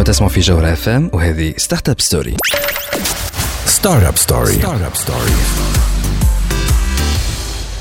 أنتم 0.00 0.12
تسمعوا 0.12 0.32
في 0.32 0.40
جوهر 0.40 0.72
اف 0.72 0.88
ام 0.88 1.10
وهذه 1.12 1.54
ستارت 1.56 1.88
اب 1.88 2.00
ستوري 2.00 2.36
ستارت 3.66 4.04
اب 4.04 4.16
ستوري 4.16 4.52
ستارت 4.52 4.82
اب 4.82 4.94
ستوري 4.94 5.32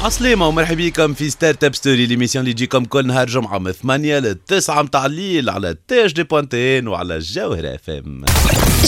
عسلامة 0.02 0.48
ومرحبا 0.48 0.76
بكم 0.76 1.14
في 1.14 1.30
ستارت 1.30 1.64
اب 1.64 1.76
ستوري 1.76 2.06
ليميسيون 2.06 2.44
اللي 2.44 2.54
تجيكم 2.54 2.86
كل 2.86 3.08
نهار 3.08 3.28
جمعة 3.28 3.58
من 3.58 3.72
8 3.72 4.20
ل 4.20 4.36
9 4.36 4.82
متاع 4.82 5.06
الليل 5.06 5.50
على 5.50 5.76
تاج 5.88 6.14
دي 6.14 6.24
بوانتين 6.24 6.88
وعلى 6.88 7.20
جوهرة 7.20 7.76
اف 7.76 7.90
ام 7.90 8.26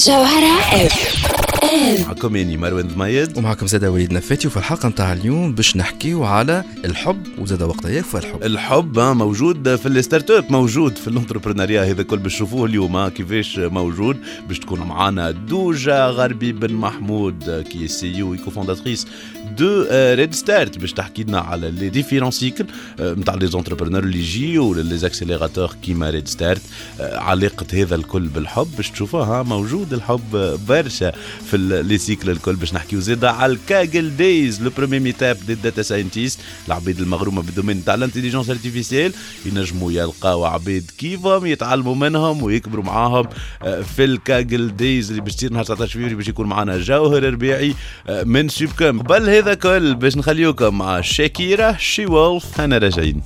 جوهرة 0.05 0.85
اف 0.85 1.36
معكم 1.63 2.35
اني 2.35 2.57
مروان 2.57 2.87
ضميد 2.87 3.37
ومعكم 3.37 3.67
زاد 3.67 3.85
وليد 3.85 4.13
نفاتي 4.13 4.47
وفي 4.47 4.57
الحلقة 4.57 4.89
نتاع 4.89 5.13
اليوم 5.13 5.55
باش 5.55 5.77
نحكيو 5.77 6.23
على 6.23 6.63
الحب 6.85 7.23
وزاد 7.39 7.61
وقتها 7.61 7.91
يكفى 7.91 8.17
الحب. 8.17 8.43
الحب 8.43 8.99
آه، 8.99 9.13
موجود 9.13 9.75
في 9.75 9.85
الستارت 9.87 10.31
أب 10.31 10.45
موجود 10.51 10.97
في 10.97 11.07
الانتربرونيا 11.07 11.83
هذا 11.83 12.03
كل 12.03 12.17
باش 12.17 12.33
تشوفوه 12.35 12.65
اليوم 12.65 12.95
آه، 12.95 13.09
كيفاش 13.09 13.59
موجود. 13.59 14.17
باش 14.47 14.59
تكون 14.59 14.79
معنا 14.79 15.31
دوجا 15.31 16.05
غربي 16.07 16.51
بن 16.51 16.73
محمود 16.73 17.65
كي 17.71 17.87
سي 17.87 18.07
يو 18.07 18.33
ايكو 18.33 18.51
فونداتريس 18.51 19.07
دو 19.59 19.85
ريد 19.91 20.33
ستارت 20.33 20.77
باش 20.77 20.93
تحكي 20.93 21.23
لنا 21.23 21.39
على 21.39 21.71
لي 21.71 21.89
ديفيرون 21.89 22.31
سيكل 22.31 22.65
نتاع 22.99 23.33
لي 23.33 23.47
زونتربرونور 23.47 24.03
اللي 24.03 24.19
يجيو 24.19 24.73
لي 24.73 24.97
زاكسيليراتور 24.97 25.75
كيما 25.83 26.09
ريد 26.09 26.27
ستارت 26.27 26.61
علاقة 26.99 27.65
هذا 27.73 27.95
الكل 27.95 28.27
بالحب. 28.27 28.67
باش 28.77 28.89
تشوفوها 28.89 29.43
موجود 29.43 29.93
الحب 29.93 30.57
برشا 30.67 31.11
في 31.51 31.57
لي 31.57 31.97
سيكل 31.97 32.29
الكل 32.29 32.55
باش 32.55 32.73
نحكيو. 32.73 32.99
زيد 32.99 33.25
على 33.25 33.53
الكاجل 33.53 34.17
دايز 34.17 34.61
لو 34.61 34.71
برومي 34.77 34.99
ميتاب 34.99 35.37
دي 35.47 35.55
داتا 35.55 35.81
ساينتيست 35.81 36.39
العبيد 36.67 36.99
المغرومة 36.99 37.41
بالدومين 37.41 37.85
تاع 37.85 37.93
الانتيليجنس 37.93 38.49
ارتيفيسيال 38.49 39.13
ينجموا 39.45 39.91
يلقاو 39.91 40.45
عبيد 40.45 40.91
كيفهم 40.97 41.45
يتعلموا 41.45 41.95
منهم 41.95 42.43
ويكبروا 42.43 42.83
معاهم 42.83 43.25
آه، 43.63 43.81
في 43.81 44.03
الكاجل 44.03 44.75
دايز 44.75 45.09
اللي 45.09 45.21
باش 45.21 45.35
تصير 45.35 45.53
نهار 45.53 45.63
19 45.63 45.99
فيفري 45.99 46.15
باش 46.15 46.27
يكون 46.27 46.47
معنا 46.47 46.77
جوهر 46.77 47.23
ربيعي 47.23 47.73
آه، 48.07 48.23
من 48.23 48.49
سوبكم 48.49 49.01
قبل 49.01 49.29
هذا 49.29 49.46
كل 49.53 49.95
باش 49.95 50.17
نخليوكم 50.17 50.77
مع 50.77 51.01
شاكيرا 51.01 51.75
شي 51.79 52.05
وولف 52.05 52.61
أنا 52.61 52.77
راجعين 52.77 53.21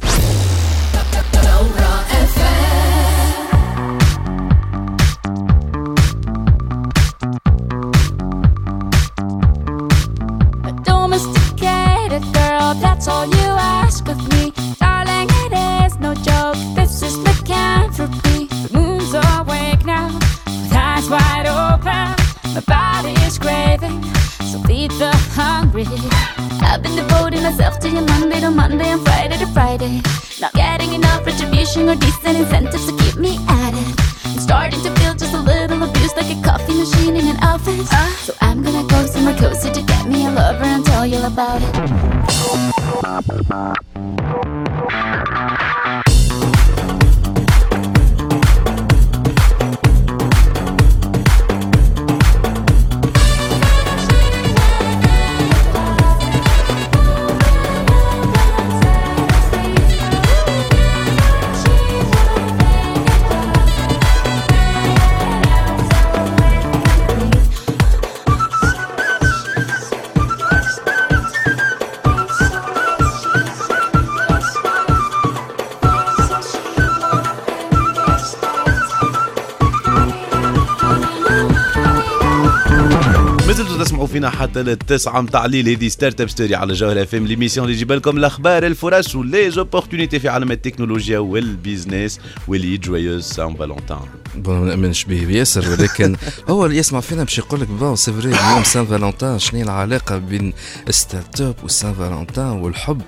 حتى 84.61 84.69
للتسعة 84.69 85.21
متاع 85.21 85.45
الليل 85.45 85.69
هذه 85.69 85.87
ستارت 85.87 86.21
أب 86.21 86.29
ستوري 86.29 86.55
على 86.55 86.73
جوهر 86.73 87.01
اف 87.01 87.15
ام 87.15 87.27
ليميسيون 87.27 87.65
اللي 87.65 87.75
يجيب 87.75 87.91
لكم 87.91 88.17
الأخبار 88.17 88.65
الفرص 88.65 89.15
ولي 89.15 89.51
زوبورتونيتي 89.51 90.19
في 90.19 90.29
عالم 90.29 90.51
التكنولوجيا 90.51 91.19
والبيزنس 91.19 92.19
واللي 92.47 92.77
جويوز 92.77 93.23
سان 93.23 93.55
فالونتان 93.55 93.99
بون 94.35 94.59
ما 94.59 94.65
نامنش 94.65 95.03
به 95.05 95.31
ياسر 95.31 95.69
ولكن 95.69 96.15
هو 96.49 96.65
اللي 96.65 96.77
يسمع 96.77 96.99
فينا 96.99 97.23
باش 97.23 97.37
يقول 97.37 97.61
لك 97.61 97.67
بون 97.67 97.95
سي 97.95 98.13
فري 98.13 98.29
اليوم 98.29 98.63
سان 98.63 98.85
فالونتان 98.85 99.39
شنو 99.39 99.61
العلاقة 99.61 100.17
بين 100.17 100.53
ستارت 100.89 101.41
أب 101.41 101.55
وسان 101.63 101.93
فالونتان 101.93 102.51
والحب؟ 102.51 103.01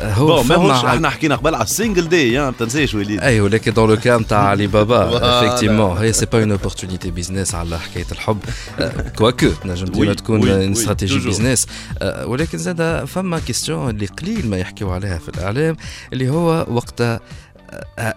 هو 0.00 0.42
بون 0.42 0.42
فما 0.42 0.94
إحنا 0.94 1.10
حكينا 1.10 1.36
قبل 1.36 1.54
على 1.54 1.64
السنجل 1.64 2.08
داي 2.08 2.38
ما 2.38 2.50
تنساش 2.58 2.94
وليد 2.94 3.20
اي 3.20 3.40
ولكن 3.40 3.72
دون 3.72 3.90
لو 3.90 3.96
كان 3.96 4.26
تاع 4.26 4.38
علي 4.38 4.66
بابا. 4.66 5.16
افكتيمون 5.16 5.96
هي 5.96 6.12
سي 6.12 6.26
با 6.26 6.38
اون 6.38 6.50
اوبورتونيتي 6.50 7.10
بيزنس 7.10 7.54
على 7.54 7.78
حكاية 7.78 8.06
الحب 8.12 8.38
كواكو 9.18 9.48
تنجم 9.48 9.86
ديما 9.86 10.14
تكون 10.14 10.48
اون 10.48 10.72
استراتيجي. 10.72 11.18
بيزنس 11.18 11.66
ولكن 12.24 12.58
زاد 12.58 13.04
فما 13.04 13.38
كيستيون 13.38 13.90
اللي 13.90 14.06
قليل 14.06 14.50
ما 14.50 14.56
يحكيو 14.58 14.90
عليها 14.90 15.18
في 15.18 15.28
الإعلام 15.28 15.76
اللي 16.12 16.28
هو 16.28 16.66
وقت 16.68 17.02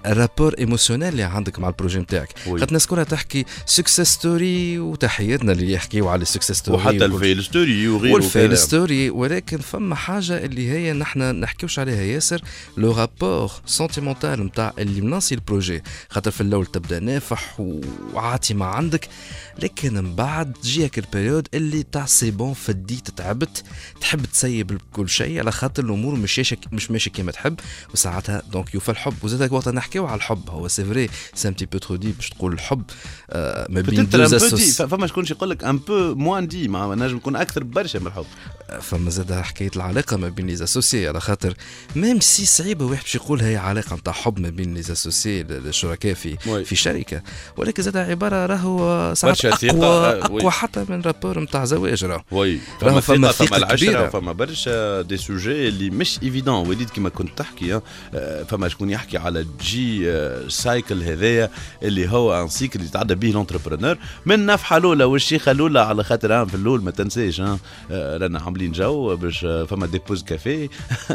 رابور 0.06 0.56
ايموسيونيل 0.60 1.08
اللي 1.08 1.24
عندك 1.24 1.60
مع 1.60 1.68
البروجي 1.68 2.00
نتاعك. 2.00 2.40
خاطر 2.46 2.68
الناس 2.68 2.88
كلها 2.88 3.04
تحكي 3.04 3.46
سكسيس 3.66 4.08
ستوري 4.08 4.80
وتحياتنا 4.80 5.52
اللي 5.52 5.72
يحكيو 5.72 6.08
على 6.08 6.22
السكسيس 6.22 6.58
ستوري 6.58 6.78
وحتى 6.78 7.06
الفيل 7.06 7.44
ستوري 7.44 7.88
وغيره 7.88 8.14
والفيل. 8.14 8.58
ستوري 8.58 9.10
ولكن 9.10 9.58
فما 9.58 9.96
حاجة 9.96 10.46
اللي 10.46 10.72
هي 10.72 10.94
نحن 10.94 11.40
نحكيوش 11.40 11.80
عليها. 11.80 12.02
ياسر 12.02 12.42
لو 12.78 12.92
رابور 12.92 13.52
سونتيمونتال 13.66 14.46
نتاع 14.46 14.74
اللي 14.80 15.02
مناصي 15.02 15.36
البروجي. 15.36 15.84
خاطر 16.10 16.32
في 16.32 16.42
الأول 16.42 16.66
تبدأ 16.66 17.00
نافح 17.00 17.60
وعاطي 18.14 18.54
ما 18.54 18.66
عندك 18.66 19.10
لكن 19.64 19.94
من 19.94 20.16
بعد 20.16 20.54
تجيك 20.54 21.00
البريود 21.00 21.48
اللي 21.54 21.84
تاع 21.84 22.06
سي 22.06 22.32
بون 22.32 22.54
فديت 22.54 23.10
تعبت 23.10 23.64
تحب 24.02 24.26
تسيب 24.26 24.82
كل 24.94 25.10
شيء 25.10 25.40
على 25.40 25.52
خاطر 25.52 25.84
الأمور 25.84 26.16
مش 26.16 26.38
ماشيه 26.38 26.58
مش 26.72 26.92
ماشية 26.92 27.12
كيما 27.12 27.32
تحب 27.32 27.60
وساعتها 27.94 28.42
دونك 28.52 28.74
يوفى 28.74 28.90
الحب. 28.90 29.14
وزادك 29.52 29.68
وقت 29.68 29.76
نحكيو 29.76 30.06
على 30.06 30.16
الحب. 30.16 30.50
هو 30.50 30.68
سي 30.68 30.86
فري 30.86 31.10
سي 31.34 31.48
ان 31.48 31.54
بتي 31.54 31.66
بو 31.66 31.78
ترو 31.78 31.96
دي 31.96 32.12
باش 32.12 32.30
تقول 32.30 32.54
الحب. 32.54 32.84
آه 33.30 33.68
ما 33.70 33.82
بين 33.82 34.10
دوز 34.10 34.82
فما 34.82 35.08
شكون 35.08 35.26
يقول 35.30 35.50
لك 35.50 35.64
ان 35.64 35.78
بو 35.78 36.16
موان 36.16 36.48
دي 36.48 36.68
مع 36.68 36.94
نجم 36.94 37.18
يكون 37.18 37.36
أكثر 37.36 37.64
برشا 37.64 37.98
من 37.98 38.08
الحب. 38.08 38.26
فما 38.82 39.10
زاد 39.10 39.34
حكاية 39.34 39.72
العلاقة 39.76 40.18
ما 40.18 40.30
بين 40.30 40.48
لي 40.48 40.64
اسوسي 40.64 41.08
على 41.08 41.20
خاطر 41.22 41.54
ميم 41.96 42.20
سي 42.20 42.46
صعيبة 42.46 42.86
واحد 42.86 43.02
باش 43.04 43.16
يقول 43.16 43.42
هي 43.42 43.58
علاقة 43.58 43.96
نتاع 43.96 44.14
حب 44.14 44.40
ما 44.40 44.50
بين 44.50 44.74
لي 44.74 44.80
اسوسي 44.80 45.42
الشركاء 45.42 46.14
في 46.14 46.38
وي. 46.48 46.66
في 46.66 46.76
شركة 46.76 47.22
ولكن 47.58 47.84
زاد 47.84 47.98
عبارة 47.98 48.46
راهو 48.46 49.14
ساعات 49.14 49.46
أقوى 49.46 49.86
آه، 49.86 50.26
أقوى. 50.26 50.52
حتى 50.52 50.86
من 50.90 51.02
رابور 51.02 51.40
نتاع 51.40 51.66
زواج 51.66 52.06
راه 52.06 52.24
وي 52.32 52.60
راهو 52.82 53.02
فما 53.02 53.18
فما 53.18 53.32
ثقة 53.32 53.58
فما 53.58 53.76
كبيرة. 53.76 54.06
وفما 54.08 54.32
برشا 54.32 55.02
دي 55.02 55.18
سوجي 55.18 55.68
اللي 55.68 55.90
مش 55.90 56.20
ايفيدون 56.24 56.68
وليد 56.68 56.90
كما 56.90 57.10
كنت 57.10 57.38
تحكي 57.38 57.80
آه، 58.16 58.44
فما 58.44 58.68
شكون 58.68 58.90
يحكي 58.90 59.18
على 59.18 59.46
جي 59.62 60.12
آه، 60.12 60.48
سايكل 60.48 61.04
هذايا 61.04 61.50
اللي 61.84 62.10
هو 62.10 62.44
ان 62.44 62.50
سيكل 62.50 62.82
يتعدى 62.82 63.16
به 63.16 63.28
لونتربرونور 63.28 63.98
من 64.26 64.46
نفحه 64.46 64.78
الاولى 64.78 65.04
والشيخه 65.04 65.52
الاولى 65.52 65.80
على 65.80 66.04
خاطر 66.04 66.46
في 66.46 66.56
الأول 66.56 66.84
ما 66.84 66.92
تنساش 66.92 67.42
رانا 67.92 68.40
عاملين 68.58 68.72
جو 68.72 69.16
باش 69.16 69.40
فما 69.70 69.86
دي 69.86 70.02
بوز 70.08 70.24
كافيه 70.24 70.70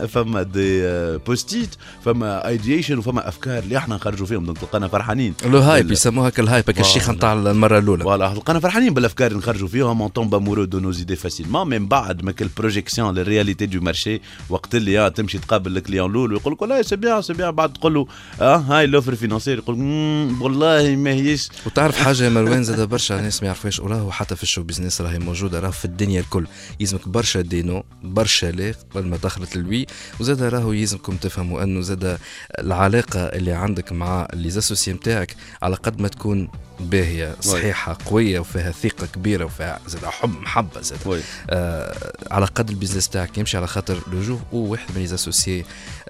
فما 0.09 0.43
دي 0.43 0.83
بوستيت 1.19 1.69
فما 2.05 2.49
ايديشن 2.49 2.99
وفما 2.99 3.29
افكار 3.29 3.59
اللي 3.63 3.77
إحنا 3.77 3.95
نخرجوا 3.95 4.27
فيهم 4.27 4.45
دونك 4.45 4.59
تلقانا 4.59 4.89
فرحانين 4.89 5.35
لو 5.47 5.59
هايب 5.59 5.91
يسموها 5.93 6.31
كالهايب 6.31 6.65
فوالا. 7.05 7.13
نتاع 7.19 7.33
المره 7.33 7.79
الاولى 7.79 8.05
فوالا 8.05 8.35
لقانا 8.35 8.61
فرحانين 8.61 8.95
بالافكار 8.95 9.27
اللي 9.27 9.39
نخرجوا 9.39 9.69
فيهم 9.69 10.03
اون 10.03 10.13
تومب 10.13 10.35
امورو 10.35 10.65
دو 10.65 10.79
نو 10.81 10.93
زيدي 10.93 11.17
فاسيلمون 11.17 11.67
من 11.69 11.87
بعد 11.87 12.23
ما 12.25 12.33
كل 12.33 12.49
بروجيكسيون 12.57 13.15
للرياليتي 13.15 13.67
دو 13.67 13.81
مارشي 13.81 14.21
وقت 14.49 14.75
اللي 14.75 15.11
تمشي 15.11 15.39
تقابل 15.39 15.77
الكليون 15.77 16.11
الأول 16.11 16.33
ويقول 16.33 16.53
لك 16.53 16.63
والله 16.63 16.83
سي 16.83 16.97
بيان 16.97 17.23
سي 17.23 17.33
بيان 17.33 17.51
بعد 17.51 17.73
تقول 17.73 17.95
له 17.95 18.07
آه 18.41 18.57
هاي 18.57 18.87
لوفر 18.87 19.15
فينانسير 19.15 19.59
يقول 19.59 19.77
"مم، 19.79 20.43
والله 20.43 20.97
ما 20.97 21.11
هيش 21.11 21.49
وتعرف 21.67 21.99
حاجة 22.03 22.25
يا 22.25 22.29
مروان 22.29 22.63
زاد 22.65 22.89
برشا 22.89 23.15
ناس 23.15 23.43
ما 23.43 23.47
يعرفوهاش 23.47 23.81
وراهو 23.81 24.11
حتى 24.11 24.37
في 24.37 24.43
الشو 24.43 24.63
بيزنس 24.63 25.01
راهي 25.01 25.19
موجودة 25.19 25.61
راهو 25.61 25.73
في 25.73 25.85
الدنيا 25.85 26.21
الكل. 26.21 26.47
يلزمك 26.81 27.09
برشا 27.09 27.32
برشا 27.33 27.49
دينو 27.49 27.85
برشا 28.03 28.47
لا 28.47 28.75
قبل 28.95 29.09
ما 29.09 29.17
دخلت 29.17 29.57
الوي 29.57 29.87
وزاد 30.21 30.43
راهو 30.43 30.73
يلزمكم 30.73 31.17
تفهموا 31.17 31.63
أنه 31.63 31.81
زاد 31.81 32.19
العلاقة 32.59 33.21
اللي 33.21 33.53
عندك 33.53 33.93
مع 33.93 34.29
لي 34.35 34.51
زاسوسي 34.51 34.93
نتاعك 34.93 35.37
على 35.63 35.77
قد 35.77 36.01
ما 36.01 36.09
تكون 36.09 36.49
باهيه 36.91 37.37
صحيحة 37.41 37.99
قوية 38.07 38.41
وفيها 38.41 38.71
ثقة 38.71 39.07
كبيرة 39.07 39.45
وفيها 39.45 39.79
زاد 39.87 40.05
حب 40.05 40.41
محبة 40.41 40.81
زاد. 40.81 41.23
آه 41.51 42.13
على 42.31 42.47
قد 42.47 42.69
البيزنس 42.71 43.09
تاعك 43.09 43.39
يمشي 43.39 43.57
على 43.57 43.67
خاطر 43.67 43.99
لو 44.13 44.23
جو 44.23 44.39
واحد 44.53 44.87
من 44.95 45.01
ليزاسوسيي 45.01 45.65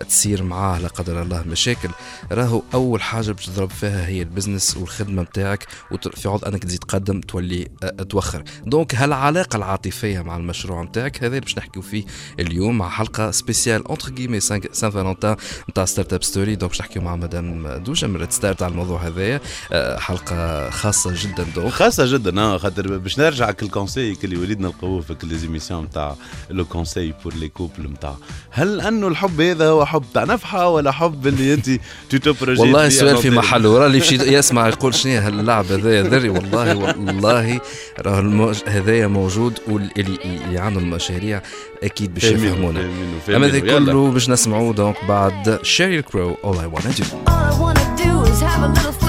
تصير 0.08 0.42
معاه 0.42 0.78
لا 0.78 0.88
قدر 0.88 1.22
الله 1.22 1.42
مشاكل. 1.42 1.88
راهو 2.32 2.62
أول 2.74 3.02
حاجة 3.02 3.32
باش 3.32 3.46
تضرب 3.46 3.70
فيها 3.70 4.06
هي 4.06 4.22
البزنس 4.22 4.76
والخدمة 4.76 5.22
نتاعك 5.22 5.66
وفي 5.90 6.28
عوض 6.28 6.44
أنك 6.44 6.64
تزيد 6.64 6.78
تقدم 6.78 7.20
تولي 7.20 7.68
آه، 7.82 8.02
توخر. 8.02 8.42
دونك 8.66 8.94
هالعلاقة 8.94 9.56
العاطفية 9.56 10.20
مع 10.20 10.36
المشروع 10.36 10.82
نتاعك 10.82 11.24
هذا 11.24 11.38
باش 11.38 11.58
نحكيو 11.58 11.82
فيه 11.82 12.04
اليوم 12.40 12.78
مع 12.78 12.88
حلقة 12.88 13.30
سبيسيال 13.30 13.86
اونتر 13.88 14.10
كيمي 14.10 14.40
سان 14.40 14.60
فالنتان 14.90 15.36
نتاع 15.70 15.84
ستارت 15.84 16.12
اب 16.12 16.22
ستوري 16.24 16.56
دونك 16.56 16.70
باش 16.70 16.80
نحكيو 16.80 17.02
مع 17.02 17.16
مدام 17.16 17.76
دوجه 17.76 18.06
من 18.06 18.16
ريد 18.16 18.30
ستارت 18.32 18.62
على 18.62 18.72
الموضوع 18.72 19.06
هذايا. 19.06 19.40
آه، 19.72 19.98
حلقة 19.98 20.61
خاصة 20.70 21.12
جدا 21.14 21.46
دونك 21.54 21.72
خاصة 21.72 22.12
جدا 22.12 22.40
آه 22.40 22.58
خاطر 22.58 22.98
باش 22.98 23.18
نرجع 23.18 23.50
كل 23.50 23.68
كونساي 23.68 24.16
اللي 24.24 24.36
وليدنا 24.36 24.68
نلقوه 24.68 25.00
في 25.00 25.14
كل 25.14 25.28
ليزيميسيون 25.28 25.84
نتاع 25.84 26.14
لو 26.50 26.64
كونساي 26.64 27.14
بور 27.24 27.34
لي 27.34 27.48
كوبل 27.48 27.90
نتاع 27.90 28.14
هل 28.50 28.80
انه 28.80 29.08
الحب 29.08 29.40
هذا 29.40 29.68
هو 29.68 29.86
حب 29.86 30.04
تاع 30.14 30.24
نفحة 30.24 30.68
ولا 30.68 30.92
حب 30.92 31.26
اللي 31.26 31.54
أنت 31.54 31.70
تو 32.10 32.34
والله 32.58 32.86
السؤال 32.86 33.16
في 33.16 33.30
محله 33.30 33.78
راه 33.78 33.86
اللي 33.86 33.98
يمشي 33.98 34.14
يسمع 34.14 34.68
يقول 34.68 34.94
شنو 34.94 35.12
هي 35.12 35.18
هاللعب 35.18 35.64
هذايا 35.72 36.02
ذري 36.02 36.28
والله 36.28 36.76
والله 36.76 37.60
راه 38.00 38.54
هذايا 38.66 39.06
موجود 39.06 39.58
واللي 39.68 39.92
اللي 40.24 40.58
عنده 40.58 40.80
المشاريع 40.80 41.42
أكيد 41.82 42.14
باش 42.14 42.24
يفهمونا. 42.24 42.90
أما 43.28 43.46
هذا 43.46 43.58
كله 43.58 44.10
باش 44.10 44.30
نسمعوه 44.30 44.74
دونك 44.74 44.96
بعد 45.08 45.58
شيري 45.62 46.02
كرو 46.02 46.36
All 46.44 46.56
I 46.56 46.66
Wanna 46.66 46.92
Do. 46.98 47.04
All 47.26 47.44
I 47.50 47.52
wanna 47.60 47.96
do 47.96 48.12
is 48.30 48.40
have 48.40 48.62
a 48.62 48.68
little 48.68 49.01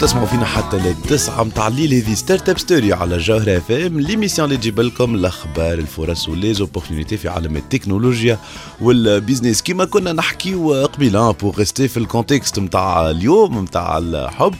تسمعوا 0.00 0.26
فينا 0.26 0.44
حتى 0.44 0.76
للتسعة 0.76 1.44
متاع 1.44 1.68
الليل. 1.68 1.94
هذه 1.94 2.14
ستارت 2.14 2.48
اب 2.48 2.58
ستوري 2.58 2.92
على 2.92 3.18
جوهرة 3.18 3.56
اف 3.56 3.70
ام 3.70 4.00
ليميسيون 4.00 4.48
اللي 4.48 4.56
تجيب 4.56 4.80
لكم 4.80 5.14
الأخبار 5.14 5.78
الفرص 5.78 6.28
وليزوبورتينيتي 6.28 7.16
في 7.16 7.28
عالم 7.28 7.56
التكنولوجيا 7.56 8.38
والبيزنس 8.80 9.62
كيما 9.62 9.84
كنا 9.84 10.12
نحكيو 10.12 10.74
قبيلة 10.86 11.30
بور 11.30 11.58
ريستي 11.58 11.88
في 11.88 11.96
الكونتكست 11.96 12.58
نتاع 12.58 13.10
اليوم 13.10 13.58
نتاع 13.64 13.98
الحب. 13.98 14.54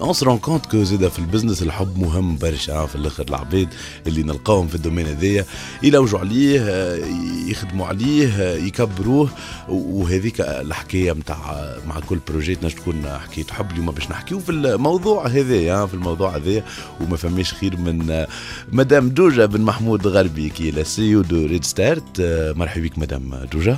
اون 0.00 0.12
سي 0.12 0.24
رون 0.24 0.38
كونت 0.38 0.66
كو 0.66 0.82
زيدا 0.82 1.08
في 1.08 1.18
البزنس 1.18 1.62
الحب 1.62 1.98
مهم 1.98 2.36
برشا 2.36 2.86
في 2.86 2.94
الآخر 2.94 3.24
العباد 3.28 3.68
اللي 4.06 4.22
نلقاهم 4.22 4.68
في 4.68 4.74
الدومين 4.74 5.06
هذايا 5.06 5.44
يلوجوا 5.82 6.18
عليه 6.18 6.60
آه، 6.60 6.98
يخدموا 7.46 7.86
عليه 7.86 8.28
آه، 8.28 8.56
يكبروه. 8.56 9.28
وهذيك 9.68 10.40
الحكاية 10.40 11.12
نتاع 11.12 11.76
مع 11.86 12.00
كل 12.00 12.18
بروجي 12.28 12.54
تنجم 12.54 12.76
تكون 12.76 13.18
حكاية 13.18 13.46
حب. 13.50 13.70
اليوم 13.70 13.90
باش 13.90 14.10
نحكيو 14.10 14.41
في 14.42 14.52
الموضوع 14.52 15.26
هذايا 15.26 15.86
في 15.86 15.94
الموضوع 15.94 16.36
هذايا 16.36 16.64
وما 17.00 17.16
فماش 17.16 17.54
خير 17.54 17.76
من 17.76 18.10
آه، 18.10 18.28
مدام 18.72 19.08
دوجا 19.08 19.46
بن 19.46 19.60
محمود 19.60 20.06
غربي 20.06 20.48
كي 20.48 20.70
لا 20.70 20.82
سي 20.82 21.14
أو 21.14 21.20
دو 21.20 21.46
ريد 21.46 21.64
ستارت 21.64 22.20
آه، 22.20 22.52
مرحبا 22.52 22.82
بك 22.82 22.98
مدام 22.98 23.34
دوجا 23.52 23.76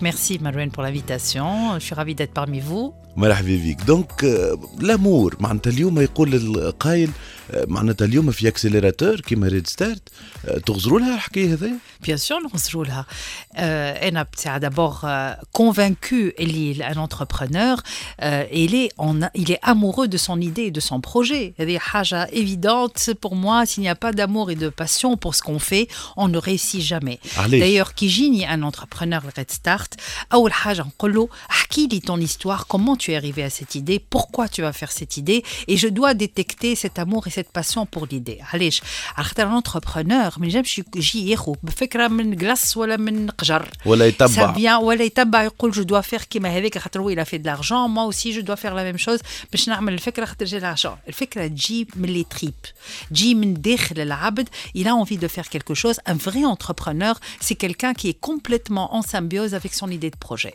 merci 0.00 0.38
Marouane 0.38 0.70
pour 0.70 0.82
l'invitation. 0.82 1.78
Je 1.78 1.84
suis 1.84 1.94
ravie 1.94 2.14
d'être 2.14 2.32
parmi 2.32 2.60
vous. 2.60 2.94
مرحبا 3.16 3.60
بك 3.64 3.82
دونك 3.86 4.24
آه، 4.24 4.58
لامور 4.80 5.36
معناتها 5.40 5.70
اليوم 5.70 6.00
يقول 6.00 6.34
القايل 6.34 7.08
آه، 7.08 7.43
معناتها 7.67 8.05
اليوم 8.05 8.31
في 8.31 8.47
اكسليراتور 8.47 9.19
كيما 9.19 9.47
ريد 9.47 9.67
ستارت 9.67 10.01
آه، 10.45 10.57
تغزروا 10.57 10.99
لها 10.99 11.15
الحكايه 11.15 11.53
هذيا 11.53 11.75
Bien 12.01 12.17
sûr, 12.17 12.37
نغزروا 12.45 12.85
لها. 12.85 13.05
Euh, 13.57 14.07
Enab, 14.07 14.27
c'est 14.37 14.57
d'abord 14.59 15.01
euh, 15.03 15.33
convaincu, 15.51 16.33
il 16.39 16.81
est 16.81 16.83
un 16.83 16.95
entrepreneur, 16.95 17.83
euh, 18.21 18.45
il, 18.53 18.73
est 18.73 18.89
en, 18.97 19.19
il 19.35 19.51
est 19.51 19.59
amoureux 19.63 20.07
de 20.07 20.17
son 20.17 20.39
idée 20.39 20.63
et 20.63 20.71
de 20.71 20.79
son 20.79 21.01
projet. 21.01 21.53
Il 21.59 21.69
y 21.69 21.75
a 21.75 21.79
حاجة 21.79 22.27
évidente 22.31 23.13
pour 23.19 23.35
moi, 23.35 23.65
s'il 23.65 23.81
n'y 23.81 23.89
a 23.89 23.95
pas 23.95 24.13
d'amour 24.13 24.49
et 24.49 24.55
de 24.55 24.69
passion 24.69 25.17
pour 25.17 25.35
ce 25.35 25.41
qu'on 25.41 25.59
fait, 25.59 25.87
on 26.15 26.27
ne 26.29 26.37
réussit 26.37 26.81
jamais. 26.81 27.19
علاش 27.37 27.59
D'ailleurs, 27.59 27.93
qui 27.93 28.07
جيني 28.07 28.47
un 28.47 28.63
entrepreneur 28.63 29.21
Red 29.37 29.51
Start, 29.51 29.97
أول 30.33 30.53
حاجة 30.53 30.81
نقول 30.81 31.13
له 31.13 31.29
احكي 31.49 31.87
لي 31.87 31.99
ton 31.99 32.19
histoire, 32.19 32.65
comment 32.67 32.95
tu 32.95 33.11
es 33.11 33.15
arrivé 33.17 33.43
à 33.43 33.49
cette 33.49 33.75
idée, 33.75 33.99
pourquoi 33.99 34.47
tu 34.47 34.61
vas 34.61 34.71
faire 34.71 34.91
cette 34.91 35.17
idée, 35.17 35.43
et 35.67 35.75
je 35.75 35.87
dois 35.87 36.13
détecter 36.13 36.75
cet 36.75 36.97
amour 36.97 37.27
et 37.27 37.29
cette 37.33 37.51
passion 37.51 37.85
pour 37.85 38.05
l'idée. 38.11 38.39
علاش؟ 38.53 38.81
على 39.17 39.25
خاطر 39.25 39.47
un 39.47 39.61
entrepreneur 39.61 40.39
ما 40.39 40.45
ينجمش 40.45 40.81
يجي 40.95 41.29
ياخذ 41.29 41.53
بفكرة 41.63 42.07
من 42.07 42.35
جلاس 42.35 42.77
ولا 42.77 42.97
من 42.97 43.29
قجر. 43.29 43.69
ولا 43.85 44.05
Ça 44.05 44.13
يتبع 44.13 44.53
vient 44.53 44.83
ولا 44.83 45.03
يتبع 45.03 45.43
يقول 45.43 45.71
جو 45.71 45.83
دوا 45.83 46.01
فير 46.01 46.21
كيما 46.21 46.57
هذاك 46.57 46.77
خاطر 46.77 46.99
هو 46.99 47.15
il 47.15 47.19
a 47.19 47.25
fait 47.25 47.39
de 47.39 47.45
l'argent 47.45 47.87
moi 47.89 48.03
aussi 48.05 48.33
je 48.33 48.41
dois 48.41 48.55
faire 48.55 48.73
la 48.75 48.83
même 48.91 48.97
chose 48.97 49.19
باش 49.51 49.69
نعمل 49.69 49.93
الفكره 49.93 50.25
خاطر 50.25 50.45
جي 50.45 50.59
l'argent 50.59 50.97
الفكره 51.07 51.47
تجي 51.47 51.87
من 51.95 52.09
لي 52.09 52.25
تريب 52.29 52.53
تجي 53.09 53.35
من 53.35 53.61
داخل 53.61 53.99
العبد 53.99 54.49
il 54.77 54.87
a 54.87 54.93
envie 54.93 55.17
de 55.17 55.27
faire 55.27 55.49
quelque 55.49 55.73
chose 55.73 55.95
un 56.05 56.13
vrai 56.13 56.45
entrepreneur 56.45 57.19
c'est 57.41 57.55
quelqu'un 57.55 57.93
qui 57.93 58.09
est 58.09 58.19
complètement 58.29 58.95
en 58.95 59.01
symbiose 59.01 59.53
avec 59.53 59.73
son 59.73 59.89
idée 59.91 60.09
de 60.09 60.19
projet 60.27 60.53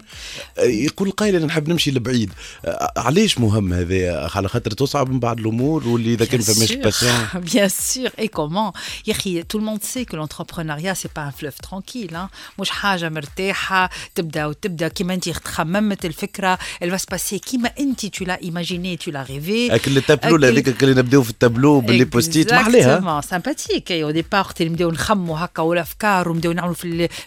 يقول 0.59 1.09
القايل 1.09 1.37
انا 1.37 1.47
نحب 1.47 1.69
نمشي 1.69 1.91
لبعيد 1.91 2.33
آه، 2.65 2.93
علاش 2.97 3.39
مهم 3.39 3.73
هذا 3.73 4.31
على 4.35 4.49
خاطر 4.49 4.71
تصعب 4.71 5.11
من 5.11 5.21
بعض 5.21 5.39
الامور 5.39 5.89
واللي 5.89 6.15
اذا 6.15 6.25
كان 6.25 6.41
Bien 6.41 6.45
فماش 6.45 6.68
bien 7.42 7.70
sûr. 7.70 8.10
Et 8.18 8.30
comment 8.30 8.74
Tout 9.48 9.58
le 9.58 9.64
monde 9.64 9.84
sait 9.84 10.06
que 10.06 10.16
l'entrepreneuriat, 10.16 10.96
c'est 10.96 11.12
pas 11.12 11.24
un 11.24 11.32
fleuve 11.32 11.58
tranquille. 11.62 12.16
Hein. 12.16 12.30
Elle 16.80 16.92
va 16.92 16.98
se 16.98 17.08
passer 17.08 17.40
tu 18.12 18.26
l'as 18.26 18.42
imaginé, 18.42 18.98
tu 18.98 19.12
l'as 19.12 19.24
rêvé. 19.24 19.70
Avec 19.70 19.88
le 19.88 20.02
tableau, 20.02 20.44
avec 20.44 20.66
le 20.82 21.34
tableau, 21.34 21.82
post-it. 22.06 22.50
Sympathique. 23.22 23.94
Au 24.04 24.12
départ, 24.12 24.54
tu 24.54 24.70
me 24.70 24.76
on 26.60 26.74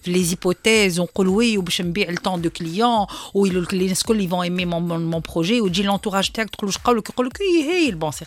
les 0.07 0.33
hypothèses, 0.33 0.99
on 0.99 1.07
colloué, 1.07 1.57
le 2.13 2.19
temps 2.19 2.39
de 2.39 2.49
clients, 2.49 3.07
ou 3.35 3.45
les 3.45 3.93
vont 4.27 4.43
aimer 4.43 4.65
mon, 4.65 5.21
projet, 5.21 5.61
ou 5.61 5.69
dit 5.69 5.83
l'entourage, 5.83 6.33
bon, 7.97 8.13
c'est. 8.13 8.27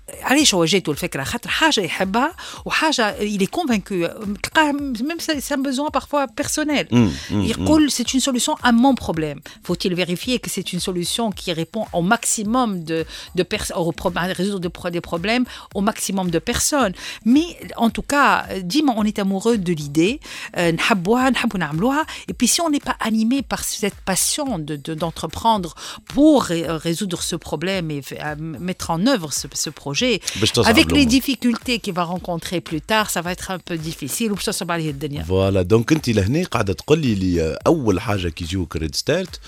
علاش 0.22 0.54
هو 0.54 0.64
جاته 0.64 0.90
الفكره 0.92 1.24
خاطر 1.24 1.50
حاجه 1.50 1.80
يحبها 1.80 2.32
وحاجه 2.64 3.16
il 3.20 3.42
est 3.42 3.50
convaincu 3.60 4.06
تلقاه 4.42 4.72
même 4.72 5.20
c'est 5.20 5.52
un 5.54 5.58
besoin 5.58 5.90
parfois 5.90 6.26
personnel 6.40 6.86
مم، 6.92 7.10
مم، 7.30 7.42
يقول 7.44 7.90
c'est 7.90 8.14
une 8.14 8.20
solution 8.20 8.54
à 8.62 8.70
mon 8.72 8.94
problème 8.94 9.40
faut-il 9.64 9.94
vérifier 9.94 10.38
que 10.38 10.48
c'est 10.50 10.72
une 10.72 10.80
solution 10.80 11.32
qui 11.32 11.52
répond 11.52 11.84
au 11.92 12.02
maximum 12.02 12.84
de 12.84 13.04
de 13.34 13.42
personnes 13.42 13.76
au 13.78 13.92
pro- 13.92 14.12
à 14.16 14.22
résoudre 14.42 14.60
de 14.60 14.68
pro- 14.68 14.90
des 14.90 15.00
problèmes 15.00 15.44
au 15.74 15.80
maximum 15.80 16.30
de 16.30 16.38
personnes 16.38 16.94
mais 17.24 17.46
en 17.76 17.90
tout 17.90 18.02
cas 18.12 18.30
ديما 18.58 18.94
on 19.00 19.04
est 19.10 19.18
amoureux 19.18 19.58
de 19.58 19.72
l'idée 19.72 20.20
euh, 20.56 20.70
نحبوها 20.72 21.30
نحبوا 21.30 21.58
نعملوها 21.58 22.06
et 22.30 22.32
puis 22.32 22.48
si 22.48 22.60
on 22.60 22.70
n'est 22.70 22.84
pas 22.90 22.96
animé 23.00 23.42
par 23.42 23.64
cette 23.64 23.98
passion 24.10 24.48
de 24.68 24.76
de- 24.76 24.94
d'entreprendre 24.94 25.74
pour 26.14 26.44
ré- 26.44 26.66
résoudre 26.86 27.20
ce 27.30 27.36
problème 27.48 27.90
et 27.90 28.00
f- 28.00 28.20
à 28.20 28.36
mettre 28.70 28.86
en 28.90 29.00
œuvre 29.14 29.32
ce, 29.32 29.46
ce 29.54 29.70
projet 29.70 29.96
باش 30.40 30.50
تصعب 30.50 30.74
avec 30.74 30.78
les 30.78 30.92
الأمور. 30.92 31.20
difficultés 31.20 31.78
qu'il 31.78 31.94
va 31.94 32.04
rencontrer 32.04 32.60
plus 32.60 32.80
tard 32.92 33.10
ça 33.10 33.20
va 33.22 33.32
être 33.32 33.50
un 33.50 33.58
peu 33.70 33.76
difficile 33.76 34.30
وباش 34.32 34.44
تصعب 34.44 34.70
عليه 34.70 34.90
الدنيا 34.90 35.22
فوالا 35.22 35.62
دونك 35.62 35.92
انت 35.92 36.08
لهنا 36.08 36.44
قاعده 36.44 36.72
تقول 36.72 36.98
لي 36.98 37.14
لي 37.14 37.42
آه، 37.42 37.58
اول 37.66 38.00
حاجه 38.00 38.28
كي 38.28 38.44
يجيوك 38.44 38.76
ريد 38.76 38.94
ستارت 38.94 39.40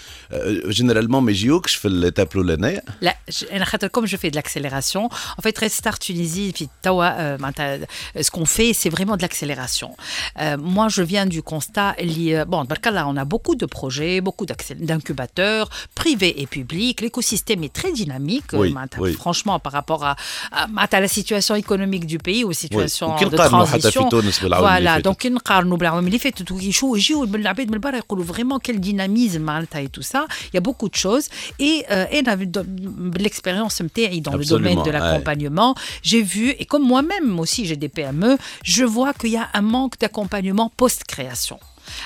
جينيرالمون 0.66 1.22
ما 1.22 1.30
يجيوكش 1.30 1.74
في 1.74 1.88
التابلو 1.88 2.42
لهنايا 2.42 2.82
لا 3.00 3.16
ج- 3.30 3.44
انا 3.52 3.64
خاطر 3.64 3.88
comme 3.88 4.06
je 4.06 4.16
fais 4.16 4.30
de 4.30 4.36
l'accélération 4.40 5.08
en 5.38 5.42
fait 5.42 5.58
Restart 5.58 5.98
Tunisie 5.98 6.52
في 6.54 6.68
توا 6.82 7.08
euh, 7.36 7.40
معناتها 7.40 7.78
ce 8.18 8.30
qu'on 8.30 8.44
fait 8.44 8.72
c'est 8.72 8.90
vraiment 8.90 9.16
de 9.16 9.22
l'accélération 9.22 9.90
Euh, 10.38 10.56
moi 10.76 10.88
je 10.88 11.02
viens 11.02 11.26
du 11.26 11.42
constat 11.42 11.94
اللي 11.98 12.44
bon 12.44 12.64
برك 12.66 12.86
الله 12.88 13.12
on 13.14 13.16
a 13.16 13.24
beaucoup 13.24 13.54
de 13.56 13.66
projets 13.66 14.20
beaucoup 14.20 14.46
d'accé- 14.46 14.74
d'incubateurs 14.88 15.68
privés 15.94 16.34
et 16.42 16.46
publics 16.46 17.00
l'écosystème 17.00 17.62
est 17.64 17.72
très 17.80 17.92
dynamique 17.92 18.44
Oui, 18.52 18.70
معناتها 18.72 19.00
oui. 19.00 19.12
franchement 19.16 19.58
par 19.58 19.72
rapport 19.72 20.04
à, 20.04 20.16
à 20.52 21.00
la 21.00 21.08
situation 21.08 21.54
économique 21.54 22.06
du 22.06 22.18
pays 22.18 22.44
ou 22.44 22.52
situation 22.52 23.02
وكي 23.02 23.24
de 23.24 23.34
نقارنوا 23.34 23.66
حتى 23.66 23.90
في 23.90 23.98
transition. 24.00 24.08
تونس 24.08 24.40
بالعوام 24.42 24.76
اللي 24.76 24.88
Voilà, 24.90 24.94
فاتوا. 24.94 25.12
donc 25.12 25.26
نقارنوا 25.32 25.76
بالعوام 25.76 26.06
اللي 26.06 26.18
فاتت 26.18 26.52
ويشوفوا 26.52 26.96
يجيو 26.98 27.26
من 27.26 27.34
العباد 27.40 27.70
من 27.70 27.78
برا 27.78 27.96
يقولوا 27.96 28.24
vraiment 28.24 28.58
quel 28.68 28.76
dynamisme 28.80 29.36
معناتها 29.40 29.82
et 29.84 29.88
tout 29.98 30.02
ça. 30.02 30.26
Il 30.52 30.54
y 30.54 30.58
a 30.58 30.60
beaucoup 30.60 30.88
de 30.88 30.94
choses 30.94 31.26
et 31.60 31.84
euh, 31.88 32.18
انا 32.18 32.34
de 32.34 33.18
l'expérience 33.22 33.82
نتاعي 33.82 34.22
dans 34.22 34.36
le 34.36 34.44
domaine 34.44 34.78
Absolument, 34.78 34.82
de 34.84 34.90
ouais. 34.90 34.92
l'accompagnement, 34.92 35.74
j'ai 36.02 36.22
vu 36.22 36.46
et 36.50 36.64
comme 36.72 36.84
moi-même 36.92 37.38
aussi 37.40 37.60
j'ai 37.68 37.76
des 37.84 37.88
PME, 37.96 38.32
je 38.64 38.84
vois 38.84 39.12
qu'il 39.18 39.30
y 39.30 39.36
a 39.36 39.46
un 39.60 39.64
manque 39.76 39.94
d'accompagnement 40.02 40.68
post-création. 40.82 41.58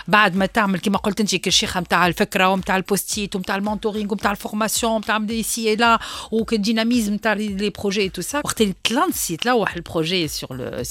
بعد 0.08 0.36
ما 0.36 0.46
تعمل 0.46 0.78
كما 0.78 0.98
قلت 0.98 1.20
انت 1.20 1.36
كالشيخه 1.36 1.80
نتاع 1.80 2.06
الفكره 2.06 2.48
ونتاع 2.48 2.76
البوستيت 2.76 3.36
ونتاع 3.36 3.56
المونتورينغ 3.56 4.12
ونتاع 4.12 4.30
الفورماسيون 4.30 4.92
ونتاع 4.92 5.18
دي 5.18 5.42
سي 5.42 5.76
لا 5.76 5.98
وكالديناميزم 6.30 7.14
نتاع 7.14 7.32
لي 7.32 7.70
بروجي 7.70 8.08
et 8.08 8.12
tout 8.12 8.24
ça 8.32 8.34
وقت 8.34 8.60
اللي 8.60 8.74
تلانسي 8.84 9.36
تلوح 9.36 9.74
البروجي 9.74 10.28
sur 10.28 10.54
le 10.54 10.84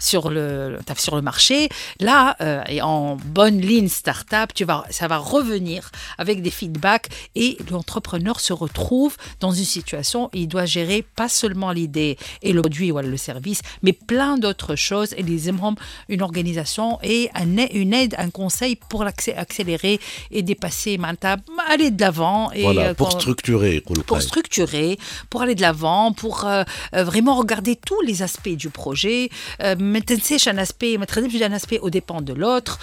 sur 0.00 0.30
le 0.30 0.78
sur 0.96 1.16
le 1.16 1.22
marché 1.22 1.68
là 2.00 2.36
euh, 2.40 2.62
et 2.68 2.82
en 2.82 3.16
bonne 3.16 3.60
ligne 3.60 3.88
start-up 3.88 4.50
tu 4.54 4.64
vas 4.64 4.84
ça 4.90 5.06
va 5.08 5.18
revenir 5.18 5.90
avec 6.18 6.42
des 6.42 6.50
feedbacks 6.50 7.08
et 7.34 7.58
l'entrepreneur 7.70 8.40
se 8.40 8.52
retrouve 8.52 9.16
dans 9.40 9.52
une 9.52 9.70
situation 9.76 10.20
où 10.26 10.36
il 10.42 10.48
doit 10.48 10.66
gérer 10.66 11.00
pas 11.20 11.28
seulement 11.28 11.72
l'idée 11.78 12.16
et 12.42 12.52
le 12.52 12.60
produit 12.62 12.90
ou 12.92 12.98
le 12.98 13.16
service 13.16 13.60
mais 13.82 13.92
plein 13.92 14.38
d'autres 14.42 14.76
choses 14.88 15.10
et 15.18 15.22
les 15.22 15.42
une 16.14 16.22
organisation 16.28 16.88
et 17.02 17.30
un, 17.34 17.48
une 17.82 17.92
aide 18.02 18.14
un 18.18 18.27
conseil 18.31 18.75
pour 18.75 19.03
accélérer 19.03 19.99
et 20.31 20.41
dépasser 20.41 20.97
aller 21.67 21.91
de 21.91 22.01
l'avant. 22.01 22.51
Et 22.51 22.63
voilà, 22.63 22.89
euh, 22.89 22.93
pour 22.93 23.11
structurer. 23.11 23.81
Pour, 23.81 24.21
structurer, 24.21 24.97
pour 25.29 25.41
aller 25.41 25.55
de 25.55 25.61
l'avant, 25.61 26.11
pour 26.11 26.45
euh, 26.45 26.63
euh, 26.93 27.03
vraiment 27.03 27.35
regarder 27.35 27.75
tous 27.75 28.01
les 28.01 28.21
aspects 28.21 28.49
du 28.49 28.69
projet. 28.69 29.29
Mettre 29.77 30.13
un 30.47 30.57
aspect, 30.57 30.97
mettre 30.97 31.19
un 31.19 31.53
aspect 31.53 31.79
au 31.79 31.89
dépend 31.89 32.21
de 32.21 32.33
l'autre. 32.33 32.79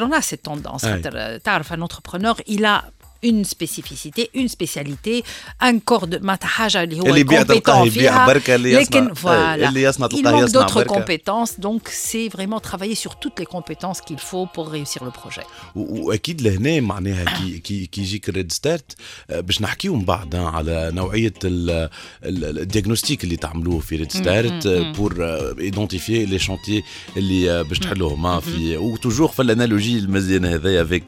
On 0.00 0.12
a 0.12 0.22
cette 0.22 0.42
tendance. 0.42 0.84
Un 0.84 1.82
entrepreneur, 1.82 2.40
il 2.46 2.64
a 2.64 2.84
une 3.33 3.43
spécificité, 3.55 4.21
une 4.41 4.47
spécialité, 4.57 5.23
un 5.61 5.79
corps 5.89 6.07
de 6.07 6.17
معناتها 6.21 6.47
حاجة 6.47 6.83
اللي 6.83 6.99
هو 6.99 7.05
اللي 7.05 7.19
يبيع 7.19 7.43
تلقاه 7.43 7.83
compétent 7.83 7.87
يبيع 7.87 8.11
فيها 8.11 8.25
بركة، 8.27 8.55
اللي 8.55 8.71
يصنع- 8.71 8.81
لكن 8.81 9.07
أي، 9.07 9.15
voilà. 9.15 9.67
اللي 9.67 9.81
يصنع 9.81 10.07
Il 10.07 10.09
تلقاه 10.11 10.31
manque 10.31 10.43
يصنع 10.43 10.67
d'autres 10.67 10.73
بركة. 10.73 10.95
compétences, 11.05 11.51
donc 11.59 11.81
c'est 11.89 12.29
vraiment 12.37 12.59
travailler 12.59 12.95
sur 12.95 13.11
toutes 13.15 13.39
les 13.39 13.45
compétences 13.55 14.01
qu'il 14.07 14.19
faut 14.19 14.45
pour 14.55 14.67
réussir 14.69 15.03
le 15.05 15.11
projet. 15.11 15.43
و- 15.75 16.07
واكيد 16.07 16.41
لهنا 16.41 16.79
معناها 16.79 17.25
كي 17.25 17.59
كي 17.59 17.85
كي 17.85 18.01
يجيك 18.01 18.29
الريد 18.29 18.51
ستارت 18.51 18.95
آه، 19.29 19.39
باش 19.39 19.61
نحكيو 19.61 19.95
من 19.95 20.05
بعد 20.05 20.35
آه، 20.35 20.49
على 20.49 20.91
نوعيه 20.93 21.33
ال- 21.43 21.89
ال- 22.23 22.67
الديagnostic 22.71 23.17
اللي 23.23 23.35
تعملوه 23.37 23.79
في 23.79 23.95
ريد 23.95 24.11
ستارت 24.11 24.67
بور 24.67 25.15
ايدونتيفي 25.59 26.25
لي 26.25 26.39
شونتيي 26.39 26.83
اللي 27.17 27.51
آه، 27.51 27.61
باش 27.61 27.79
تحلوهم 27.79 28.25
آه، 28.25 28.39
في 28.39 28.77
وتوجور 28.77 29.27
في 29.27 29.41
الانالوجي 29.41 29.97
المزيانه 29.99 30.55
هذايا 30.55 30.81
افيك 30.81 31.03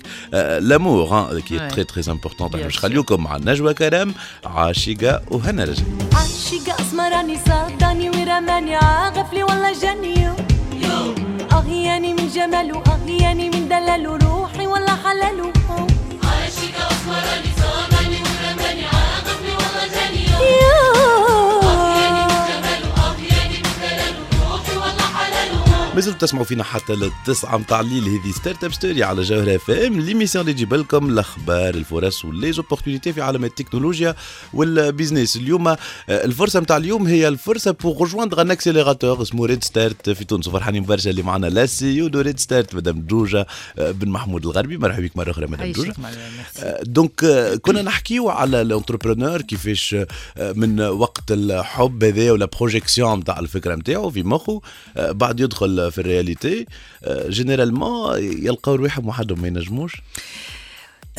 لامور 0.60 1.40
كي 1.40 1.58
Ouais. 1.60 1.74
تري 1.86 2.01
تري 2.03 2.13
امبورتون 2.13 2.49
Bien 2.49 2.57
باش 2.57 2.75
sûr. 2.77 2.81
خليوكم 2.81 3.23
مع 3.25 3.37
نجوى 3.37 3.75
كرام 3.75 4.15
عاشقه 4.45 5.21
وهنا 5.31 5.65
رجع 5.65 5.83
عاشق 6.15 6.81
اسمراني 6.81 7.39
صادني 7.49 8.11
ورماني 8.11 8.75
عاغفلي 8.77 9.43
والله 9.43 9.81
جاني 9.83 10.29
اغياني 11.53 12.15
من 12.15 12.29
جماله 12.29 12.83
اغياني 12.95 13.51
من 13.51 13.69
دلاله 13.69 14.17
روحي 14.17 14.67
والله 14.67 14.97
حلاله 15.05 15.53
مازلتوا 25.95 26.19
تسمعوا 26.19 26.45
فينا 26.45 26.65
حتى 26.65 26.95
للتسعة 26.95 27.57
متاع 27.57 27.81
الليل. 27.81 28.05
هذه 28.05 28.33
ستارت 28.33 28.65
أب 28.65 28.73
ستوري 28.73 29.03
على 29.03 29.23
جوهرة 29.23 29.57
إف 29.57 29.71
إم. 29.71 30.01
ليميسيون 30.01 30.43
اللي 30.43 30.53
تجيب 30.53 30.75
لكم 30.75 31.09
الأخبار 31.09 31.75
الفرص 31.75 32.25
وليزوبورتينيتي 32.25 33.13
في 33.13 33.23
عالم 33.23 33.45
التكنولوجيا 33.45 34.15
والبيزنس. 34.55 35.37
اليوم 35.37 35.69
آه، 35.69 35.79
الفرصة 36.09 36.61
متاع 36.61 36.77
اليوم 36.77 37.07
هي 37.07 37.29
الفرصة 37.29 37.71
بور 37.71 38.03
رجواندغ 38.03 38.41
ان 38.41 38.51
اكسيليراتور 38.51 39.23
اسمه 39.23 39.47
ريد 39.47 39.65
ستارت 39.65 40.11
في 40.11 40.25
تونس. 40.25 40.49
وفرحانين 40.49 40.85
برشا 40.85 41.11
اللي 41.11 41.23
معنا. 41.23 41.47
لا 41.47 41.67
سي 41.67 42.03
أو 42.03 42.09
دو 42.09 42.21
ريد 42.21 42.39
ستارت 42.39 42.75
مدام 42.75 43.07
جوجه 43.07 43.47
آه، 43.79 43.91
بن 43.91 44.09
محمود 44.09 44.47
الغربي. 44.47 44.77
مرحبا 44.77 45.03
بك 45.03 45.17
مرة 45.17 45.31
أخرى 45.31 45.47
مدام 45.47 45.73
جوجه 45.73 45.95
دونك 46.83 47.25
آه، 47.25 47.55
كنا 47.55 47.83
نحكيو 47.83 48.29
على 48.29 48.63
الانتربرونور 48.63 49.43
كيفاش 49.43 49.97
من 50.39 50.81
وقت 50.81 51.25
الحب 51.31 52.05
هذا 52.05 52.33
ولا 52.33 52.47
بروجيكسيون 52.47 53.19
نتاع 53.19 53.39
الفكرة 53.39 53.75
نتاعو 53.75 54.11
في 54.11 54.23
مخه. 54.23 54.61
بعد 54.97 55.41
يدخل 55.41 55.82
في 55.91 55.99
الرياليتي 55.99 56.67
جينيرالمون 57.09 58.19
يلقاو 58.19 58.75
رواحهم 58.75 59.09
وحدهم 59.09 59.43
ما 59.43 59.49
ينجموش. 59.49 60.03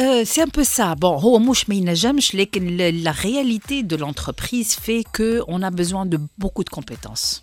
Euh, 0.00 0.23
c'est 0.25 0.43
un 0.43 0.49
peu 0.49 0.62
ça. 0.62 0.95
Bon, 0.95 1.07
هو 1.21 1.38
مش 1.38 1.69
ما 1.69 1.75
ينجمش 1.75 2.35
لكن 2.35 2.77
le- 2.77 3.05
la 3.05 3.11
réalité 3.12 3.83
de 3.83 3.97
l'entreprise 3.97 4.77
fait 4.87 5.03
que 5.12 5.43
on 5.49 5.61
a 5.62 5.71
besoin 5.71 6.07
de 6.07 6.19
beaucoup 6.38 6.62
de 6.62 6.71
compétences. 6.71 7.43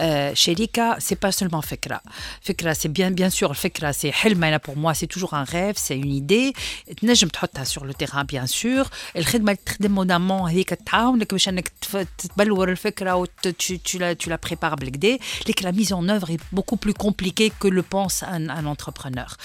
Euh, 0.00 0.32
chez 0.34 0.52
Rika, 0.54 0.96
c'est 0.98 1.20
pas 1.24 1.30
seulement 1.38 1.62
Fekra. 1.62 2.00
Fekra, 2.46 2.74
c'est 2.74 2.88
bien, 2.98 3.10
bien 3.12 3.30
sûr, 3.30 3.54
Fekra, 3.56 3.92
c'est 3.92 4.10
حلم 4.10 4.44
أنا 4.44 4.58
pour 4.58 4.76
moi, 4.76 4.92
c'est 4.94 5.06
toujours 5.06 5.34
un 5.34 5.44
rêve, 5.44 5.76
c'est 5.76 5.96
une 5.96 6.12
idée. 6.22 6.52
تنجم 7.00 7.28
تحطها 7.28 7.64
sur 7.64 7.84
le 7.84 7.94
terrain, 7.94 8.24
bien 8.24 8.46
sûr. 8.46 8.90
الخدمة 9.16 9.52
اللي 9.52 9.62
تخدم 9.66 9.98
قدامون 9.98 10.50
هذيك 10.50 10.70
تعاونك 10.70 11.32
باش 11.32 11.48
انك 11.48 11.68
تف- 11.68 12.06
تبلور 12.18 12.70
الفكرة 12.70 13.14
وت- 13.14 13.48
tu, 13.48 13.78
tu 13.78 13.98
la, 13.98 14.14
tu 14.24 14.28
la 14.30 14.38
prépares 14.48 14.74
بالكدا. 14.74 15.18
لكن 15.48 15.68
la 15.68 15.72
mise 15.72 15.92
en 15.92 16.08
œuvre 16.08 16.30
est 16.30 16.40
beaucoup 16.52 16.76
plus 16.76 16.94
compliquée 16.94 17.52
que 17.60 17.68
le 17.68 17.82
pense 17.82 18.22
un, 18.22 18.48
un 18.48 18.66
entrepreneur. 18.66 19.36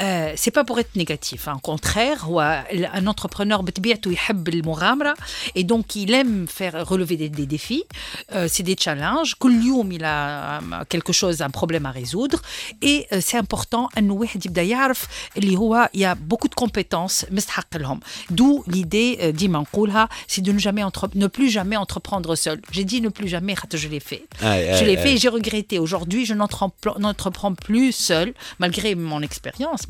Euh, 0.00 0.32
c'est 0.36 0.50
pas 0.50 0.64
pour 0.64 0.78
être 0.78 0.94
négatif, 0.96 1.48
hein. 1.48 1.58
contraire, 1.81 2.27
un 2.93 3.07
entrepreneur 3.07 3.63
et 5.55 5.63
donc 5.63 5.95
il 5.95 6.13
aime 6.13 6.47
faire 6.47 6.87
relever 6.87 7.17
des, 7.17 7.29
défis, 7.29 7.83
euh, 8.33 8.47
c'est 8.47 8.63
des 8.63 8.75
challenges. 8.79 9.35
il 9.91 10.05
a 10.05 10.59
euh, 10.59 10.61
quelque 10.87 11.11
chose, 11.11 11.41
un 11.41 11.49
problème 11.49 11.87
à 11.87 11.91
résoudre, 11.91 12.41
et 12.83 13.07
euh, 13.11 13.19
c'est 13.19 13.37
important. 13.37 13.89
Il 13.97 15.99
y 15.99 16.05
a 16.05 16.15
beaucoup 16.15 16.47
de 16.47 16.55
compétences, 16.55 17.25
d'où 18.29 18.63
l'idée 18.67 19.33
c'est 20.27 20.41
de 20.41 20.51
ne 20.51 20.59
jamais 20.59 20.83
ne 21.15 21.27
plus 21.27 21.49
jamais 21.49 21.77
entreprendre 21.77 22.35
seul. 22.35 22.61
J'ai 22.71 22.83
dit 22.83 23.01
ne 23.01 23.09
plus 23.09 23.27
jamais, 23.27 23.55
je 23.73 23.87
l'ai 23.87 23.99
fait, 23.99 24.25
je 24.39 24.85
l'ai 24.85 24.97
fait 24.97 25.13
et 25.13 25.17
j'ai 25.17 25.29
regretté. 25.29 25.79
Aujourd'hui, 25.79 26.25
je 26.25 26.35
n'entreprends 26.35 27.55
plus 27.55 27.91
seul, 27.91 28.33
malgré 28.59 28.93
mon 28.93 29.21
expérience, 29.21 29.87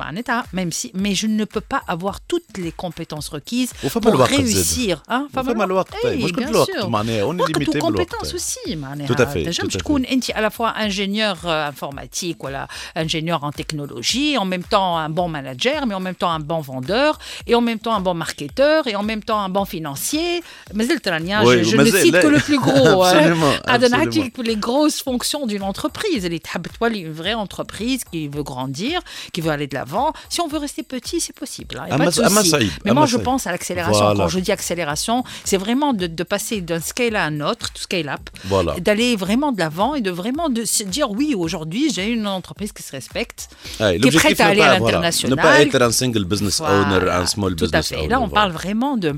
même 0.54 0.72
si, 0.72 0.92
mais 0.94 1.16
je 1.16 1.28
ne 1.28 1.46
peux 1.46 1.62
pas 1.62 1.81
avoir 1.89 2.21
toutes 2.33 2.59
les 2.59 2.73
compétences 2.73 3.29
requises 3.29 3.73
وفما 3.85 4.01
pour 4.03 4.09
الوقت 4.15 4.35
زاد. 4.35 4.47
réussir. 4.47 4.97
Hein, 5.11 5.39
وفما 5.39 5.65
الوقت 5.65 5.95
Eh, 5.95 6.07
مش 6.07 6.33
كل 6.33 6.45
bien 6.45 6.49
الوقت 6.49 6.71
sûr. 6.71 6.85
معناها 6.85 7.23
اون 7.23 7.41
وقت 7.41 7.51
ليميتي 7.51 7.79
وكومبيتونس 7.79 8.35
aussi 8.37 8.77
معناها 8.77 9.07
Tout 9.09 9.11
à 9.21 9.27
fait, 9.27 9.45
تنجم 9.45 9.65
tout 9.69 9.73
à 9.73 9.77
تكون 9.79 10.05
انت 10.05 10.31
à 10.31 10.41
la 10.41 10.51
fois 10.51 10.73
ingénieur 10.87 11.37
euh, 11.45 11.69
informatique 11.73 12.37
voilà 12.41 12.67
ingénieur 12.97 13.45
en 13.45 13.53
technologie 13.53 14.39
en 14.39 14.45
même 14.45 14.65
temps 14.75 14.97
un 14.99 15.11
bon 15.19 15.29
manager 15.29 15.87
mais 15.87 15.95
en 15.95 16.01
même 16.09 16.15
temps 16.23 16.31
un 16.31 16.41
bon 16.41 16.61
vendeur 16.61 17.19
et 17.47 17.55
en 17.55 17.61
même 17.61 17.79
temps 17.85 17.95
un 17.95 18.01
bon 18.09 18.15
marketeur 18.25 18.81
et 18.91 18.95
en 18.97 19.03
même 19.03 19.23
temps 19.23 19.41
un 19.41 19.49
bon 19.49 19.65
financier 19.65 20.43
مازلت 20.75 21.09
راني 21.09 21.35
hein, 21.35 21.43
Oui, 21.45 21.65
je, 21.65 21.71
je 21.71 21.77
ne 21.77 21.83
مازال- 21.85 22.03
cite 22.03 22.13
لا. 22.13 22.23
que 22.23 22.27
le 22.37 22.41
plus 22.41 22.59
gros 22.59 23.03
hein. 23.05 23.13
Absolument, 23.13 23.71
هذا 23.71 23.87
absolument. 23.89 24.07
نحكي 24.07 24.33
les 24.43 24.57
grosses 24.67 25.01
fonctions 25.03 25.47
d'une 25.47 25.63
entreprise 25.73 26.25
اللي 26.25 26.39
تحب 26.39 26.67
تولي 26.67 27.05
une 27.05 27.17
vraie 27.23 27.35
entreprise 27.47 28.01
qui 28.13 28.29
veut 28.37 28.43
grandir 28.53 29.01
qui 29.35 29.41
veut 29.41 29.51
aller 29.57 29.67
de 29.67 29.75
l'avant 29.75 30.13
si 30.33 30.41
on 30.41 30.49
veut 30.49 30.59
rester 30.67 30.83
petit 30.95 31.19
c'est 31.21 31.37
possible 31.43 31.70
Mais 32.86 32.94
moi, 32.94 33.06
je 33.06 33.18
pense 33.18 33.48
à 33.48 33.52
l'accélération. 33.52 34.14
Quand 34.16 34.28
je 34.28 34.40
dis 34.40 34.52
accélération, 34.52 35.24
c'est 35.44 35.58
vraiment 35.58 35.94
de, 35.94 36.24
passer 36.24 36.62
d'un 36.62 36.80
scale 36.80 37.16
à 37.16 37.26
un 37.26 37.42
autre, 37.42 37.74
tout 37.74 37.82
scale 37.82 38.10
up, 38.10 38.22
voilà. 38.46 38.76
d'aller 38.80 39.16
vraiment 39.16 39.52
de 39.52 39.60
l'avant 39.60 39.96
et 39.96 40.02
de 40.02 40.12
vraiment 40.12 40.50
de 40.50 40.66
se 40.66 40.84
dire 40.84 41.12
oui, 41.12 41.36
aujourd'hui, 41.36 41.92
j'ai 41.92 42.08
une 42.08 42.28
entreprise 42.28 42.72
qui 42.72 42.84
se 42.84 42.92
respecte, 42.92 43.50
qui 43.78 43.84
est 43.84 44.12
prête 44.16 44.40
à 44.40 44.48
aller 44.48 44.60
pas, 44.60 44.70
à 44.72 44.80
l'international. 44.80 45.40
Voilà. 45.40 45.60
Ne 45.60 45.70
pas 45.72 45.78
être 45.78 45.82
un 45.82 45.92
single 45.92 46.26
business 46.26 46.62
owner, 46.62 47.10
un 47.10 47.26
small 47.26 47.56
Tout 47.56 47.66
business 47.66 47.86
à 47.86 47.90
fait. 47.90 47.96
owner. 47.96 48.06
Et 48.06 48.10
là, 48.10 48.22
on 48.22 48.30
parle 48.30 48.52
vraiment 48.52 48.98
de 48.98 49.16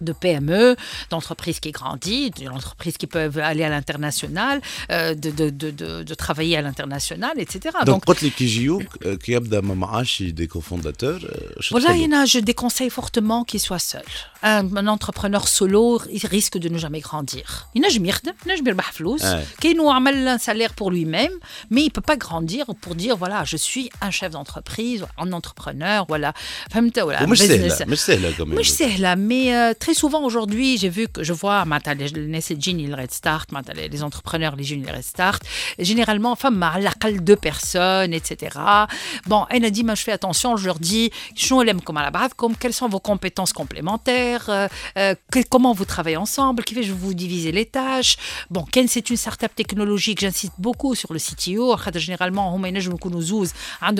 de 0.00 0.12
PME, 0.12 0.76
d'entreprises 1.10 1.60
qui 1.60 1.72
grandissent, 1.72 2.30
d'entreprises 2.32 2.96
qui 2.96 3.06
peuvent 3.06 3.38
aller 3.38 3.64
à 3.64 3.68
l'international, 3.68 4.60
euh, 4.90 5.14
de, 5.14 5.30
de, 5.30 5.70
de, 5.70 6.14
travailler 6.14 6.56
à 6.56 6.62
l'international, 6.62 7.32
etc. 7.36 7.76
Donc, 7.86 8.04
quand 8.04 8.20
les 8.20 8.30
KGO, 8.30 8.82
qui 9.22 9.36
ont 9.36 9.40
euh, 9.42 10.32
des 10.32 10.48
cofondateurs, 10.48 11.20
euh, 11.24 11.60
voilà, 11.70 11.94
il 11.96 12.02
y 12.02 12.26
je 12.26 12.38
déconseille 12.38 12.90
fortement 12.90 13.44
qu'ils 13.44 13.60
soient 13.60 13.78
seuls. 13.78 14.02
Un, 14.42 14.86
entrepreneur 14.86 15.46
solo, 15.48 16.00
il 16.10 16.26
risque 16.26 16.58
de 16.58 16.68
ne 16.68 16.78
jamais 16.78 17.00
grandir. 17.00 17.68
Il 17.74 17.82
n'a 17.82 17.88
jamais 17.88 18.10
qui 19.60 19.74
nous 19.74 19.90
amène 19.90 20.26
un 20.26 20.38
salaire 20.38 20.74
pour 20.74 20.90
lui-même, 20.90 21.32
mais 21.70 21.82
il 21.82 21.86
ne 21.86 21.90
peut 21.90 22.00
pas 22.00 22.16
grandir 22.16 22.66
pour 22.80 22.94
dire 22.94 23.16
voilà, 23.16 23.44
je 23.44 23.56
suis 23.56 23.90
un 24.00 24.10
chef 24.10 24.32
d'entreprise, 24.32 25.04
un 25.18 25.32
entrepreneur, 25.32 26.06
voilà. 26.08 26.32
Voilà. 26.72 27.26
Mais 28.56 28.64
c'est 28.64 28.96
là, 28.98 29.16
mais 29.16 29.74
très 29.74 29.89
souvent 29.94 30.24
aujourd'hui, 30.24 30.78
j'ai 30.78 30.88
vu 30.88 31.08
que 31.08 31.22
je 31.22 31.32
vois 31.32 31.64
les 33.90 34.02
entrepreneurs, 34.02 34.56
les 34.56 34.64
jeunes, 34.64 34.82
les 34.82 34.90
restart. 34.90 35.38
Généralement, 35.78 36.36
femme 36.36 36.62
à 36.62 36.78
la 36.78 36.90
deux 37.20 37.36
personnes, 37.36 38.12
etc. 38.12 38.58
Bon, 39.26 39.46
elle 39.50 39.64
a 39.64 39.70
dit, 39.70 39.84
je 39.94 40.02
fais 40.02 40.12
attention, 40.12 40.56
je 40.56 40.66
leur 40.66 40.78
dis, 40.78 41.10
quelles 42.58 42.72
sont 42.72 42.88
vos 42.88 43.00
compétences 43.00 43.52
complémentaires, 43.52 44.48
euh, 44.48 44.68
euh, 44.98 45.14
comment 45.48 45.72
vous 45.72 45.84
travaillez 45.84 46.16
ensemble, 46.16 46.64
qui 46.64 46.74
fait 46.74 46.82
je 46.82 46.92
vous 46.92 47.14
diviser 47.14 47.52
les 47.52 47.66
tâches. 47.66 48.16
Bon, 48.50 48.62
Ken, 48.62 48.88
c'est 48.88 49.10
une 49.10 49.16
startup 49.16 49.54
technologique, 49.54 50.20
j'insiste 50.20 50.54
beaucoup 50.58 50.94
sur 50.94 51.12
le 51.12 51.18
CTO. 51.18 51.76
Généralement, 51.94 52.50
nous 53.10 53.34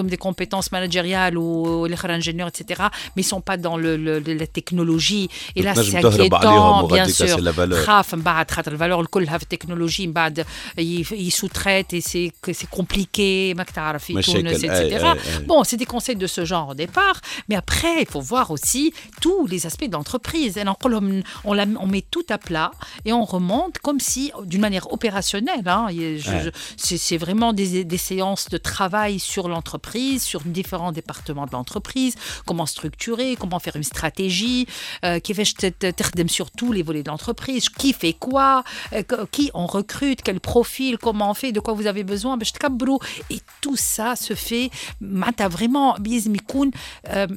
des 0.08 0.16
compétences 0.16 0.72
managériales 0.72 1.36
ou 1.36 1.86
les 1.86 1.96
ingénieurs, 2.10 2.48
etc. 2.48 2.82
Mais 3.16 3.22
ils 3.22 3.26
ne 3.26 3.28
sont 3.28 3.40
pas 3.40 3.56
dans 3.56 3.76
le, 3.76 3.96
la 3.96 4.46
technologie. 4.46 5.28
Et 5.56 5.62
là, 5.62 5.74
تنجم 5.79 5.99
c'est 5.99 6.01
تهرب 6.03 6.35
عليهم 6.35 6.87
inquiétant 6.87 6.87
bien 6.87 6.91
وغادي 6.91 7.13
sûr 7.13 7.25
casser 7.27 7.41
la 7.41 7.51
valeur. 7.51 7.85
خاف 7.85 8.15
من 8.15 8.21
بعد 8.21 8.51
خاطر 8.51 8.71
الفالور 8.71 9.05
كلها 9.05 9.37
في 9.37 9.43
التكنولوجي 9.43 10.07
من 10.07 10.13
بعد 10.13 10.45
ي 10.77 11.29
sous-traitent 11.31 11.93
et 11.93 12.01
c'est 12.01 12.31
que 12.47 12.53
c'est 12.53 12.69
compliqué 12.79 13.55
ماك 13.55 13.69
تعرف 13.69 14.03
في 14.03 14.13
مشاكل، 14.13 14.43
تونس 14.49 14.61
أي- 14.61 14.65
etc 14.65 15.01
أي- 15.01 15.05
أي. 15.05 15.45
Bon, 15.47 15.63
c'est 15.63 15.77
des 15.77 15.85
conseils 15.95 16.15
de 16.15 16.27
ce 16.27 16.45
genre 16.45 16.69
au 16.69 16.73
départ, 16.85 17.17
mais 17.49 17.55
après, 17.63 17.95
il 18.01 18.07
faut 18.13 18.21
voir 18.33 18.51
aussi 18.55 18.93
tous 19.21 19.41
les 19.53 19.61
aspects 19.69 19.89
de 19.91 19.95
l'entreprise. 19.97 20.53
Et 20.57 20.63
On, 20.67 21.21
on, 21.49 21.53
la- 21.59 21.79
on 21.85 21.87
met 21.95 22.05
tout 22.15 22.27
à 22.37 22.37
plat 22.47 22.71
et 23.07 23.11
on 23.21 23.25
remonte 23.35 23.75
comme 23.85 23.99
si, 24.09 24.23
d'une 24.51 24.63
manière 24.67 24.85
opérationnelle, 24.97 25.65
hein, 25.75 25.83
et 25.99 26.07
je- 26.25 26.29
Ouais. 26.31 26.41
je- 26.45 26.53
c'est 26.85 26.99
c'est 27.07 27.19
vraiment 27.25 27.51
des, 27.59 27.69
des 27.93 28.01
séances 28.11 28.45
de 28.55 28.59
travail 28.71 29.13
sur 29.33 29.45
l'entreprise, 29.53 30.19
sur 30.31 30.41
différents 30.59 30.93
départements 31.01 31.47
de 31.49 31.53
l'entreprise, 31.57 32.13
comment 32.47 32.67
structurer, 32.75 33.29
comment 33.41 33.59
faire 33.65 33.75
une 33.81 33.87
stratégie, 33.93 34.61
euh, 35.05 35.17
كيفاش 35.25 35.53
ت- 35.53 35.65
ت- 35.65 35.68
تخدم 35.69 36.27
sur 36.27 36.51
tous 36.51 36.71
les 36.71 36.83
volets 36.83 37.03
de 37.03 37.09
l'entreprise, 37.09 37.69
qui 37.69 37.93
fait 37.93 38.13
quoi, 38.13 38.63
euh, 38.93 39.03
que- 39.03 39.25
qui 39.31 39.51
on 39.53 39.65
recrute, 39.65 40.21
quel 40.23 40.39
profil, 40.39 40.97
comment 40.97 41.29
on 41.31 41.33
fait, 41.33 41.51
de 41.51 41.59
quoi 41.59 41.73
vous 41.73 41.87
avez 41.87 42.03
besoin, 42.03 42.37
باش 42.37 42.51
تكبروا. 42.51 42.99
et 43.31 43.39
tout 43.61 43.75
ça 43.77 44.15
se 44.15 44.33
fait 44.33 44.69
معناتها 45.01 45.47
vraiment 45.47 45.99
بيلزم 45.99 46.35
يكون 46.35 46.71
euh, 47.07 47.27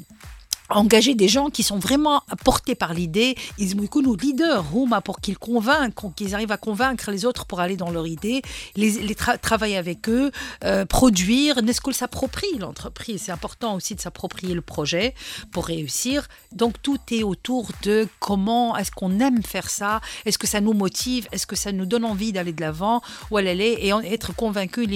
engager 0.78 1.16
des 1.16 1.28
gens 1.28 1.50
qui 1.50 1.64
sont 1.64 1.80
vraiment 1.80 2.22
portés 2.44 2.76
par 2.76 2.94
l'idée. 2.94 3.36
Ils 3.58 3.76
nous 3.76 3.88
leader, 4.16 4.70
Roma, 4.72 5.02
pour 5.02 5.20
qu'ils 5.20 5.38
convainquent, 5.38 6.16
qu'ils 6.16 6.36
arrivent 6.36 6.52
à 6.52 6.58
convaincre 6.58 7.12
les 7.12 7.26
autres 7.26 7.46
pour 7.46 7.60
aller 7.60 7.78
dans 7.78 7.92
leur 7.92 8.08
idée, 8.08 8.42
les, 8.76 9.16
travailler 9.42 9.78
avec 9.78 10.10
eux, 10.10 10.32
euh, 10.64 10.86
produire. 10.86 11.62
N'est-ce 11.62 11.82
qu'on 11.82 11.92
s'approprie 11.92 12.58
l'entreprise 12.60 13.24
C'est 13.26 13.32
important 13.32 13.76
aussi 13.76 13.96
de 13.96 14.02
s'approprier 14.02 14.54
le 14.54 14.62
projet 14.62 15.14
pour 15.52 15.66
réussir. 15.66 16.28
Donc 16.52 16.82
tout 16.82 17.00
est 17.12 17.24
autour 17.24 17.70
de 17.84 18.08
comment 18.20 18.76
est-ce 18.78 18.92
qu'on 18.92 19.20
aime 19.20 19.44
faire 19.44 19.70
ça, 19.70 20.02
est-ce 20.26 20.38
que 20.38 20.48
ça 20.48 20.62
nous 20.62 20.74
motive, 20.74 21.28
est-ce 21.32 21.48
que 21.48 21.56
ça 21.56 21.72
nous 21.72 21.86
donne 21.86 22.06
envie 22.06 22.32
d'aller 22.32 22.54
de 22.54 22.62
l'avant, 22.62 23.02
ou 23.32 23.40
et 23.40 23.90
être 24.06 24.36
convaincu, 24.36 24.88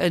euh, 0.00 0.10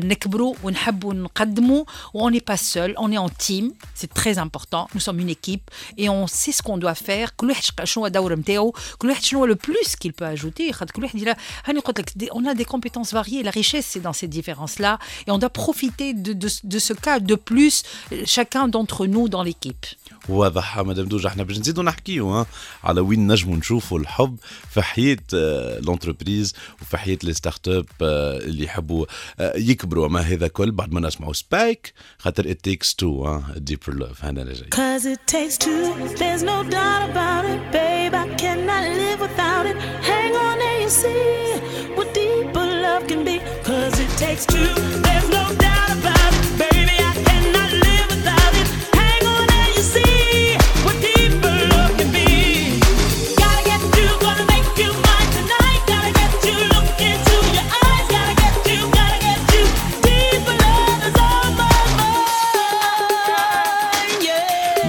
on 2.14 2.30
n'est 2.30 2.42
pas 2.42 2.58
seul, 2.58 2.94
on 2.98 3.12
est 3.12 3.18
en 3.18 3.30
team, 3.30 3.72
c'est 3.94 4.14
très 4.14 4.38
important. 4.38 4.71
nous 4.95 5.01
sommes 5.01 5.21
une 5.21 5.31
équipe 5.39 5.67
et 5.99 6.09
on 6.09 6.27
sait 6.27 6.53
ce 6.53 6.63
qu'on 6.63 6.79
doit 6.79 6.95
faire, 6.95 7.31
كل 7.37 7.49
واحد 7.49 7.63
شق- 7.63 7.85
شنو 7.85 8.03
هو 8.03 8.07
الدور 8.07 8.35
نتاعو، 8.35 8.75
كل 8.99 9.09
واحد 9.09 9.23
شنو 9.23 9.41
هو 9.41 9.47
le 9.55 9.57
plus 9.57 9.89
qu'il 9.97 10.13
peut 10.13 10.37
ajouter، 10.39 10.71
خاطر 10.73 10.93
كل 10.93 11.03
واحد 11.03 11.19
يلا 11.19 11.37
هاني 11.65 11.81
قلت 11.81 11.99
لك 12.01 12.13
دي- 12.17 12.31
on 12.31 12.45
a 12.45 12.55
des 12.55 12.65
compétences 12.65 13.13
variées, 13.13 13.43
la 13.43 13.51
richesse 13.51 13.87
c'est 13.97 14.03
dans 14.03 14.13
ces 14.13 14.29
différences-là 14.29 14.99
et 15.27 15.31
on 15.31 15.39
doit 15.39 15.51
profiter 15.65 16.13
de, 16.15 16.33
de, 16.33 16.49
de 16.75 16.79
ce 16.79 16.93
cas 16.93 17.19
de 17.21 17.35
plus 17.35 17.77
euh, 18.13 18.23
chacun 18.37 18.65
d'entre 18.69 19.07
nous 19.07 19.29
dans 19.29 19.43
l'équipe. 19.43 19.87
واضح 20.29 20.79
مدام 20.79 21.07
دوجة 21.07 21.29
احنا 21.29 21.43
باش 21.43 21.59
نزيدو 21.59 21.83
نحكيو 21.83 22.31
ها 22.31 22.47
على 22.85 23.01
وين 23.01 23.27
نجمو 23.33 23.57
نشوفوا 23.57 23.99
الحب 23.99 24.37
في 24.71 24.83
حياة 24.83 25.17
آه، 25.35 25.81
لونتربريز 25.81 26.55
وفي 26.83 26.97
حياة 26.97 27.19
لي 27.23 27.33
ستارت 27.35 27.69
اب 27.69 27.87
آه، 28.03 28.37
اللي 28.39 28.65
يحبوا 28.65 29.07
آه، 29.41 29.57
يكبروا 29.57 30.09
ما 30.09 30.21
هذا 30.21 30.49
كل 30.49 30.71
بعد 30.71 30.93
ما 30.93 31.01
نسمعوا 31.01 31.33
سبايك 31.33 31.93
خاطر 32.19 32.53
it 32.55 32.57
takes 32.71 32.89
two 32.89 33.05
ها 33.27 33.55
deeper 33.71 33.93
love 33.93 34.25
هنا 34.25 34.43
Cause 34.70 35.06
it 35.06 35.26
takes 35.28 35.58
two, 35.58 35.94
there's 36.18 36.44
no 36.44 36.64
doubt 36.64 37.10
about 37.10 37.46
it, 37.46 37.72
babe. 37.72 38.14
I 38.14 38.28
cannot 38.36 38.84
live 38.84 39.22
without 39.22 39.66
it. 39.66 39.78
Hang 39.78 40.36
on 40.36 40.62
and 40.62 40.84
you 40.84 40.90
see 40.90 41.94
what 41.96 42.14
deeper 42.14 42.60
love 42.60 43.08
can 43.08 43.24
be. 43.24 43.40
Cause 43.64 43.98
it 43.98 44.10
takes 44.18 44.46
two, 44.46 44.74
there's 45.06 45.30
no 45.30 45.56
doubt 45.56 45.92
about 45.92 46.06
it. 46.06 46.11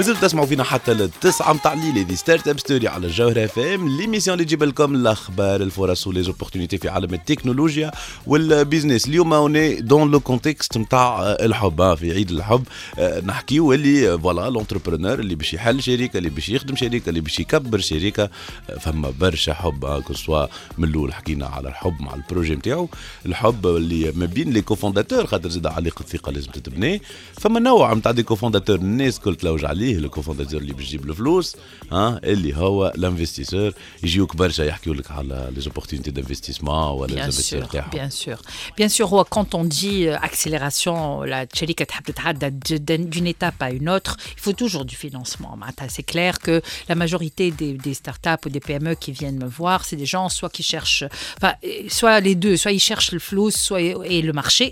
مازلتوا 0.02 0.28
تسمعوا 0.28 0.46
فينا 0.46 0.64
حتى 0.64 0.94
للتسعة 0.94 1.52
متاع 1.52 1.72
الليل. 1.72 1.98
هذه 1.98 2.14
ستارت 2.14 2.48
اب 2.48 2.58
ستوري 2.58 2.88
على 2.88 3.06
الجوهرة 3.06 3.44
اف 3.44 3.58
ام 3.58 3.88
ليميسيون 3.88 4.34
اللي 4.34 4.44
تجيب 4.44 4.62
لكم 4.62 4.94
الاخبار 4.94 5.62
الفرص 5.62 6.06
وليزوبورتينيتي 6.06 6.78
في 6.78 6.88
عالم 6.88 7.14
التكنولوجيا 7.14 7.90
والبيزنس 8.26 9.08
اليوم 9.08 9.32
اوني 9.32 9.80
دون 9.80 10.10
لو 10.10 10.20
كونتكست 10.20 10.78
نتاع 10.78 11.22
الحب 11.22 11.80
آه، 11.80 11.94
في 11.94 12.12
عيد 12.12 12.30
الحب. 12.30 12.64
آه، 12.98 13.20
نحكيو 13.20 13.72
اللي 13.72 14.18
فوالا 14.18 14.50
لونتربرونور 14.50 15.18
اللي 15.18 15.34
باش 15.34 15.54
يحل 15.54 15.82
شركة 15.82 16.18
اللي 16.18 16.28
باش 16.28 16.48
يخدم 16.48 16.76
شركة 16.76 17.08
اللي 17.08 17.20
باش 17.20 17.40
يكبر 17.40 17.78
شركة. 17.78 18.30
آه، 18.70 18.78
فما 18.78 19.12
برشا 19.20 19.54
حب 19.54 20.02
كسوا 20.08 20.46
من 20.78 20.88
الأول 20.88 21.14
حكينا 21.14 21.46
على 21.46 21.68
الحب 21.68 22.00
مع 22.00 22.14
البروجي 22.14 22.54
نتاعو 22.54 22.88
الحب 23.26 23.66
اللي 23.66 24.12
ما 24.16 24.26
بين 24.26 24.50
لي 24.52 24.62
كوفونداتور 24.62 25.26
خاطر 25.26 25.48
زاد 25.48 25.66
علاقه 25.66 26.02
ثقه 26.02 26.32
لازم 26.32 26.50
تتبني 26.50 27.02
فما 27.32 27.60
نوع 27.60 27.94
نتاع 27.94 28.12
دي 28.12 28.22
كوفونداتور 28.22 28.76
الناس 28.76 29.16
الكل 29.18 29.34
تلوج 29.34 29.64
عليه 29.64 29.91
الكوفونداتور 29.91 30.61
اللي 30.61 30.73
باش 30.73 30.85
يجيب 30.85 31.09
الفلوس 31.09 31.55
ها 31.91 32.19
اللي 32.23 32.55
هو 32.55 32.93
الانفستيسور 32.95 33.73
يجيوك 34.03 34.35
برشا 34.35 34.63
يحكيو 34.63 34.93
لك 34.93 35.11
على 35.11 35.49
لي 35.55 35.61
زوبورتينيتي 35.61 36.11
دانفستيسمون 36.11 36.75
ولا 36.91 37.07
Bien 37.09 37.11
الانفستيسور 37.17 37.65
sûr, 37.65 37.71
تاعهم 37.71 37.91
bien 37.91 38.11
sûr. 38.13 38.37
Bien 38.81 38.89
sûr, 38.97 39.01
هو 39.01 39.23
quand 39.35 39.55
on 39.55 39.63
dit 39.63 40.07
euh, 40.07 40.17
accélération, 40.27 41.21
la 41.23 41.45
شركة 41.53 41.85
تحب 41.85 42.03
تتعدى 42.03 42.49
d- 42.49 42.97
d'une 42.97 43.27
étape 43.27 43.61
à 43.61 43.71
une 43.71 43.89
autre, 43.89 44.17
il 44.37 44.41
faut 44.41 44.53
toujours 44.53 44.85
du 44.85 44.95
financement. 44.95 45.55
معناتها 45.55 45.87
C'est 45.87 46.03
clair 46.13 46.39
que 46.39 46.61
la 46.89 46.95
majorité 46.95 47.51
des, 47.51 47.73
des 47.73 47.93
startups 47.93 48.43
ou 48.45 48.49
des 48.49 48.59
PME 48.59 48.93
qui 48.95 49.11
viennent 49.11 49.39
me 49.45 49.49
voir, 49.59 49.85
c'est 49.85 49.95
des 49.95 50.05
gens 50.15 50.27
soit 50.29 50.49
qui 50.49 50.63
cherchent, 50.63 51.05
enfin, 51.37 51.53
euh, 51.63 51.69
soit 51.99 52.19
les 52.27 52.35
deux, 52.35 52.55
soit 52.57 52.71
ils 52.79 52.85
cherchent 52.89 53.11
le 53.17 53.19
flou, 53.27 53.45
soit 53.51 53.81
et 54.15 54.21
le 54.29 54.33
marché, 54.41 54.67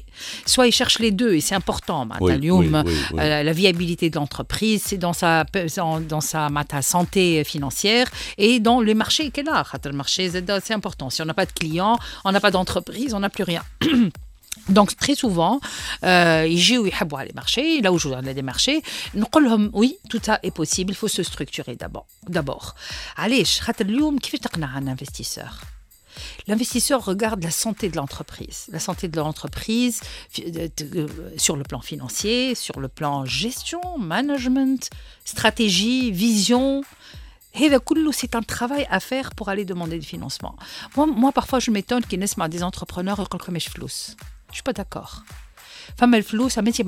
soit 0.53 0.65
ils 0.69 0.77
cherchent 0.81 0.99
les 1.07 1.11
deux 1.21 1.33
et 1.37 1.41
c'est 1.47 1.55
important. 1.63 2.05
معناتها 2.05 2.25
Oui, 2.27 2.31
اليوم 2.33 2.59
oui, 2.75 2.81
oui, 2.85 2.93
oui. 3.13 3.19
euh, 3.21 3.43
la 3.49 3.53
viabilité 3.61 4.05
de 4.09 4.15
l'entreprise, 4.19 4.81
c'est 4.87 4.97
dans 5.07 5.08
dans 5.10 5.14
sa, 5.14 5.44
dans 6.08 6.20
sa, 6.20 6.48
mata 6.48 6.82
santé 6.82 7.42
financière 7.44 8.06
et 8.38 8.60
dans 8.60 8.80
le 8.80 8.94
marché 8.94 9.30
qu'elle 9.30 9.48
a. 9.48 9.64
Le 9.84 9.92
marché, 9.92 10.30
c'est 10.30 10.74
important. 10.74 11.10
Si 11.10 11.20
on 11.22 11.24
n'a 11.24 11.34
pas 11.34 11.46
de 11.46 11.52
clients, 11.52 11.98
on 12.24 12.32
n'a 12.32 12.40
pas 12.40 12.50
d'entreprise, 12.50 13.14
on 13.14 13.20
n'a 13.20 13.30
plus 13.30 13.44
rien. 13.44 13.62
Donc 14.68 14.96
très 14.96 15.14
souvent, 15.14 15.60
euh, 16.04 16.46
ils 16.48 16.60
jouent 16.60 16.84
les 16.84 17.32
marchés, 17.34 17.80
là 17.80 17.92
où 17.92 17.98
je 17.98 18.08
vous 18.08 18.14
des 18.22 18.42
marchés, 18.42 18.82
nous 19.14 19.26
disons 19.34 19.70
oui, 19.72 19.96
tout 20.08 20.20
ça 20.22 20.38
est 20.42 20.50
possible, 20.50 20.92
il 20.92 20.96
faut 20.96 21.08
se 21.08 21.22
structurer 21.22 21.76
d'abord. 22.28 22.74
Allez, 23.16 23.44
je 23.44 23.64
vais 23.64 23.72
vous 23.72 24.68
un 24.76 24.86
investisseur? 24.86 25.60
L'investisseur 26.46 27.04
regarde 27.04 27.42
la 27.42 27.50
santé 27.50 27.88
de 27.88 27.96
l'entreprise, 27.96 28.66
la 28.72 28.78
santé 28.78 29.08
de 29.08 29.16
l'entreprise 29.16 30.00
euh, 30.38 31.08
sur 31.36 31.56
le 31.56 31.62
plan 31.62 31.80
financier, 31.80 32.54
sur 32.54 32.80
le 32.80 32.88
plan 32.88 33.24
gestion, 33.24 33.80
management, 33.98 34.90
stratégie, 35.24 36.10
vision. 36.10 36.82
Et 37.54 37.68
ben, 37.68 37.80
c'est 38.12 38.34
un 38.34 38.42
travail 38.42 38.86
à 38.90 39.00
faire 39.00 39.30
pour 39.30 39.48
aller 39.48 39.64
demander 39.64 39.98
du 39.98 40.06
financement. 40.06 40.56
Moi, 40.96 41.32
parfois, 41.32 41.58
je 41.58 41.70
m'étonne 41.70 42.00
qu'il 42.00 42.10
qu'ils 42.10 42.20
naissent 42.20 42.36
des 42.48 42.62
entrepreneurs 42.62 43.28
comme 43.28 43.40
je 43.58 43.68
flous. 43.68 44.14
Je 44.50 44.54
suis 44.54 44.62
pas 44.62 44.72
d'accord. 44.72 45.24
Femme 45.98 46.12
le 46.12 46.22
flou, 46.22 46.48
ça 46.48 46.62
métier 46.62 46.84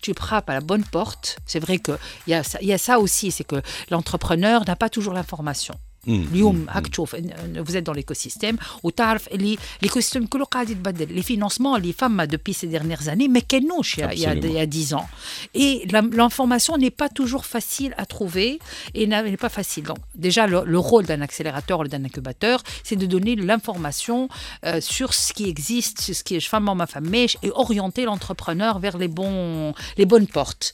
tu 0.00 0.12
frappes 0.14 0.50
à 0.50 0.54
la 0.54 0.60
bonne 0.60 0.84
porte. 0.84 1.38
C'est 1.46 1.60
vrai 1.60 1.78
qu'il 1.78 1.96
y, 2.26 2.32
y 2.32 2.72
a 2.72 2.78
ça 2.78 2.98
aussi, 2.98 3.30
c'est 3.30 3.44
que 3.44 3.62
l'entrepreneur 3.90 4.64
n'a 4.66 4.76
pas 4.76 4.90
toujours 4.90 5.14
l'information. 5.14 5.74
اليوم 6.07 6.65
هاك 6.69 6.87
تشوف 6.87 7.15
إن- 7.15 7.19
vous 7.67 7.75
êtes 7.77 7.83
dans 7.83 7.93
l'écosystème 7.93 8.55
وتعرف 8.83 9.27
اللي 9.27 9.57
l'écosystème 9.85 10.27
كله 10.29 10.45
قاعد 10.45 10.69
يتبدل 10.69 11.21
les 11.21 11.25
financements 11.25 11.75
اللي 11.75 11.93
فما 11.93 12.25
depuis 12.27 12.53
ces 12.53 12.67
dernières 12.67 13.07
années 13.09 13.27
ما 13.29 13.39
كانوش 13.39 13.95
il 13.95 13.99
y 13.99 14.03
a- 14.03 14.13
il 14.13 14.19
y 14.19 14.25
a 14.25 14.29
Absolument. 14.29 14.45
il 14.45 14.53
y 14.53 14.59
a 14.59 14.65
10 14.65 14.93
ans 14.93 15.07
et 15.55 15.87
la- 15.91 16.01
l'information 16.19 16.77
n'est 16.77 16.95
pas 17.03 17.09
toujours 17.09 17.45
facile 17.45 17.93
à 17.97 18.05
trouver 18.05 18.59
et 18.95 19.05
n'a- 19.07 19.23
n'est 19.23 19.43
pas 19.47 19.53
facile 19.59 19.83
donc 19.91 19.97
déjà 20.27 20.43
le, 20.51 20.57
le 20.75 20.79
rôle 20.89 21.05
d'un 21.09 21.21
accélérateur 21.27 21.77
ou 21.81 21.87
d'un 21.93 22.03
incubateur 22.09 22.57
c'est 22.87 22.95
de 23.03 23.07
donner 23.15 23.33
l'information 23.49 24.19
euh, 24.65 24.79
sur 24.95 25.09
ce 25.23 25.29
qui 25.37 25.45
existe 25.53 25.97
sur 26.05 26.15
ce 26.19 26.23
qui 26.27 26.33
est 26.37 26.45
femme 26.53 26.69
ma 26.81 26.87
femme 26.93 27.13
et 27.45 27.49
orienter 27.65 28.03
l'entrepreneur 28.09 28.73
vers 28.85 28.97
les 29.03 29.09
bons 29.19 29.73
les 29.99 30.07
bonnes 30.11 30.29
portes 30.37 30.65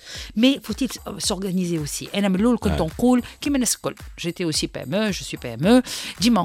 mais 0.42 0.54
faut-il 0.68 0.90
s'organiser 1.28 1.78
aussi 1.86 2.06
انا 2.16 2.28
من 2.30 2.36
الاول 2.40 2.58
كنت 2.58 2.82
نقول 2.82 3.22
كيما 3.42 3.56
الناس 3.56 3.76
الكل 3.76 3.96
j'étais 4.22 4.46
aussi 4.52 4.68
PME 4.68 5.17
je 5.19 5.25
suis 5.25 5.37
PME, 5.37 5.83
dis-moi, 6.21 6.45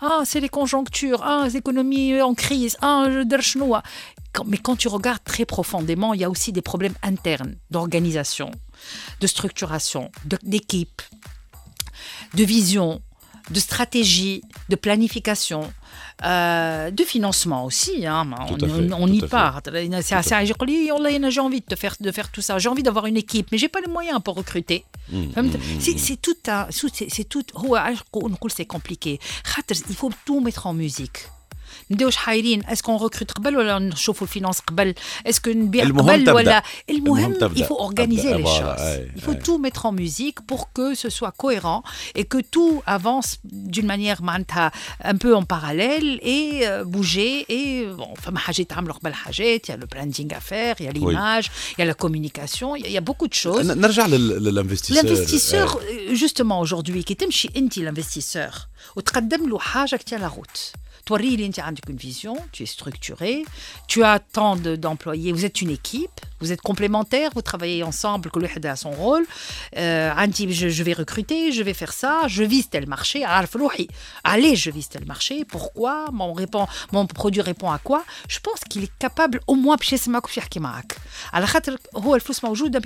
ah, 0.00 0.22
c'est 0.24 0.40
les 0.40 0.48
conjonctures, 0.48 1.22
ah, 1.22 1.46
l'économie 1.52 2.14
euh, 2.14 2.24
en 2.24 2.34
crise. 2.34 2.76
ah, 2.80 3.06
le 3.08 3.40
chinois. 3.40 3.82
Mais 4.46 4.56
quand 4.56 4.76
tu 4.76 4.88
regardes 4.88 5.22
très 5.24 5.44
profondément, 5.44 6.14
il 6.14 6.20
y 6.20 6.24
a 6.24 6.30
aussi 6.30 6.52
des 6.52 6.62
problèmes 6.62 6.94
internes 7.02 7.56
d'organisation, 7.70 8.50
de 9.20 9.26
structuration, 9.26 10.10
d'équipe, 10.42 11.02
de 12.34 12.44
vision, 12.44 13.00
de 13.50 13.60
stratégie, 13.60 14.42
de 14.70 14.76
planification. 14.76 15.72
Euh, 16.24 16.90
de 16.90 17.04
financement 17.04 17.64
aussi. 17.64 18.06
Hein. 18.06 18.30
On, 18.98 19.06
y 19.12 19.20
part. 19.20 19.60
C'est 20.02 20.14
j'ai 21.30 21.40
envie 21.40 21.62
de 21.66 21.76
faire, 21.76 21.96
de 22.00 22.10
faire 22.12 22.30
tout 22.30 22.40
ça. 22.40 22.58
J'ai 22.58 22.68
envie 22.68 22.82
d'avoir 22.82 23.06
une 23.06 23.16
équipe, 23.16 23.48
mais 23.52 23.58
j'ai 23.58 23.68
pas 23.68 23.80
les 23.80 23.90
moyens 23.90 24.20
pour 24.22 24.34
recruter. 24.36 24.84
C'est 25.80 26.20
tout. 26.20 26.34
C'est 26.70 27.28
tout. 27.28 27.42
Ah, 27.76 27.90
c'est 28.48 28.66
compliqué. 28.66 29.20
Il 29.88 29.96
faut 29.96 30.10
tout 30.24 30.40
mettre 30.40 30.66
en 30.66 30.74
musique. 30.74 31.28
نديوش 31.91 32.15
حايرين 32.15 32.65
اسكو 32.65 32.97
ريكروت 33.03 33.31
قبل 33.31 33.57
ولا 33.57 33.79
نشوفوا 33.79 34.27
الفينانس 34.27 34.59
قبل 34.59 34.93
اسكو 35.27 35.49
نبيع 35.51 35.83
المهم 35.83 36.09
قبل 36.09 36.19
تبدأ. 36.19 36.33
ولا 36.33 36.63
المهم 36.89 37.17
المهم 37.17 37.33
تبدأ. 37.33 37.63
il 37.63 37.67
faut 37.67 37.79
organiser 37.79 38.21
تبدأ. 38.21 38.37
les 38.37 38.43
Voilà, 38.43 38.59
choses 38.59 38.81
ouais, 38.81 39.11
il 39.15 39.21
faut 39.21 39.31
ouais. 39.31 39.43
tout 39.47 39.57
mettre 39.57 39.85
en 39.85 39.91
musique 39.91 40.39
pour 40.49 40.61
que 40.73 40.87
ce 40.95 41.09
soit 41.09 41.31
cohérent 41.43 41.83
et 42.15 42.25
que 42.31 42.39
tout 42.55 42.81
avance 42.87 43.29
d'une 43.43 43.85
manière 43.87 44.21
معناتها 44.21 44.71
un 45.03 45.15
peu 45.17 45.35
en 45.35 45.43
parallèle 45.43 46.19
et 46.21 46.61
euh, 46.67 46.83
bouger 46.83 47.45
et 47.49 47.85
bon 47.97 48.13
فما 48.21 48.39
حاجات 48.39 48.59
يتعملوا 48.59 48.93
قبل 48.95 49.13
حاجات 49.13 49.65
il 49.67 49.71
y 49.71 49.73
a 49.73 49.77
le 49.77 49.85
branding 49.85 50.33
à 50.33 50.39
faire 50.39 50.75
il 50.79 50.85
y 50.85 50.89
a 50.89 50.91
l'image 50.91 51.51
il 51.77 51.79
y 51.79 51.83
a 51.83 51.85
la 51.85 51.93
communication 51.93 52.75
il 52.75 52.81
y 52.81 52.85
a- 52.85 52.87
il 52.87 52.93
y 52.93 52.97
a 52.97 53.01
beaucoup 53.01 53.27
de 53.27 53.33
choses 53.33 53.65
ن- 53.65 53.81
نرجع 53.81 54.05
لل- 54.07 54.43
للانفستيسور 54.43 55.03
L'investisseur, 55.03 55.69
euh, 55.79 56.15
justement, 56.15 56.59
aujourd'hui, 56.65 57.03
qui 57.03 57.15
تمشي 57.15 57.49
انت 57.57 57.79
l'investisseur 57.79 58.53
وتقدم 58.95 59.49
له 59.49 59.59
حاجه 59.59 59.95
qui 59.95 60.03
tient 60.13 60.19
la 60.19 60.29
route. 60.37 60.73
Toi, 61.04 61.18
tu 61.18 61.60
as 61.60 61.64
une 61.90 61.96
vision, 61.96 62.36
tu 62.52 62.62
es 62.62 62.66
structuré, 62.66 63.44
tu 63.88 64.02
as 64.02 64.18
tant 64.18 64.56
d'employés, 64.56 65.32
vous 65.32 65.44
êtes 65.44 65.60
une 65.60 65.70
équipe 65.70 66.20
vous 66.44 66.52
êtes 66.52 66.60
complémentaires, 66.60 67.30
vous 67.34 67.42
travaillez 67.42 67.82
ensemble, 67.82 68.30
que 68.30 68.38
le 68.38 68.48
a 68.68 68.76
son 68.76 68.90
rôle. 68.90 69.24
Euh, 69.78 70.12
un 70.14 70.28
type, 70.28 70.50
je, 70.50 70.82
vais 70.82 70.92
recruter, 70.92 71.52
je 71.52 71.62
vais 71.62 71.72
faire 71.74 71.92
ça, 71.92 72.22
je 72.28 72.44
vise 72.44 72.68
tel 72.68 72.86
marché. 72.86 73.24
Allez, 74.24 74.54
je 74.54 74.70
vise 74.70 74.88
tel 74.88 75.06
marché. 75.06 75.44
Pourquoi? 75.46 76.10
Mon, 76.12 76.34
répond, 76.34 76.66
mon 76.92 77.06
produit 77.06 77.40
répond 77.40 77.70
à 77.70 77.78
quoi? 77.78 78.04
Je 78.28 78.40
pense 78.40 78.60
qu'il 78.68 78.84
est 78.84 78.92
capable 78.98 79.40
au 79.46 79.54
moins 79.54 79.76
de 79.76 80.28
faire 80.28 80.48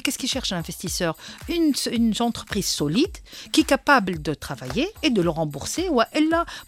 Qu'est-ce 0.03 0.19
qu'il 0.19 0.29
cherche 0.29 0.53
un 0.53 0.59
investisseur? 0.59 1.17
Une, 1.49 1.73
entreprise 2.21 2.67
solide 2.67 3.17
qui 3.53 3.61
est 3.63 3.65
capable 3.65 4.23
de 4.23 4.35
travailler 4.35 4.89
et 5.03 5.11
de 5.11 5.23
le 5.23 5.31
rembourser 5.31 5.89
ou 5.91 6.01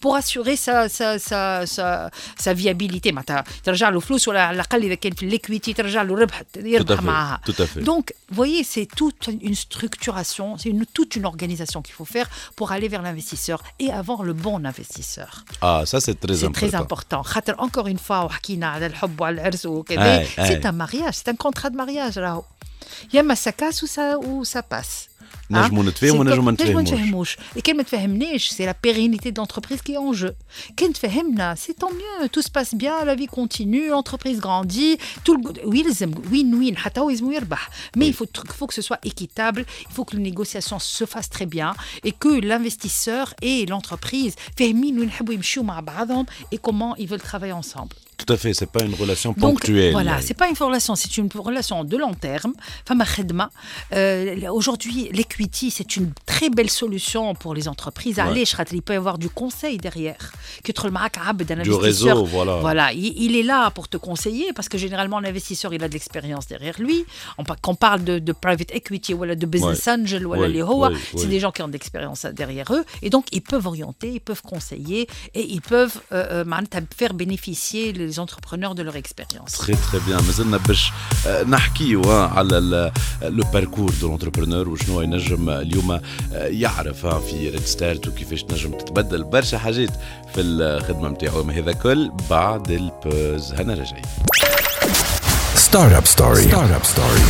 pour 0.00 0.16
assurer 0.16 0.56
sa, 0.56 0.88
sa, 0.88 1.18
sa, 1.18 1.66
sa, 1.66 2.10
sa 2.36 2.54
viabilité. 2.54 3.14
Tu 3.64 3.70
as 3.70 3.90
le 3.90 4.00
flou 4.00 4.18
sur 4.18 4.32
la 4.32 4.64
calle, 4.64 4.82
l'équité, 4.82 5.74
tu 5.74 5.80
as 5.80 6.04
le 6.04 6.79
donc, 7.82 8.14
vous 8.28 8.36
voyez, 8.36 8.64
c'est 8.64 8.86
toute 8.86 9.28
une 9.28 9.54
structuration, 9.54 10.58
c'est 10.58 10.72
toute 10.92 11.16
une 11.16 11.26
organisation 11.26 11.82
qu'il 11.82 11.94
faut 11.94 12.04
faire 12.04 12.28
pour 12.56 12.72
aller 12.72 12.88
vers 12.88 13.02
l'investisseur 13.02 13.62
et 13.78 13.92
avoir 13.92 14.22
le 14.22 14.32
bon 14.32 14.64
investisseur. 14.64 15.44
Ah, 15.60 15.82
ça, 15.84 16.00
c'est 16.00 16.18
très 16.18 16.44
important. 16.44 16.60
C'est 16.60 16.68
très 16.68 16.76
important. 16.76 17.22
Encore 17.58 17.88
une 17.88 17.98
fois, 17.98 18.28
c'est 18.42 20.66
un 20.66 20.72
mariage, 20.72 21.14
c'est 21.14 21.28
un 21.28 21.36
contrat 21.36 21.70
de 21.70 21.76
mariage. 21.76 22.18
Il 23.12 23.16
y 23.16 23.18
a 23.18 23.22
Massakas 23.22 23.80
où 23.82 23.86
ça, 23.86 24.18
où 24.18 24.44
ça 24.44 24.62
passe. 24.62 25.09
نجموا 25.51 25.83
نتفاهموا 25.83 26.17
C'est 26.23 26.27
ونجموا 26.27 26.51
ما 26.51 26.57
comme- 26.57 26.61
نجموا 26.61 26.81
نتفاهموش. 26.81 26.93
نتفاهموش 26.93 27.37
et 27.57 27.61
كان 27.61 27.77
ما 27.77 27.83
تفهمناش 27.83 28.49
c'est 28.53 28.65
la 28.65 28.73
pérennité 28.73 29.31
de 29.31 29.39
l'entreprise 29.41 29.81
qui 29.81 29.91
est 29.93 29.97
en 29.97 30.13
jeu 30.13 30.31
كان 30.77 30.93
تفهمنا 30.93 31.55
c'est 31.55 31.73
tant 31.79 31.91
mieux 31.91 32.29
tout 32.29 32.41
se 32.41 32.49
passe 32.51 32.73
bien 32.75 33.05
la 33.05 33.15
vie 33.15 33.27
continue 33.27 33.87
l'entreprise 33.89 34.39
grandit 34.39 34.97
tout 35.25 35.35
le 35.37 35.69
oui 35.69 35.83
لازم 35.87 36.11
win 36.13 36.53
win 36.73 36.75
حتى 36.77 36.99
هو 36.99 37.09
لازم 37.09 37.31
يربح 37.31 37.69
mais 37.97 38.03
il 38.07 38.13
faut 38.13 38.25
tr- 38.37 38.51
faut 38.59 38.67
que 38.67 38.73
ce 38.73 38.81
soit 38.81 38.99
équitable 39.05 39.65
il 39.89 39.93
faut 39.95 40.05
que 40.05 40.15
les 40.17 40.23
négociations 40.31 40.79
se 40.79 41.05
fassent 41.05 41.29
très 41.29 41.45
bien 41.45 41.73
et 42.03 42.11
que 42.11 42.29
l'investisseur 42.49 43.33
et 43.43 43.65
l'entreprise 43.65 44.33
فاهمين 44.57 44.99
وين 44.99 45.07
يحبوا 45.07 45.33
يمشيوا 45.33 45.65
مع 45.65 45.79
بعضهم 45.79 46.25
et 46.55 46.57
comment 46.57 46.95
ils 46.97 47.07
veulent 47.07 47.27
travailler 47.31 47.53
ensemble 47.63 47.95
Tout 48.26 48.32
à 48.32 48.36
fait, 48.36 48.52
c'est 48.52 48.70
pas 48.70 48.84
une 48.84 48.94
relation 48.94 49.32
ponctuelle. 49.32 49.92
Donc, 49.92 50.02
voilà, 50.02 50.20
c'est 50.20 50.34
pas 50.34 50.48
une 50.48 50.56
relation, 50.56 50.94
c'est 50.94 51.16
une 51.16 51.28
relation 51.34 51.84
de 51.84 51.96
long 51.96 52.14
terme. 52.14 52.52
Femme 52.86 53.02
Khedma, 53.04 53.50
euh, 53.94 54.48
aujourd'hui, 54.50 55.08
l'equity, 55.12 55.70
c'est 55.70 55.96
une 55.96 56.12
très 56.26 56.50
belle 56.50 56.70
solution 56.70 57.34
pour 57.34 57.54
les 57.54 57.66
entreprises. 57.66 58.18
Allez, 58.18 58.44
il 58.72 58.82
peut 58.82 58.92
y 58.92 58.96
avoir 58.96 59.18
du 59.18 59.30
conseil 59.30 59.78
derrière. 59.78 60.32
Du 61.62 61.72
réseau, 61.72 62.24
voilà. 62.24 62.56
Voilà, 62.56 62.92
il, 62.92 63.36
est 63.36 63.42
là 63.42 63.70
pour 63.70 63.88
te 63.88 63.96
conseiller 63.96 64.52
parce 64.52 64.68
que 64.68 64.76
généralement, 64.76 65.20
l'investisseur, 65.20 65.72
il 65.72 65.82
a 65.82 65.88
de 65.88 65.92
l'expérience 65.94 66.46
derrière 66.46 66.78
lui. 66.78 67.04
Quand 67.36 67.68
on 67.68 67.74
parle 67.74 68.04
de, 68.04 68.32
private 68.32 68.70
equity, 68.74 69.12
voilà, 69.12 69.34
de 69.34 69.46
business 69.46 69.86
angel, 69.88 70.24
voilà, 70.24 70.42
ouais, 70.42 70.48
les 70.48 70.64
c'est 71.16 71.26
des 71.26 71.40
gens 71.40 71.52
qui 71.52 71.62
ont 71.62 71.68
de 71.68 71.72
l'expérience 71.72 72.26
derrière 72.26 72.72
eux. 72.72 72.84
Et 73.02 73.10
donc, 73.10 73.26
ils 73.32 73.42
peuvent 73.42 73.66
orienter, 73.66 74.12
ils 74.12 74.20
peuvent 74.20 74.42
conseiller 74.42 75.08
et 75.34 75.42
ils 75.42 75.62
peuvent 75.62 76.00
euh, 76.12 76.44
euh, 76.44 76.80
faire 76.96 77.14
bénéficier 77.14 77.92
les 77.92 78.09
entrepreneurs 78.19 78.75
de 78.75 78.83
leur 78.83 78.95
expérience. 78.95 79.51
Très 79.57 79.75
très 79.75 79.99
bien 80.07 80.21
مازلنا 80.27 80.57
باش 80.57 80.91
آه، 81.27 81.43
نحكيو 81.43 82.03
آه، 82.03 82.27
على 82.27 82.91
لو 83.21 83.43
باركور 83.53 83.91
دو 84.01 84.07
لونتربرونور 84.07 84.69
وشنو 84.69 85.01
ينجم 85.01 85.49
اليوم 85.49 85.91
آه، 85.91 86.01
يعرف 86.33 87.05
آه، 87.05 87.19
في 87.19 87.49
ريد 87.49 87.65
ستارت 87.65 88.07
وكيفاش 88.07 88.43
تنجم 88.43 88.71
تتبدل 88.71 89.23
برشا 89.23 89.57
حاجات 89.57 89.89
في 90.35 90.41
الخدمه 90.41 91.09
نتاعو 91.09 91.43
ما 91.43 91.53
هذا 91.53 91.71
كل 91.71 92.11
بعد 92.29 92.71
البوز 92.71 93.53
هنا 93.53 93.73
راجعين 93.73 94.05
Startup 95.67 96.05
Story. 96.15 96.43
Startup 96.53 96.85
Story. 96.93 97.23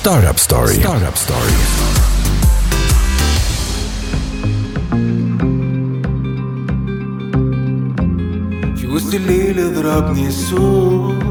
Startup 0.00 0.38
Story. 0.46 0.76
Startup 0.80 1.16
Story. 1.24 2.11
الليل 9.13 9.73
ضربني 9.73 10.27
الصوت 10.27 11.23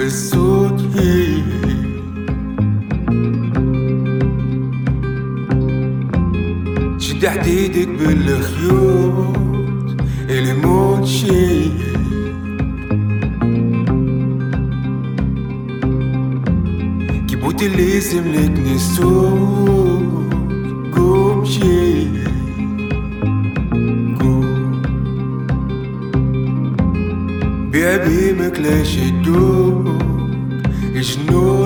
الصوت 0.00 0.80
هي 0.96 1.42
شد 6.98 7.26
حديدك 7.26 7.88
بالخيوط 7.88 9.36
الموت 10.30 11.04
شي 11.04 11.70
كيبوت 17.28 17.62
اللي 17.62 18.00
سملتني 18.00 18.74
الصوت؟ 18.74 20.25
wirklich 28.58 28.96
genug, 29.22 29.86
ich 30.94 31.18
nur 31.26 31.65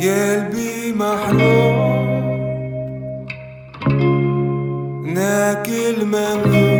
قلبي 0.00 0.92
محروم 0.92 2.08
ناكل 5.14 6.04
ممنوع. 6.04 6.77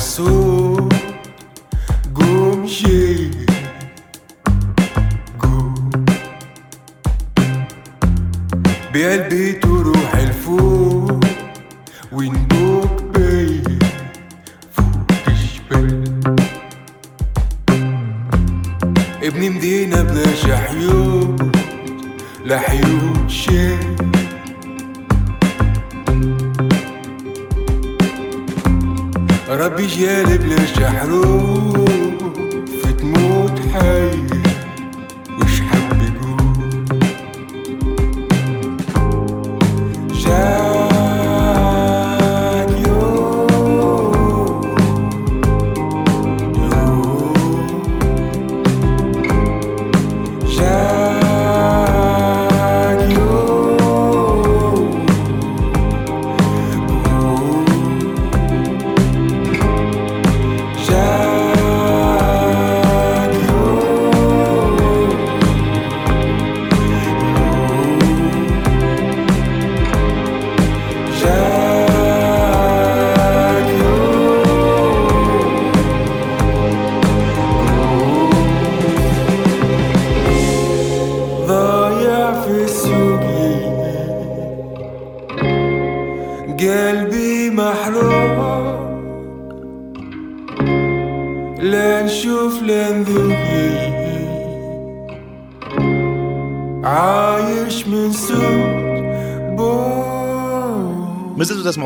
sou. 0.00 0.59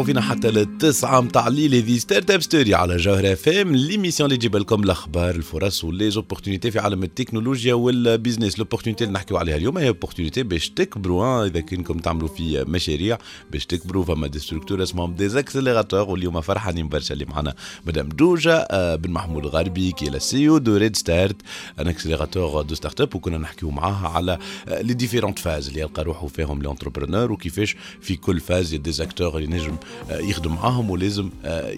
فينا 0.04 0.20
حتى 0.20 0.50
للتسعة 0.74 1.20
متاع 1.20 1.46
الليل 1.48 1.74
هذه 1.74 1.98
ستارت 1.98 2.30
أب 2.30 2.42
ستوري 2.42 2.74
على 2.74 2.96
جوهر 2.96 3.32
اف 3.32 3.48
ام 3.48 3.76
ليميسيون 3.76 4.26
اللي 4.26 4.36
تجيب 4.36 4.56
لكم 4.56 4.82
الأخبار 4.82 5.34
الفرص 5.34 5.84
وليزوبورتينيتي 5.84 6.70
في 6.70 6.78
عالم 6.78 7.02
التكنولوجيا 7.02 7.74
والبيزنس 7.74 8.58
لوبورتينيتي 8.58 9.04
اللي 9.04 9.14
نحكيو 9.14 9.36
عليها 9.36 9.56
اليوم 9.56 9.78
هي 9.78 9.88
اوبورتينيتي 9.88 10.42
باش 10.42 10.70
تكبروا 10.70 11.46
إذا 11.46 11.60
كنكم 11.60 11.98
تعملوا 11.98 12.28
في 12.28 12.64
مشاريع 12.68 13.18
باش 13.52 13.66
تكبروا 13.66 14.04
فما 14.04 14.26
دي 14.26 14.38
ستركتور 14.38 14.82
اسمهم 14.82 15.14
دي 15.14 15.38
اكسليراتور 15.38 16.10
واليوم 16.10 16.40
فرحانين 16.40 16.88
برشا 16.88 17.14
اللي 17.14 17.24
معنا 17.24 17.54
مدام 17.86 18.08
دوجا 18.08 18.66
آه، 18.70 18.96
بن 18.96 19.10
محمود 19.10 19.46
غربي 19.46 19.92
كي 19.92 20.06
لا 20.06 20.18
سي 20.18 20.48
أو 20.48 20.58
دو 20.58 20.76
ريد 20.76 20.96
ستارت 20.96 21.36
ان 21.80 21.88
اكسليراتور 21.88 22.62
دو 22.62 22.74
ستارت 22.74 23.00
اب 23.00 23.14
وكنا 23.14 23.38
نحكيو 23.38 23.70
معاها 23.70 24.08
على 24.08 24.38
لي 24.68 24.94
ديفيرونت 24.94 25.38
فاز 25.38 25.68
اللي 25.68 25.80
يلقى 25.80 26.04
روحه 26.04 26.26
فيهم 26.26 26.62
لونتربرونور 26.62 27.32
وكيفاش 27.32 27.76
في 28.00 28.16
كل 28.16 28.40
فاز 28.40 28.74
دي 28.74 28.92
زاكتور 28.92 29.38
اللي 29.38 29.56
نجم 29.56 29.76
آه، 30.10 30.18
يخدم 30.18 30.64
معاهم 30.73 30.89
ولازم 30.89 31.29
آه، 31.45 31.71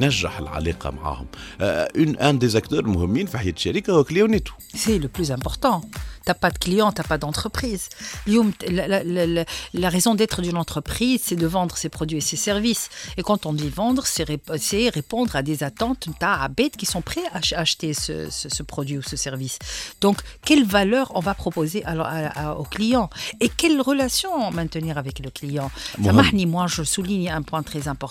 ينجح 0.00 0.38
العلاقه 0.38 0.90
معاهم 0.90 1.26
اون 1.60 2.16
ان 2.16 2.38
دي 2.38 2.48
زاكتور 2.48 2.86
مهمين 2.88 3.26
في 3.26 3.38
حياه 3.38 3.52
الشركه 3.52 3.92
هو 3.92 4.04
كليونيتو 4.04 4.52
C'est 4.76 4.98
le 5.04 5.08
plus 5.18 5.30
important. 5.38 5.80
T'as 6.28 6.40
pas 6.46 6.50
de 6.56 6.60
client, 6.66 6.88
t'as 6.98 7.08
pas 7.12 7.18
d'entreprise. 7.24 7.84
Lyoum, 8.30 8.48
La, 8.78 8.84
la- 8.92 9.04
la- 9.14 9.28
la- 9.36 9.46
la 9.84 9.88
raison 9.96 10.12
d'être 10.18 10.38
d'une 10.46 10.58
entreprise, 10.66 11.20
c'est 11.26 11.40
de 11.44 11.48
vendre 11.56 11.74
ses 11.82 11.90
produits 11.96 12.18
et 12.22 12.26
ses 12.32 12.40
services. 12.50 12.84
Et 13.18 13.22
quand 13.28 13.40
on 13.50 13.52
dit 13.62 13.70
vendre, 13.82 14.02
c'est 14.14 14.26
rép- 14.32 14.52
c'est 14.68 14.84
répondre 15.00 15.32
à 15.40 15.42
des 15.50 15.58
attentes 15.70 16.02
t'as 16.22 16.36
à 16.46 16.48
bêtes 16.58 16.76
qui 16.80 16.86
sont 16.94 17.02
prêts 17.10 17.26
à 17.32 17.38
ach- 17.40 17.54
acheter 17.64 17.90
ce, 18.04 18.14
ce- 18.38 18.50
ce 18.56 18.62
produit 18.72 18.96
ou 19.00 19.04
ce 19.12 19.16
service. 19.28 19.56
Donc, 20.04 20.16
quelle 20.46 20.64
valeur 20.78 21.06
on 21.18 21.22
va 21.28 21.34
proposer 21.44 21.80
à, 21.90 21.92
à- 21.92 22.32
à- 22.42 22.52
au 22.62 22.66
client 22.74 23.06
et 23.44 23.48
quelle 23.60 23.78
relation 23.92 24.32
maintenir 24.60 24.94
avec 25.02 25.16
le 25.26 25.30
client 25.38 25.68
Mohamed. 25.98 26.06
Samahni, 26.16 26.44
moi, 26.56 26.64
je 26.76 26.82
souligne 26.94 27.28
un 27.40 27.42
point 27.50 27.62
très 27.70 27.82
important. 27.94 28.01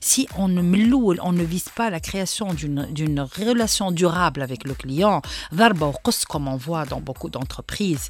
Si 0.00 0.28
on 0.36 0.48
ne 0.48 0.62
meloul, 0.62 1.16
on 1.22 1.32
ne 1.32 1.44
vise 1.54 1.68
pas 1.78 1.88
la 1.90 2.00
création 2.08 2.46
d'une 2.58 2.82
d'une 2.98 3.20
relation 3.40 3.86
durable 4.02 4.40
avec 4.48 4.60
le 4.68 4.74
client, 4.82 5.20
ضربة 5.54 5.86
وقص, 5.86 6.24
comme 6.24 6.46
on 6.48 6.56
voit 6.56 6.84
dans 6.92 7.00
beaucoup 7.00 7.30
d'entreprises. 7.30 8.08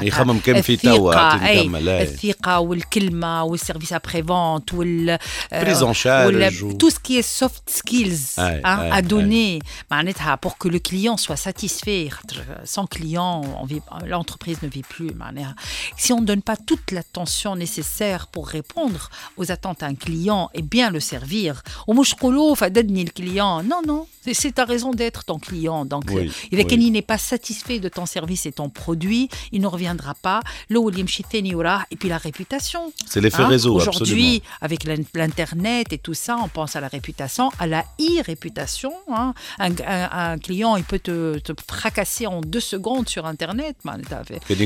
يخمم 0.00 0.38
كان 0.38 0.60
في 0.62 0.74
الثقة، 0.74 0.96
توا، 0.96 1.14
عطيني 1.14 1.48
أي، 1.48 1.64
كمل، 1.64 1.88
أي. 1.88 2.02
الثقة 2.02 2.58
والكلمة 2.60 3.44
والسيرفيس 3.44 3.92
après 3.92 4.22
vente 4.22 4.72
وال 4.74 5.18
Prise 5.52 5.82
en 5.82 5.92
charge 5.92 6.62
ou- 6.62 6.72
tout 6.74 6.90
ce 6.90 6.98
qui 7.06 7.16
est 7.18 7.40
soft 7.42 7.70
skills 7.70 8.38
أي، 8.38 8.60
hein, 8.64 8.78
أي، 8.80 8.90
à 8.92 8.96
أي. 8.96 9.02
donner 9.08 9.64
معناتها 9.90 10.38
pour 10.46 10.58
que 10.58 10.68
le 10.68 10.78
client 10.78 11.16
soit 11.16 11.36
satisfait 11.36 12.08
خاطر 12.10 12.44
sans 12.64 12.86
client 12.86 13.42
on 13.60 13.64
vit- 13.66 13.82
l'entreprise 14.06 14.58
ne 14.62 14.68
vit 14.68 14.82
plus 14.82 15.14
معناها 15.14 15.54
si 15.96 16.12
on 16.12 16.20
ne 16.20 16.26
donne 16.26 16.42
pas 16.42 16.56
toute 16.56 16.90
l'attention 16.92 17.56
nécessaire 17.56 18.26
pour 18.34 18.48
répondre 18.48 19.02
aux 19.36 19.50
attentes 19.52 19.80
d'un 19.80 19.94
client 19.94 20.50
bien 20.61 20.89
le 20.89 20.99
servir. 20.99 21.61
Au 21.87 21.93
le 23.03 23.11
client. 23.11 23.63
Non, 23.63 23.81
non, 23.85 24.07
c'est 24.33 24.55
ta 24.55 24.65
raison 24.65 24.91
d'être 24.91 25.23
ton 25.23 25.39
client. 25.39 25.85
Donc, 25.85 26.05
oui, 26.09 26.31
il 26.51 26.59
oui. 26.59 26.91
n'est 26.91 27.01
pas 27.01 27.17
satisfait 27.17 27.79
de 27.79 27.89
ton 27.89 28.05
service 28.05 28.45
et 28.45 28.51
ton 28.51 28.69
produit, 28.69 29.29
il 29.51 29.61
ne 29.61 29.67
reviendra 29.67 30.13
pas. 30.15 30.41
Le 30.69 30.79
oh 30.79 30.89
et 31.91 31.95
puis 31.95 32.09
la 32.09 32.17
réputation. 32.17 32.93
C'est 33.05 33.21
l'effet 33.21 33.43
hein? 33.43 33.47
réseau. 33.47 33.75
Aujourd'hui, 33.75 34.41
avec 34.61 34.83
l'internet 35.13 35.93
et 35.93 35.97
tout 35.97 36.13
ça, 36.13 36.37
on 36.43 36.47
pense 36.47 36.75
à 36.75 36.81
la 36.81 36.87
réputation, 36.87 37.51
à 37.59 37.67
la 37.67 37.85
e-réputation. 37.99 38.91
Hein. 39.11 39.33
Un, 39.59 39.71
un, 39.85 40.37
client, 40.37 40.75
il 40.75 40.83
peut 40.83 40.99
te, 40.99 41.37
te, 41.39 41.53
fracasser 41.67 42.27
en 42.27 42.41
deux 42.41 42.59
secondes 42.59 43.07
sur 43.09 43.25
internet. 43.25 43.75
Bah, 43.83 43.97
Man. 43.97 44.03
Il 44.49 44.61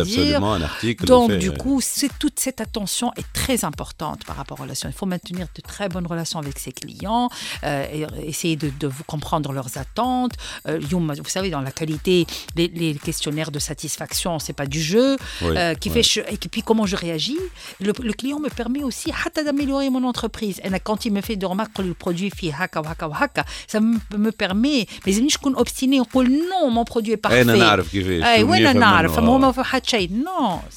absolument 0.00 0.54
un 0.54 0.62
article. 0.62 1.04
Donc, 1.06 1.32
du 1.32 1.52
coup, 1.52 1.80
toute 2.18 2.38
cette 2.38 2.60
attention 2.60 3.12
est 3.16 3.32
très 3.32 3.64
importante 3.64 4.24
par 4.24 4.36
rapport 4.36 4.60
aux 4.60 4.62
relations. 4.62 4.88
Il 4.88 4.94
faut 4.94 5.06
maintenir 5.22 5.46
de 5.54 5.62
très 5.62 5.88
bonnes 5.88 6.06
relations 6.06 6.38
avec 6.38 6.58
ses 6.58 6.72
clients, 6.72 7.28
euh, 7.64 7.86
et 7.92 8.28
essayer 8.28 8.56
de, 8.56 8.70
de, 8.80 8.90
comprendre 9.06 9.52
leurs 9.52 9.78
attentes. 9.78 10.32
Euh, 10.68 10.80
vous 10.90 11.24
savez, 11.26 11.50
dans 11.50 11.60
la 11.60 11.70
qualité, 11.70 12.26
les, 12.56 12.68
les 12.68 12.94
questionnaires 12.94 13.50
de 13.50 13.58
satisfaction, 13.58 14.38
c'est 14.38 14.52
pas 14.52 14.66
du 14.66 14.80
jeu. 14.80 15.16
Oui, 15.42 15.56
euh, 15.56 15.74
qui 15.74 15.90
ouais. 15.90 16.02
fait, 16.02 16.32
et 16.32 16.36
puis 16.36 16.62
comment 16.62 16.86
je 16.86 16.96
réagis. 16.96 17.38
Le, 17.80 17.92
le 18.02 18.12
client 18.12 18.40
me 18.40 18.48
permet 18.48 18.82
aussi 18.82 19.10
d'améliorer 19.44 19.90
mon 19.90 20.04
entreprise. 20.04 20.60
Et 20.64 20.80
quand 20.80 21.04
il 21.04 21.12
me 21.12 21.20
fait 21.20 21.36
des 21.36 21.46
remarques 21.46 21.74
que 21.74 21.82
le 21.82 21.94
produit 21.94 22.30
fait 22.30 22.52
haka 22.52 22.80
haka 22.80 23.10
haka, 23.18 23.44
ça 23.66 23.80
me 23.80 24.30
permet. 24.30 24.86
Mais 25.06 25.12
je 25.12 25.20
suis 25.20 25.38
obstiné, 25.54 26.00
on 26.00 26.22
dit 26.22 26.42
non, 26.50 26.70
mon 26.70 26.84
produit 26.84 27.12
est 27.12 27.16
parfait. 27.16 27.44
Non, 27.44 27.54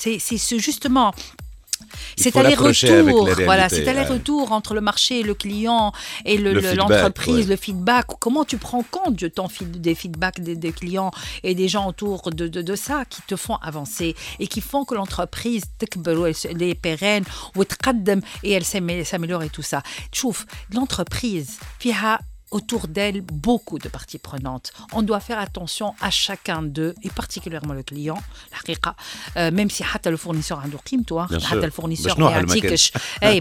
eh, 0.06 0.20
c'est 0.20 0.60
justement 0.60 1.14
C'est 2.17 2.31
faut 2.33 2.41
rapprocher 2.41 2.89
avec 2.89 3.01
aller-retour. 3.15 3.27
les 3.39 3.45
Voilà, 3.45 3.67
réalités, 3.67 3.85
c'est 3.85 3.91
aller-retour 3.91 4.53
entre 4.53 4.75
le 4.75 4.83
marché, 4.91 5.23
le 5.23 5.35
client 5.35 5.93
et 6.25 6.37
le- 6.37 6.53
Le 6.53 6.61
le- 6.61 6.61
feedback, 6.61 6.77
l'entreprise, 6.91 7.45
ouais. 7.47 7.51
le 7.55 7.57
feedback. 7.57 8.07
Comment 8.25 8.45
tu 8.45 8.57
prends 8.59 8.85
compte 8.97 9.17
de 9.25 9.29
ton 9.29 9.47
feed- 9.49 9.81
des 9.81 9.95
feedbacks 9.95 10.41
des, 10.41 10.57
des 10.57 10.73
clients 10.73 11.11
et 11.43 11.55
des 11.55 11.69
gens 11.69 11.87
autour 11.93 12.31
de, 12.31 12.47
de, 12.49 12.61
de 12.71 12.77
ça 12.77 13.05
qui 13.13 13.23
te 13.31 13.37
font 13.37 13.57
avancer 13.71 14.15
et 14.39 14.47
qui 14.53 14.61
font 14.61 14.85
que 14.85 14.95
l'entreprise 14.95 15.63
تكبر 15.79 16.17
وelle- 16.19 16.47
elle 16.51 16.63
est 16.63 16.75
pérenne 16.75 17.25
وتقدم 17.57 18.21
et 18.45 18.51
elle 18.53 18.65
s'amé- 18.65 19.05
s'améliore 19.05 19.43
et 19.43 19.51
tout 19.51 19.63
ça. 19.63 19.83
تشوف 20.13 20.45
l'entreprise 20.75 21.49
فيها 21.79 22.19
autour 22.56 22.88
d'elle 22.88 23.20
beaucoup 23.22 23.80
de 23.80 23.90
parties 23.90 24.18
prenantes. 24.18 24.72
On 24.94 25.02
doit 25.02 25.20
faire 25.20 25.40
attention 25.40 25.94
à 26.00 26.10
chacun 26.10 26.62
d'eux 26.62 26.96
et 27.04 27.10
particulièrement 27.10 27.74
le 27.74 27.84
client, 27.84 28.18
la 28.54 28.60
euh, 29.36 29.52
même 29.52 29.70
si 29.70 29.84
le 30.06 30.16
fournisseur 30.16 30.60
a 30.60 30.68
toi, 31.04 31.28
le 31.30 31.70
fournisseur 31.70 32.18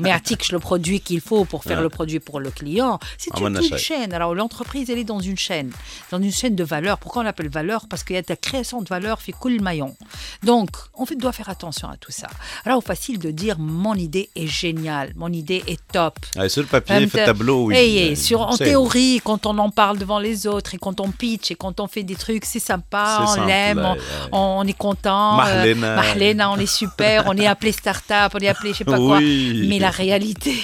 mais 0.01 0.11
le 0.51 0.59
produit 0.59 1.01
qu'il 1.01 1.21
faut 1.21 1.45
pour 1.45 1.63
faire 1.63 1.81
le 1.81 1.89
produit 1.89 2.19
pour 2.19 2.41
le 2.41 2.51
client. 2.51 2.99
C'est 3.17 3.39
une 3.39 3.79
chaîne. 3.79 4.13
Alors 4.13 4.35
l'entreprise 4.35 4.91
elle 4.91 4.99
est 4.99 5.05
dans 5.05 5.21
une 5.21 5.39
chaîne, 5.39 5.71
dans 6.11 6.21
une 6.21 6.33
chaîne 6.33 6.57
de 6.57 6.65
valeur. 6.65 6.99
Pourquoi 6.99 7.23
on 7.23 7.25
l'appelle 7.25 7.49
valeur? 7.49 7.87
Parce 7.89 8.03
qu'il 8.03 8.17
y 8.17 8.19
a 8.19 8.23
de 8.23 8.27
la 8.29 8.37
création 8.37 8.83
de 8.83 8.89
valeur 8.89 9.23
fait 9.23 9.33
coule 9.33 9.61
maillon. 9.61 9.95
Donc 10.43 10.71
en 10.95 11.07
fait 11.07 11.15
doit 11.15 11.33
faire 11.33 11.51
attention 11.51 11.89
à 11.89 11.97
tout 11.97 12.13
ça. 12.13 12.29
Alors 12.65 12.83
facile 12.83 13.21
de 13.21 13.31
dire 13.31 13.61
mon 13.61 13.95
idée 13.95 14.29
est 14.35 14.49
géniale, 14.49 15.13
mon 15.15 15.33
idée 15.33 15.63
est 15.69 15.81
top. 15.93 16.19
sur 16.49 16.63
le 16.63 16.69
papier, 16.69 17.07
tableau, 17.09 17.67
oui. 17.67 18.17
sur 18.17 18.41
en 18.41 18.57
théorie 18.57 19.04
quand 19.25 19.47
on 19.47 19.59
en 19.59 19.71
parle 19.71 19.99
devant 19.99 20.19
les 20.19 20.47
autres 20.47 20.75
et 20.75 20.79
quand 20.79 21.01
on 21.01 21.11
pitch 21.11 21.51
et 21.51 21.55
quand 21.55 21.81
on 21.81 21.87
fait 21.87 22.03
des 22.03 22.17
trucs, 22.17 22.45
c'est 22.45 22.61
sympa, 22.61 23.27
on 23.29 23.45
l'aime, 23.47 23.97
on, 24.33 24.65
est 24.67 24.77
content. 24.77 25.41
Euh, 25.47 25.75
Marlena. 25.75 26.47
Hein. 26.47 26.53
On 26.55 26.59
est 26.59 26.67
super, 26.67 27.25
on 27.27 27.37
est 27.37 27.47
appelé 27.47 27.73
start-up, 27.73 28.33
on 28.35 28.39
est 28.39 28.49
appelé 28.49 28.73
je 28.73 28.79
sais 28.79 28.85
pas 28.85 28.99
quoi. 28.99 29.21
Mais 29.21 29.77
ah, 29.77 29.81
la 29.81 29.91
réalité 29.91 30.55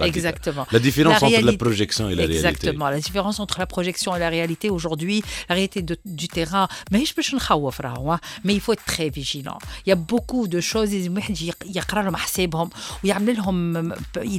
Exactement. 0.00 0.66
La 0.70 0.78
différence 0.78 1.22
entre 1.22 1.40
la 1.42 1.52
projection 1.52 2.08
et 2.08 2.14
la 2.14 2.26
réalité. 2.26 2.46
Exactement. 2.48 2.88
La 2.90 2.98
différence 2.98 3.40
entre 3.40 3.58
la 3.58 3.66
projection 3.66 4.14
et 4.16 4.18
la 4.18 4.28
réalité 4.28 4.70
aujourd'hui, 4.70 5.22
la 5.48 5.54
réalité 5.54 5.84
du 6.04 6.28
terrain. 6.28 6.68
Hein. 8.10 8.18
Mais 8.44 8.54
il 8.54 8.60
faut 8.60 8.72
être 8.72 8.84
très 8.84 9.08
vigilant. 9.10 9.58
Il 9.86 9.90
y 9.90 9.92
a 9.92 9.96
beaucoup 9.96 10.48
de 10.48 10.60
choses. 10.60 10.92
Il 10.92 11.12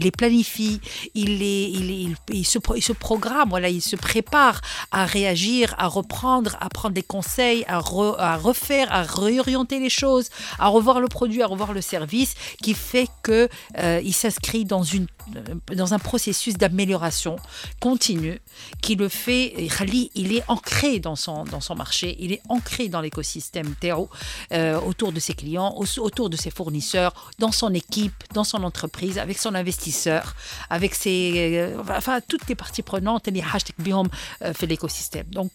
les 0.03 0.11
planifie, 0.11 0.79
il 1.15 1.39
les, 1.39 1.63
il, 1.63 2.15
il 2.33 2.45
se 2.45 2.59
il 2.75 2.81
se 2.83 2.93
programme, 2.93 3.49
voilà, 3.49 3.69
il 3.69 3.81
se 3.81 3.95
prépare 3.95 4.61
à 4.91 5.05
réagir, 5.05 5.75
à 5.77 5.87
reprendre, 5.87 6.57
à 6.59 6.69
prendre 6.69 6.93
des 6.95 7.03
conseils, 7.03 7.63
à, 7.67 7.79
re- 7.79 8.15
à 8.17 8.37
refaire, 8.37 8.91
à 8.91 9.03
réorienter 9.03 9.79
les 9.79 9.89
choses, 9.89 10.29
à 10.59 10.67
revoir 10.67 10.99
le 10.99 11.07
produit, 11.07 11.41
à 11.41 11.47
revoir 11.47 11.73
le 11.73 11.81
service, 11.81 12.33
qui 12.61 12.73
fait 12.73 13.07
que 13.23 13.49
euh, 13.77 14.01
il 14.03 14.13
s'inscrit 14.13 14.65
dans 14.65 14.83
euh, 14.83 15.75
dans 15.75 15.93
un 15.93 15.99
processus 15.99 16.55
d'amélioration 16.57 17.35
continue 17.79 18.39
qui 18.81 18.95
le 18.95 19.07
fait 19.09 19.53
Khali, 19.77 20.11
il 20.15 20.35
est 20.35 20.43
ancré 20.47 20.99
dans 20.99 21.15
son 21.15 21.43
dans 21.45 21.61
son 21.61 21.75
marché, 21.75 22.15
il 22.19 22.31
est 22.31 22.41
ancré 22.49 22.89
dans 22.89 23.01
l'écosystème 23.01 23.75
Théo 23.79 24.09
euh, 24.51 24.79
autour 24.79 25.11
de 25.11 25.19
ses 25.19 25.33
clients, 25.33 25.73
au- 25.77 25.99
autour 25.99 26.29
de 26.29 26.37
ses 26.37 26.49
fournisseurs, 26.51 27.13
dans 27.39 27.51
son 27.51 27.73
équipe, 27.73 28.13
dans 28.33 28.43
son 28.43 28.63
entreprise, 28.63 29.17
avec 29.17 29.37
son 29.37 29.53
investisseur, 29.55 30.35
avec 30.69 30.95
ses 30.95 31.31
euh, 31.57 31.77
enfin 31.97 32.10
toutes 32.28 32.48
les 32.48 32.54
parties 32.54 32.82
prenantes 32.82 33.28
اللي 33.28 33.42
حاجتك 33.42 33.74
بهم 33.78 34.08
euh, 34.42 34.52
في 34.52 34.66
l'écosystème. 34.66 35.26
Donc 35.30 35.50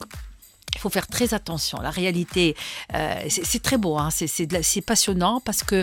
il 0.78 0.80
faut 0.80 0.94
faire 0.98 1.08
très 1.17 1.30
attention. 1.39 1.78
La 1.82 1.94
réalité, 2.02 2.46
euh, 2.56 3.26
c'est 3.34 3.46
c'est 3.52 3.63
très 3.67 3.78
beau, 3.84 3.94
hein. 4.02 4.10
c'est 4.17 4.30
c'est 4.36 4.46
de 4.50 4.54
la- 4.58 4.63
c'est 4.72 4.86
passionnant 4.94 5.36
parce 5.48 5.63
que 5.70 5.80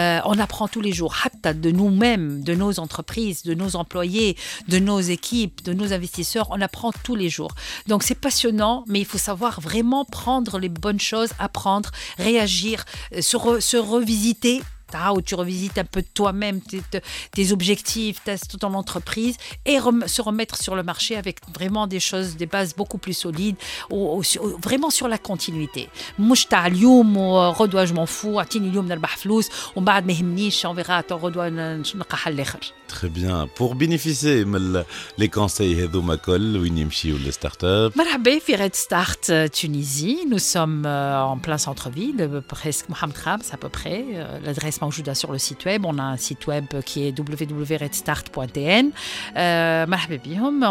euh, 0.00 0.20
on 0.32 0.36
apprend 0.46 0.66
tous 0.74 0.80
les 0.88 0.92
jours, 0.98 1.12
hatta 1.24 1.50
de 1.66 1.70
nous-mêmes, 1.80 2.28
de 2.50 2.54
nos 2.62 2.72
entreprises, 2.86 3.38
de 3.50 3.54
nos 3.62 3.72
employés, 3.82 4.30
de 4.74 4.78
nos 4.90 5.00
équipes, 5.16 5.56
de 5.68 5.72
nos 5.80 5.88
investisseurs, 5.98 6.46
on 6.56 6.60
apprend 6.68 6.90
tous 7.06 7.16
les 7.22 7.30
jours. 7.36 7.52
Donc 7.90 8.00
c'est 8.06 8.20
passionnant, 8.28 8.76
mais 8.90 9.00
il 9.04 9.08
faut 9.12 9.22
savoir 9.30 9.54
vraiment 9.70 10.04
prendre 10.20 10.52
les 10.64 10.72
bonnes 10.84 11.02
choses, 11.12 11.30
apprendre, 11.48 11.88
réagir, 12.28 12.76
euh, 12.84 13.20
se, 13.30 13.36
re- 13.44 13.60
se 13.72 13.76
revisiter. 13.94 14.56
Ah, 14.94 15.12
où 15.12 15.20
tu 15.20 15.34
revisites 15.42 15.76
un 15.84 15.84
peu 15.84 16.00
de 16.00 16.12
toi-même, 16.20 16.58
tes, 16.62 16.80
tes- 16.90 17.02
tes 17.36 17.52
objectifs, 17.52 18.16
ta, 18.24 18.34
ton 18.64 18.72
entreprise, 18.82 19.36
et 19.66 19.78
rem- 19.78 20.06
se 20.16 20.20
remettre 20.28 20.56
sur 20.64 20.74
le 20.80 20.82
marché 20.82 21.12
avec 21.22 21.36
vraiment 21.58 21.86
des 21.86 22.00
choses, 22.00 22.30
des 22.42 22.46
bases 22.46 22.72
beaucoup 22.80 22.96
plus 23.04 23.12
solides, 23.26 23.56
au- 23.90 24.08
au- 24.18 24.22
au- 24.44 24.56
vraiment 24.66 24.90
sur 24.98 25.06
la 25.14 25.18
continuité. 25.18 25.88
مش 26.18 26.44
تاع 26.44 26.66
اليوم 26.66 27.16
وغدوه 27.16 27.84
جو 27.84 27.94
m'en 27.94 28.08
fous 28.08 28.36
اعطيني 28.38 28.68
اليوم 28.68 28.88
نربح 28.88 29.16
فلوس 29.16 29.48
ومن 29.76 29.84
بعد 29.84 30.06
ما 30.06 30.12
يهمنيش 30.12 30.66
on 30.66 30.70
verra 30.70 31.02
تو 31.08 31.16
غدوه 31.16 31.48
ن- 31.48 31.82
نلقى 31.94 32.16
حل 32.16 32.40
اخر. 32.40 32.58
Très 32.88 33.08
bien. 33.18 33.46
Pour 33.58 33.74
bénéficier 33.74 34.44
من 34.46 34.82
les 35.20 35.28
conseils 35.28 35.60
هذوما 35.78 36.16
كل 36.16 36.56
وين 36.56 36.78
يمشيوا 36.78 37.18
les 37.18 37.32
startups 37.34 37.96
مرحبا 37.98 38.38
في 38.38 38.56
Red 38.56 38.74
Start 38.74 39.28
euh, 39.30 39.48
Tunisie. 39.60 40.26
Nous 40.30 40.38
sommes 40.54 40.84
euh, 40.86 41.22
en 41.32 41.38
plein 41.38 41.58
centre-ville, 41.58 42.16
euh, 42.20 42.40
presque 42.40 42.88
Mohamed 42.88 43.16
Khams 43.24 43.42
à 43.52 43.56
peu 43.56 43.68
près. 43.68 44.04
Euh, 44.14 44.38
enfin, 44.83 45.01
on 45.09 45.13
sur 45.13 45.31
le 45.31 45.37
site 45.37 45.65
web. 45.65 45.85
On 45.85 45.97
a 45.97 46.03
un 46.03 46.17
site 46.17 46.47
web 46.47 46.65
qui 46.85 47.07
est 47.07 47.17
www.redstart.tn. 47.17 48.91
Euh, 49.37 49.85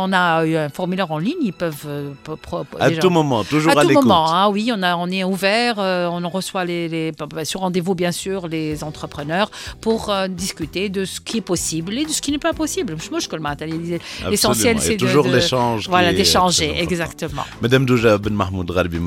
on 0.01 0.13
a 0.13 0.45
eu 0.45 0.57
un 0.57 0.69
formulaire 0.69 1.11
en 1.11 1.19
ligne, 1.19 1.37
ils 1.43 1.53
peuvent. 1.53 1.87
Euh, 1.87 2.13
à 2.79 2.91
tout 2.91 3.11
moment, 3.11 3.45
toujours 3.45 3.77
à, 3.77 3.81
à 3.81 3.85
tout 3.85 3.93
moment. 3.93 4.33
Hein, 4.33 4.49
oui, 4.51 4.71
on, 4.75 4.83
a, 4.83 4.97
on 4.97 5.09
est 5.09 5.25
ouvert, 5.25 5.77
euh, 5.79 6.09
on 6.09 6.25
reçoit 6.29 6.65
les, 6.65 7.13
bah, 7.13 7.27
bah, 7.33 7.45
sur 7.45 7.61
rendez-vous 7.61 7.95
bien 7.95 8.13
sûr 8.13 8.49
les 8.49 8.85
entrepreneurs 8.85 9.51
pour 9.81 10.11
euh, 10.11 10.29
discuter 10.29 10.89
de 10.89 11.05
ce 11.05 11.21
qui 11.21 11.39
est 11.39 11.43
possible 11.43 11.95
et 11.99 12.05
de 12.05 12.11
ce 12.11 12.21
qui 12.21 12.33
n'est 12.33 12.39
pas 12.39 12.53
possible. 12.53 12.97
Je 12.99 13.11
me 13.11 13.39
matin. 13.39 13.67
L'essentiel 14.29 14.81
c'est 14.81 14.97
toujours 14.97 15.27
l'échange. 15.27 15.89
Voilà, 15.89 16.13
d'échanger, 16.13 16.75
exactement. 16.79 17.45
Madame 17.61 17.87
Douja 17.87 18.19
Ben 18.19 18.35
Mahmoud 18.35 18.71
Ralbi, 18.71 18.99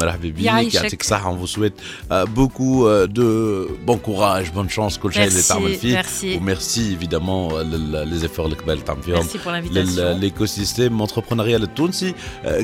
on 1.25 1.35
vous 1.35 1.47
souhaite 1.47 1.81
beaucoup 2.29 2.87
de 2.87 3.67
bon 3.85 3.97
courage, 3.97 4.51
bonne 4.53 4.69
chance. 4.69 4.94
كل 4.97 5.13
شيء 5.13 5.23
اللي 5.27 5.41
Merci, 5.41 5.47
تعمل 5.47 5.75
فيه 5.75 6.01
merci. 6.01 6.37
وميرسي 6.41 6.97
évidemment 6.99 7.53
لل- 7.53 8.19
les 8.21 8.23
efforts 8.25 8.39
الكبار 8.39 8.73
اللي 8.73 8.83
تعمل 8.85 9.03
فيهم 9.03 9.21
Merci 9.23 9.31
pour 9.37 9.47
l'invitation. 9.51 9.99
للايكوسيستيم 9.99 11.01
انتربرونيال 11.01 11.63
التونسي 11.63 12.13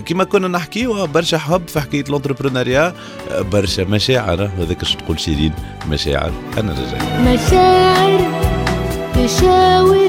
كما 0.06 0.24
كنا 0.24 0.48
نحكيو 0.48 1.08
برشا 1.08 1.38
حب 1.38 1.68
في 1.68 1.80
حكايه 1.80 2.04
الانتربرونيا 2.10 2.94
آه، 3.32 3.42
برشا 3.42 3.82
مشاعر 3.82 4.44
هذاك 4.60 4.82
اش 4.82 4.96
تقول 4.96 5.20
شيرين 5.20 5.54
مشاعر 5.90 6.32
أنا 6.58 6.72
رجعت 6.74 7.20
مشاعر 7.20 8.20
تشاور 9.16 10.08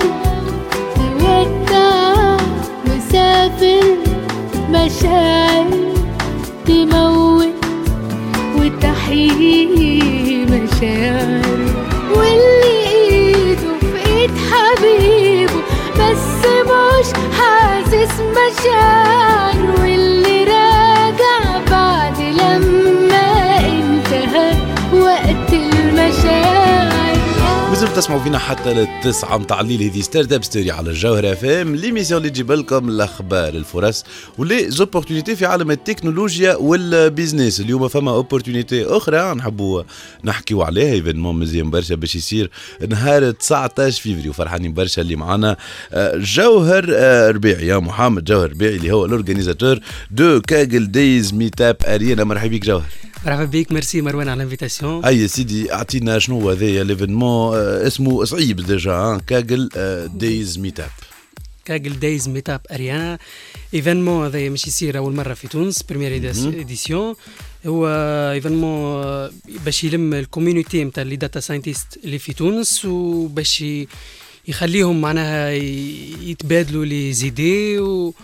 تودع 0.97 2.37
مسافر 2.87 3.97
مشاعر 4.71 5.71
تموت 6.67 7.55
وتحيي 8.59 10.45
مشاعر 10.45 11.43
واللي 12.17 12.87
ايده 12.89 13.79
في 13.81 14.07
ايد 14.11 14.31
حبيبه 14.51 15.61
بس 15.95 16.47
مش 16.47 17.07
حاسس 17.39 18.21
مشاعر 18.21 19.52
تسمعوا 27.97 28.23
فينا 28.23 28.39
حتى 28.39 28.75
للتسعة 28.75 29.39
متاع 29.39 29.61
الليل؟ 29.61 29.83
هذه 29.83 30.01
ستارت 30.01 30.33
اب 30.33 30.45
ستوري 30.45 30.71
على 30.71 30.91
الجوهرة 30.91 31.33
اف 31.33 31.45
ام 31.45 31.77
ليميسيون 31.77 32.19
اللي 32.21 32.31
تجيب 32.31 32.53
لكم 32.53 32.89
الأخبار 32.89 33.49
الفرص 33.49 34.05
ولي 34.39 34.71
زوبورتونيتي 34.71 35.37
في 35.37 35.47
عالم 35.47 35.71
التكنولوجيا 35.71 36.57
والبيزنس 36.57 37.61
اليوم 37.61 37.89
فما 37.89 38.11
اوبورتونيتي 38.11 38.85
أخرى 38.85 39.35
نحبوا 39.35 39.83
نحكيو 40.25 40.63
عليها 40.63 40.93
ايفينمون 40.93 41.39
مزيان 41.39 41.71
برشا 41.71 41.95
باش 41.95 42.17
يصير. 42.17 42.51
نهار 42.89 43.31
19 43.31 44.03
فيفري 44.03 44.33
فرحانين 44.33 44.75
برشا 44.75 45.03
اللي 45.03 45.17
معنا 45.17 45.57
آه، 45.93 46.17
جوهر 46.17 46.89
ربيعي 47.35 47.67
يا 47.67 47.79
محمد 47.79 48.25
جوهر 48.25 48.51
ربيعي 48.51 48.77
اللي 48.77 48.91
هو 48.93 49.05
الاورجانيزاتور 49.05 49.81
دو 50.11 50.41
كاجل 50.41 50.91
دايز 50.93 51.35
ميت 51.35 51.61
اب 51.61 51.77
ارينا 51.87 52.25
مرحبا 52.25 52.57
بك 52.57 52.65
جوهر. 52.65 52.89
مرحبا 53.27 53.45
بك 53.45 53.73
ميرسي 53.73 54.03
مروان 54.03 54.29
على 54.29 54.37
الانفيتاسيون. 54.37 55.05
هيا 55.05 55.27
سيدي 55.27 55.73
أعطينا 55.73 56.19
شنو 56.19 56.41
هو 56.41 56.51
هذايا 56.51 56.85
ليفينمون 56.85 57.57
آه، 57.57 57.87
اسمه 57.87 58.25
صعيب 58.25 58.61
ديجا 58.61 58.93
آه، 58.93 59.21
كاجل 59.27 59.69
آه، 59.77 60.07
دايز 60.07 60.59
ميت 60.59 60.81
اب 60.81 60.91
كاجل 61.65 62.01
دايز 62.01 62.29
ميت 62.29 62.51
اب 62.51 62.61
اريانا 62.73 63.19
إيفينمون 63.75 64.27
هذا 64.27 64.49
مش 64.49 64.67
يصير 64.67 64.99
أول 64.99 65.15
مرة 65.15 65.35
في 65.35 65.49
تونس 65.49 65.83
بريمير 65.83 66.13
إيديسيون. 66.13 67.15
هو 67.67 67.89
إيفينمون 68.33 69.31
باش 69.65 69.85
يلم 69.85 70.15
الكوميونيتي 70.15 70.85
نتاع 70.85 71.03
لي 71.03 71.17
داتا 71.17 71.41
ساينتيست 71.41 71.99
اللي 72.05 72.19
في 72.19 72.33
تونس 72.33 72.85
وباش 72.85 73.65
يخليهم 74.49 75.01
معناها 75.01 75.51
يتبادلوا 76.23 76.85
لي 76.85 77.13
زيدي 77.13 77.79
و 77.79 78.15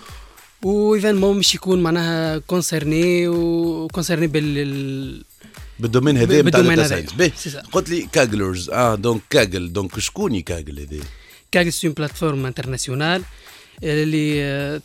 وايفينمون 0.63 1.39
مش 1.39 1.55
يكون 1.55 1.83
معناها 1.83 2.39
كونسيرني 2.39 3.29
وكونسيرني 3.29 4.27
بال 4.27 4.59
ال- 4.59 5.25
بالدومين 5.81 6.17
هذا 6.17 6.25
نتاع 6.27 6.41
بالدومين 6.41 6.77
داتا 6.77 6.87
هذايا. 6.97 7.07
ساينس. 7.37 7.57
قلت 7.73 7.89
لي 7.91 8.09
كاجلرز 8.13 8.71
آه 8.71 8.95
دونك 8.95 9.21
كاجل 9.31 9.73
دونك 9.73 9.99
شكون 9.99 10.35
يكاجل 10.35 10.81
هذا؟ 10.81 11.05
كاغل 11.53 11.73
سي 11.73 11.89
بلاتفورم 11.89 12.47
انترناسيونال 12.47 13.23
اللي 13.83 14.81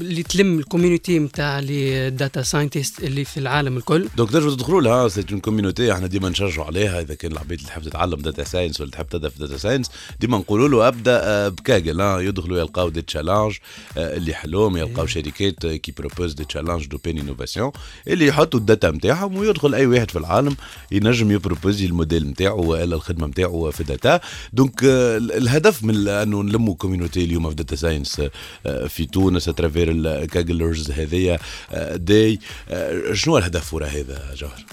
اللي 0.00 0.22
تلم 0.22 0.58
الكوميونيتي 0.58 1.18
نتاع 1.18 1.58
لي 1.58 2.10
داتا 2.10 2.42
ساينتست 2.42 3.02
اللي 3.02 3.24
في 3.24 3.40
العالم 3.40 3.76
الكل. 3.76 4.08
دونك 4.16 4.30
تنجموا 4.30 4.54
تدخلوا 4.54 4.80
لها؟ 4.80 5.08
سيت 5.08 5.30
اون 5.30 5.40
كوميونيتي 5.40 5.92
إحنا 5.92 6.06
ديما 6.06 6.28
نشجعوا 6.28 6.66
عليها. 6.66 7.00
إذا 7.00 7.14
كان 7.14 7.32
العباد 7.32 7.52
اللي 7.52 7.66
تحب 7.66 7.82
تتعلم 7.82 8.20
داتا 8.20 8.44
ساينس 8.44 8.80
ولا 8.80 8.90
تحب 8.90 9.06
تبدا 9.06 9.28
في 9.28 9.38
داتا 9.38 9.56
ساينس 9.56 9.90
ديما 10.20 10.38
نقولوا 10.38 10.68
له 10.68 10.88
أبدأ 10.88 11.20
آه، 11.24 11.48
بكاجل 11.48 12.00
ها 12.00 12.20
يدخلوا 12.20 12.58
يلقاو 12.58 12.88
دي 12.88 13.02
تشالنج 13.02 13.56
اللي 13.96 14.30
يحلوهم 14.30 14.76
يلقاو 14.76 15.06
شركات 15.06 15.64
آه، 15.64 15.76
كي 15.76 15.92
بروبوز 15.92 16.32
دي 16.32 16.44
تشالنج 16.44 16.86
دوبين 16.86 17.18
انوفاسيون 17.18 17.72
اللي 18.08 18.26
يحطوا 18.26 18.60
الداتا 18.60 18.90
نتاعهم 18.90 19.36
ويدخل 19.36 19.74
أي 19.74 19.86
واحد 19.86 20.10
في 20.10 20.18
العالم 20.18 20.56
ينجم 20.92 21.30
يبروبوزي 21.30 21.86
الموديل 21.86 22.26
نتاعو 22.26 22.70
ولا 22.70 22.96
الخدمة 22.96 23.26
نتاعو 23.26 23.70
في 23.70 23.84
داتا 23.84 24.20
دونك 24.52 24.84
آه، 24.84 25.16
الهدف 25.16 25.84
من 25.84 26.08
أنه 26.08 26.42
نلموا 26.42 26.74
كوميونيتي 26.74 27.24
اليوم 27.24 27.48
في 27.48 27.54
داتا 27.54 27.76
ساينس 27.76 28.22
آه، 28.66 28.86
في 28.86 29.06
تونس 29.06 29.48
اترافير 29.58 29.90
الكاجلرز 29.90 30.90
هذيا. 30.90 31.38
آه، 31.72 31.96
داي. 31.96 32.38
آه، 32.68 33.12
شنو 33.12 33.38
الهدف 33.38 33.74
وراء 33.74 33.90
هذا 33.90 34.34
جوهر؟ 34.34 34.64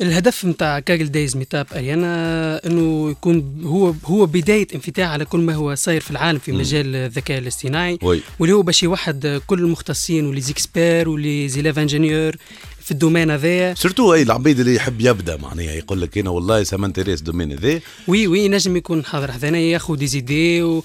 الهدف 0.00 0.44
نتاع 0.44 0.80
كاجل 0.80 1.10
دايز 1.10 1.36
ميتاب 1.36 1.66
اريانا 1.76 2.66
إنه 2.66 3.10
يكون 3.10 3.60
هو 3.64 3.94
هو 4.04 4.26
بداية 4.26 4.66
انفتاح 4.74 5.08
على 5.08 5.24
كل 5.24 5.40
ما 5.40 5.54
هو 5.54 5.74
صاير 5.74 6.00
في 6.00 6.10
العالم 6.10 6.38
في. 6.38 6.52
مجال 6.52 6.96
الذكاء 6.96 7.38
الاصطناعي. 7.38 7.98
واللي 8.38 8.54
هو 8.54 8.62
باش 8.62 8.82
يوحد 8.82 9.42
كل 9.46 9.58
المختصين 9.58 10.26
ولي 10.26 10.40
زيكسبير 10.40 11.08
ولي 11.08 11.48
زيلاف 11.48 11.78
انجينيور 11.78 12.36
في 12.80 12.90
الدومين 12.90 13.30
هذايا 13.30 13.74
سورتو 13.74 14.14
أي 14.14 14.22
العبيد 14.22 14.60
اللي 14.60 14.74
يحب 14.74 15.00
يبدأ 15.00 15.36
معناها 15.36 15.72
يقول 15.72 16.00
لك 16.00 16.18
أنا 16.18 16.30
والله 16.30 16.62
سا 16.62 16.76
مانتيريس 16.76 17.20
دومين 17.20 17.52
ذا 17.52 17.80
وي 18.08 18.26
وي 18.26 18.48
نجم 18.48 18.76
يكون 18.76 19.04
حاضر 19.04 19.32
حذانا 19.32 19.58
ياخذ 19.58 19.96
دي 19.96 20.06
زيدي 20.06 20.62
و... 20.62 20.82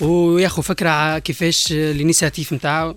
وياخذ 0.00 0.62
فكرة 0.62 1.18
كيفاش 1.18 1.72
الإنيسياتيف 1.72 2.52
نتاعو؟ 2.52 2.96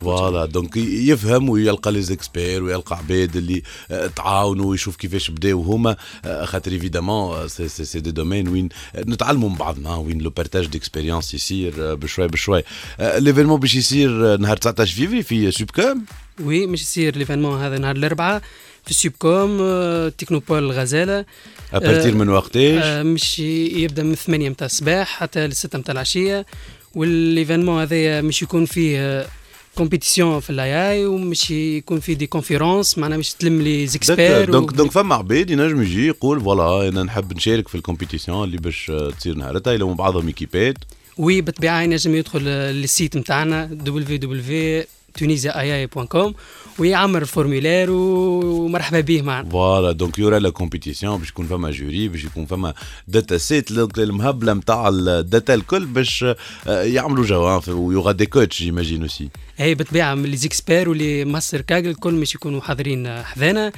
فوالا 0.00 0.46
دونك 0.46 0.76
يفهم 0.76 1.48
ويلقى 1.48 1.92
لي 1.92 2.02
زيكسبير 2.02 2.62
ويلقى 2.62 2.96
عباد 2.96 3.36
اللي 3.36 3.62
آه، 3.90 4.06
تعاونوا 4.06 4.66
ويشوف 4.66 4.96
كيفاش 4.96 5.30
بداو 5.30 5.62
هما. 5.62 5.96
آه، 6.24 6.44
خاطر 6.44 6.72
إيفيدامون 6.72 7.48
سي 7.48 7.68
سي 7.68 8.00
دي 8.00 8.10
دومين 8.10 8.48
وين 8.48 8.68
نتعلموا 8.96 9.48
من 9.48 9.56
بعضنا 9.56 9.96
وين 9.96 10.18
لو 10.18 10.30
بارتاج 10.30 10.66
ديكسبيريونس 10.66 11.34
يصير 11.34 11.74
آه، 11.78 11.94
بشوي 11.94 12.28
بشوي. 12.28 12.62
آه، 13.00 13.18
ليفينمون 13.18 13.60
باش 13.60 13.74
يصير 13.74 14.34
آه، 14.34 14.36
نهار 14.36 14.56
19 14.56 14.94
فيفري 14.94 15.22
في 15.22 15.50
سوب 15.50 15.70
كام 15.70 16.04
وي 16.40 16.66
مش 16.66 16.82
يصير 16.82 17.16
ليفينمون 17.16 17.60
هذا 17.60 17.78
نهار 17.78 17.96
الأربعاء 17.96 18.42
في 18.86 19.10
آه، 19.24 20.08
تكنوبول 20.08 20.58
الغزاله 20.58 21.24
ابارتير 21.72 22.14
من 22.14 22.28
وقتاش؟ 22.28 22.82
آه، 22.84 23.02
مش 23.02 23.38
يبدأ 23.38 24.02
من 24.02 24.14
8 24.14 24.50
متاع 24.50 24.66
الصباح 24.66 25.08
حتى 25.08 25.46
ل 25.46 25.52
6 25.52 25.78
متاع 25.78 25.92
العشية 25.92 26.46
والإيفينمون 26.94 27.80
هذايا 27.80 28.20
مش 28.20 28.42
يكون 28.42 28.64
فيه 28.64 29.26
كومبيتيسيون 29.74 30.40
في 30.40 30.50
الاي 30.50 30.90
اي 30.90 31.06
ومش 31.06 31.50
يكون 31.50 32.00
فيه 32.00 32.14
دي 32.14 32.26
كونفيرونس 32.26 32.98
معناها 32.98 33.18
مش 33.18 33.32
تلم 33.32 33.62
لي 33.62 33.86
زيكسبير 33.86 34.50
دونك 34.50 34.72
دونك 34.72 34.90
فما 34.90 35.14
عباد 35.14 35.50
ينجم 35.50 35.82
يجي 35.82 36.06
يقول 36.06 36.40
فوالا 36.40 36.88
أنا 36.88 37.02
نحب 37.02 37.36
نشارك 37.36 37.68
في 37.68 37.74
الكومبيتيسيون 37.74 38.44
اللي 38.44 38.56
باش 38.56 38.90
آه، 38.90 39.10
تصير 39.10 39.34
نهارتها 39.34 39.72
يلموا 39.72 39.94
بعضهم 39.94 40.26
ايكيبات 40.26 40.76
وي 41.18 41.40
بالطبيعة 41.40 41.82
ينجم 41.82 42.14
يدخل 42.14 42.40
للسيت 42.44 43.16
نتاعنا 43.16 43.64
www.tunisiaai.com 45.18 46.32
ويعمر 46.78 47.22
الفورمولير 47.22 47.90
ومرحبا 47.90 49.00
به 49.00 49.22
معنا 49.22 49.48
فوالا 49.50 49.92
دونك 49.92 50.18
يورا 50.18 50.38
لا 50.38 50.50
كومبيتيسيون 50.50 51.18
باش 51.18 51.28
يكون 51.28 51.46
فما 51.46 51.70
جوري 51.70 52.08
باش 52.08 52.24
يكون 52.24 52.46
فما 52.46 52.74
داتا 53.08 53.38
سيت 53.38 53.70
المهبله 53.98 54.52
نتاع 54.52 54.88
الداتا 54.88 55.54
الكل 55.54 55.86
باش 55.86 56.24
يعملوا 56.66 57.24
جو 57.24 57.60
ويوغا 57.68 58.12
دي 58.12 58.26
كوتش 58.26 58.62
جيماجين 58.62 59.02
اوسي 59.02 59.28
اي 59.60 59.74
بالطبيعه 59.74 60.14
من 60.14 60.22
لي 60.22 60.36
زيكسبير 60.36 60.88
واللي 60.88 61.24
ماستر 61.24 61.60
كاغل 61.60 61.86
الكل 61.88 62.14
مش 62.14 62.34
يكونوا 62.34 62.60
حاضرين 62.60 63.22
حذانا 63.22 63.72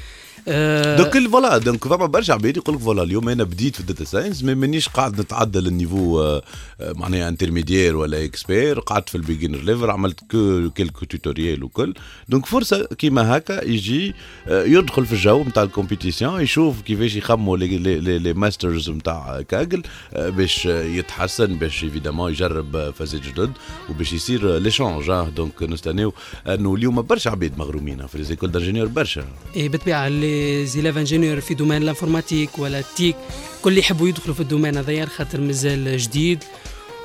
دونك 0.97 1.17
ال- 1.17 1.31
فوالا 1.31 1.59
دونك 1.59 1.89
فما 1.89 2.07
برشا 2.07 2.33
عباد 2.35 2.57
يقول 2.57 2.77
لك 2.77 2.83
فوالا 2.83 3.03
اليوم 3.03 3.29
أنا 3.29 3.45
بديت 3.45 3.75
في 3.75 3.81
الداتا 3.81 4.05
ساينس 4.05 4.43
ما 4.45 4.55
مانيش 4.55 4.89
قاعد 4.89 5.21
نتعدى 5.21 5.59
للنيفو 5.61 6.41
معناها 6.81 7.29
انترميديير 7.29 7.97
ولا 7.97 8.25
اكسبير 8.25 8.81
قعدت 8.81 9.09
في 9.09 9.15
البيجنر 9.15 9.59
ليفل 9.59 9.91
عملت 9.91 10.21
كو 10.31 10.71
كيلكو 10.71 11.05
توتوريال 11.05 11.65
وكل 11.65 11.95
دونك 12.29 12.47
فرصه 12.47 12.87
كيما 12.99 13.37
هكا 13.37 13.65
يجي 13.65 14.15
يدخل 14.51 15.07
في 15.07 15.13
الجو 15.13 15.43
نتاع 15.45 15.63
الكومبيتيسيون 15.63 16.41
يشوف 16.41 16.81
كيفاش 16.83 17.17
يخموا 17.17 17.57
لي, 17.57 18.33
ماسترز 18.35 18.91
نتاع 18.91 19.43
كاجل 19.49 19.83
باش 20.17 20.67
يتحسن 20.67 21.55
باش 21.55 21.85
ايفيدامون 21.85 22.31
يجرب 22.31 22.91
فازات 22.91 23.21
جدد 23.23 23.53
وباش 23.91 24.13
يصير 24.13 24.59
ليشونج 24.59 25.11
دونك 25.37 25.63
نستناو 25.63 26.13
انه 26.49 26.75
اليوم 26.75 27.03
برشا 27.03 27.31
عباد 27.31 27.59
مغرومين 27.59 28.07
في 28.07 28.19
ليزيكول 28.19 28.51
دانجينيور 28.53 28.87
برشا 28.89 29.25
اي 29.57 29.69
بالطبيعه 29.69 30.07
اللي 30.07 30.36
زيلاف 30.65 30.99
انجينيور 30.99 31.41
في 31.41 31.55
دومين 31.55 31.83
الانفورماتيك 31.83 32.59
ولا 32.59 32.79
التيك 32.79 33.17
كل 33.63 33.79
يحبوا 33.79 34.09
يدخلوا 34.09 34.35
في 34.35 34.41
الدومين 34.41 34.77
هذايا 34.77 35.07
خاطر 35.07 35.41
مازال 35.41 35.99
جديد. 35.99 36.45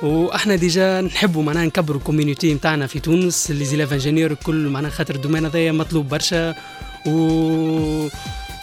وأحنا 0.02 0.56
ديجا 0.56 1.00
نحبوا 1.00 1.42
معناها 1.42 1.66
نكبروا 1.66 1.98
الكوميونيتي 1.98 2.54
نتاعنا 2.54 2.86
في 2.86 3.00
تونس 3.00 3.50
اللي 3.50 3.64
زيلاف 3.64 3.92
انجينيور 3.92 4.30
الكل 4.30 4.68
معناها 4.68 4.90
خاطر 4.90 5.14
الدومين 5.14 5.44
هذايا 5.44 5.72
مطلوب 5.72 6.08
برشا. 6.08 6.54
و 7.06 8.08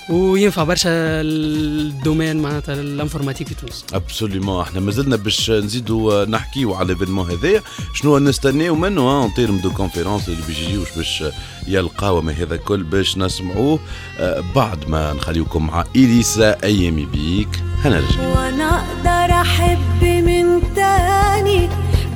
وينفع 0.10 0.64
برشا 0.64 0.90
الدومين 0.92 2.42
معناتها 2.42 2.74
الانفورماتيك 2.74 3.48
في 3.48 3.56
تونس. 3.56 3.86
ابسوليومون 3.94 4.62
إحنا 4.62 4.80
مازلنا 4.80 5.16
باش 5.16 5.52
نزيدوا 5.52 6.26
نحكيو 6.26 6.74
على 6.74 6.86
الايفينمون 6.86 7.32
هذايا. 7.32 7.62
شنو 7.94 8.18
نستناو 8.18 8.76
منه؟ 8.76 9.26
ان 9.26 9.34
تيرم 9.34 9.58
دو 9.58 9.72
كونفيرونس 9.72 10.30
اللي 10.30 10.42
باش 10.48 10.60
يجيوش 10.60 10.88
باش 10.98 11.24
يلقاو 11.68 12.22
ما 12.22 12.32
هذا 12.32 12.56
الكل 12.56 12.84
باش 12.84 13.18
نسمعوه. 13.18 13.80
آه، 14.20 14.44
بعد 14.56 14.90
ما 14.90 15.14
نخليوكم 15.14 15.68
مع 15.68 15.86
إليسا 15.96 16.64
أيامي 16.64 17.06
بيك. 17.06 17.64
هنرجع 17.84 18.28
وأنا 18.28 18.70
أقدر 18.80 19.34
أحب 19.34 20.04
من 20.04 20.74
تاني. 20.76 21.70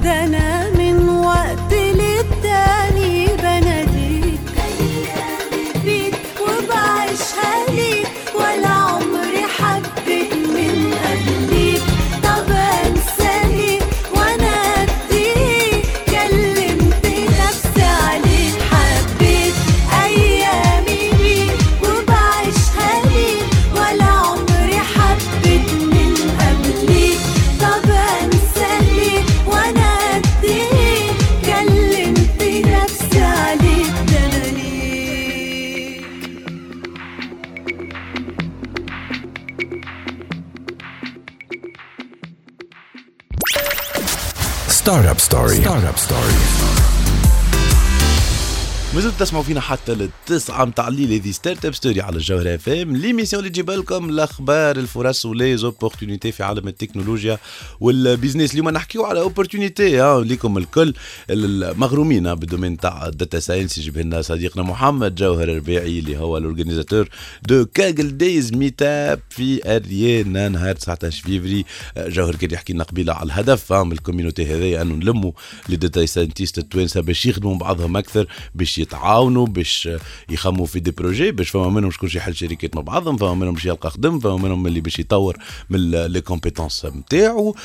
ده 0.04 0.24
أنا 0.24 0.53
started. 45.98 46.63
مازلتوا 48.94 49.20
تسمعوا 49.20 49.44
فينا 49.44 49.62
حتى 49.62 49.96
للتسعة 49.96 50.66
متاع 50.66 50.88
الليل 50.88 51.14
هذه 51.14 51.32
ستارت 51.32 51.66
اب 51.66 51.74
ستوري 51.74 52.02
على 52.02 52.16
الجوهرة 52.16 52.56
اف 52.56 52.70
ام 52.70 52.98
ليميسيون 52.98 53.40
اللي 53.40 53.50
تجيب 53.50 53.72
لكم 53.72 54.10
الأخبار 54.10 54.78
الفرص 54.78 55.26
ولي 55.26 55.58
زوبورتونيتي 55.58 56.32
في 56.32 56.44
عالم 56.44 56.68
التكنولوجيا 56.68 57.38
والبيزنس 57.80 58.52
اليوم 58.54 58.70
نحكيو 58.70 59.06
على 59.06 59.20
اوبورتونيتي 59.20 60.00
ها 60.00 60.22
ليكم 60.22 60.58
الكل 60.58 60.94
المغرومين 61.30 62.36
بالدومين 62.36 62.78
تاع 62.78 63.08
الداتا 63.08 63.40
ساينس 63.40 63.78
يجيب 63.78 63.98
لنا 63.98 64.22
صديقنا 64.22 64.64
محمد 64.64 65.16
جوهر 65.16 65.44
الربيعي 65.44 66.00
اللي 66.00 66.18
هو 66.18 66.38
الاورجانيزاتور 66.38 67.10
دو 67.48 67.66
كاجل 67.66 68.18
دايز 68.18 68.54
ميتاب 68.54 69.20
في 69.30 69.76
اريانا 69.76 70.50
نهار 70.50 70.76
19 70.76 71.24
فيفري. 71.24 71.66
جوهر 71.98 72.36
كان 72.36 72.52
يحكي 72.52 72.74
لنا 72.74 72.84
قبيلة 72.84 73.14
على 73.14 73.26
الهدف 73.26 73.74
من 73.74 73.92
الكوميونيتي 73.92 74.46
هذايا 74.46 74.82
انه 74.82 74.96
نلموا 74.96 75.32
لي 75.70 75.76
داتا 75.76 76.06
ساينتيست 76.06 76.58
التوانسة 76.58 77.02
باش 77.02 77.26
يخدموا 77.26 77.58
بعضهم 77.58 77.98
أكثر 77.98 78.28
باش 78.56 78.83
يتعاونوا 78.84 79.46
باش 79.46 79.90
يخموا 80.30 80.66
في 80.66 80.80
دي 80.80 80.92
بروجي 80.92 81.32
باش 81.32 81.50
فما 81.50 81.70
منهم 81.70 81.92
شكون 81.92 82.10
يحل 82.16 82.36
شركات 82.36 82.76
مع 82.76 82.82
بعضهم 82.82 83.18
فما 83.18 83.34
منهم 83.34 83.54
باش 83.54 83.66
يلقى 83.66 83.92
خدم 83.92 84.20
فما 84.20 84.38
منهم 84.38 84.68
اللي 84.68 84.82
باش 84.82 85.00
يطور 85.00 85.38
من 85.70 85.92
لي 85.92 86.22
كومبيتونس 86.22 86.86
نتاعو 86.86 87.56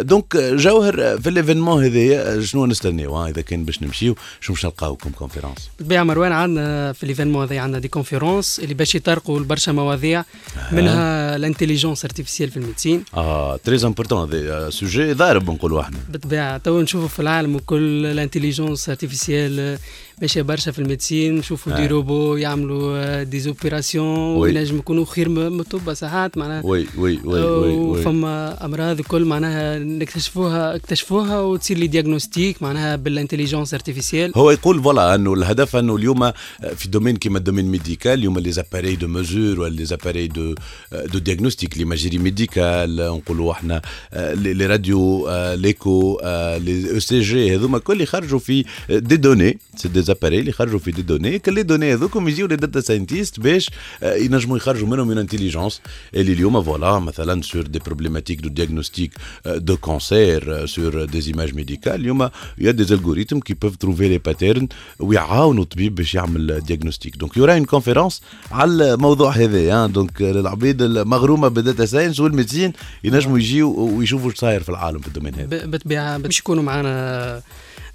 دونك 0.00 0.36
جوهر 0.36 1.18
في 1.18 1.28
الإيفينمون 1.28 1.84
هذايا 1.84 2.40
شنو 2.42 2.66
نستناو 2.66 3.26
إذا 3.26 3.42
كان 3.42 3.64
باش 3.64 3.82
نمشيو 3.82 4.14
شنو 4.40 4.54
باش 4.54 4.64
نلقاو 4.64 4.96
كم 4.96 5.10
كونفيرونس 5.10 5.70
بالطبيعة 5.78 6.02
مروان 6.02 6.32
عندنا 6.32 6.92
في 6.92 7.02
الإيفينمون 7.02 7.42
هذا 7.42 7.60
عندنا 7.60 7.78
دي 7.78 7.88
كونفيرونس 7.88 8.60
اللي 8.60 8.74
باش 8.74 8.94
يطرقوا 8.94 9.40
لبرشا 9.40 9.70
مواضيع 9.70 10.24
منها 10.72 11.36
الانتيليجونس 11.36 12.04
ارتيفيسيال 12.04 12.50
في 12.50 12.56
الميديسين. 12.56 13.04
آه 13.14 13.56
تري 13.56 13.86
امبورتون 13.86 14.28
هذا 14.28 14.70
سوجي 14.70 15.12
ضارب 15.12 15.50
نقولوا 15.50 15.80
إحنا. 15.80 15.98
بالطبيعة 16.08 16.58
تو 16.58 16.80
نشوفوا 16.80 17.08
في 17.08 17.20
العالم 17.20 17.56
الكل 17.56 18.06
الانتيليجونس 18.06 18.88
ارتيفيسيال 18.88 19.78
ماشيه 20.20 20.42
برشا 20.42 20.72
في 20.72 20.78
الميديسين 20.78 21.36
نشوفوا 21.36 21.76
دي 21.76 21.84
آه. 21.84 21.86
روبو 21.86 22.36
يعملوا 22.36 23.22
دي 23.22 23.40
زوبيراسيون 23.40 24.06
وي. 24.36 24.38
وينجم 24.38 24.76
يكونوا 24.78 25.04
خير 25.04 25.28
م- 25.28 25.56
مطبة 25.56 25.94
ساعات 25.94 26.38
معناها 26.38 26.66
وي 26.66 26.86
وي 26.98 27.18
وي 27.24 27.42
وي, 27.42 27.74
وي. 27.76 28.02
فما 28.02 28.64
أمراض 28.64 28.98
الكل 28.98 29.24
معناها 29.24 29.78
نكتشفوها 29.78 30.76
اكتشفوها 30.76 31.40
وتصير 31.40 31.78
لي 31.78 31.88
ديagnostic 32.02 32.62
معناها 32.62 32.96
بالانتيليجونس 32.96 33.74
ارتيفيسيال 33.74 34.32
هو 34.36 34.50
يقول 34.50 34.82
فوالا 34.82 35.14
أنه 35.14 35.34
الهدف 35.34 35.76
أنه 35.76 35.96
اليوم 35.96 36.30
في 36.76 36.88
دومين 36.88 37.16
كيما 37.16 37.38
الدومين 37.38 37.64
ميديكال 37.64 38.12
اليوم 38.12 38.38
لي 38.38 38.52
زاباري 38.52 38.96
دو 38.96 39.08
مزور 39.08 39.60
ولا 39.60 39.74
لي 39.74 39.84
زاباري 39.84 40.26
دو 40.26 40.54
دو 40.92 41.18
ديagnostic 41.34 41.76
ليماجيري 41.78 42.18
ميديكال 42.18 42.96
نقولوا 42.96 43.52
إحنا 43.52 43.82
لي 44.14 44.54
لي 44.54 44.66
راديو 44.66 45.28
ليكو 45.54 46.20
لي 46.58 46.94
أو 46.94 46.98
سي 46.98 47.20
جي 47.20 47.54
هذوما 47.56 47.78
كل 47.78 48.00
يخرجوا 48.00 48.38
في 48.38 48.64
دي 48.90 49.16
دوني 49.16 49.58
سي 49.76 49.88
دي 49.88 50.02
زاباري 50.10 50.38
اللي 50.38 50.50
يخرجوا 50.50 50.78
في 50.78 50.90
دي 50.90 51.02
دوني 51.02 51.38
كل 51.38 51.54
لي 51.54 51.62
دوني 51.62 51.94
هذوكم 51.94 52.28
يجيو 52.28 52.46
لي 52.46 52.56
داتا 52.56 52.80
ساينتيست 52.80 53.40
باش 53.40 53.70
ينجموا 54.02 54.56
يخرجوا 54.56 54.88
منهم 54.88 55.08
اون 55.08 55.18
انتيليجونس 55.18 55.80
اللي 56.14 56.32
اليوم 56.32 56.62
فوالا 56.62 56.98
مثلا 56.98 57.42
سور 57.42 57.62
دي 57.62 57.78
بروبليماتيك 57.78 58.40
دو 58.40 58.50
ديagnostic 58.64 59.10
دو 59.46 59.76
كونسير 59.76 60.66
سور 60.66 61.04
دي 61.04 61.26
ايماج 61.26 61.54
ميديكال 61.54 61.94
اليوم 61.94 62.28
يا 62.58 62.70
دي 62.70 62.82
الجوريثم 62.94 63.38
كي 63.38 63.54
بيف 63.54 63.76
تروفي 63.76 64.08
لي 64.08 64.18
باترن 64.18 64.68
ويعاونوا 64.98 65.62
الطبيب 65.62 65.94
باش 65.94 66.14
يعمل 66.14 66.62
ديagnostic 66.68 67.18
دونك 67.18 67.36
يورا 67.36 67.54
اون 67.54 67.64
كونفيرونس 67.64 68.22
على 68.50 68.94
الموضوع 68.94 69.30
هذا 69.30 69.86
دونك 69.86 70.22
العبيد 70.22 70.82
المغرومه 70.82 71.48
بالداتا 71.48 71.86
ساينس 71.86 72.20
والميديسين 72.20 72.72
ينجموا 73.04 73.38
يجيو 73.38 73.80
ويشوفوا 73.80 74.30
إيش 74.30 74.38
صاير 74.38 74.62
في 74.62 74.68
العالم 74.68 74.98
في 74.98 75.08
الدومين 75.08 75.34
هذا 75.34 75.66
بالطبيعه 75.66 76.18
باش 76.18 76.38
يكونوا 76.38 76.62
معنا 76.62 77.42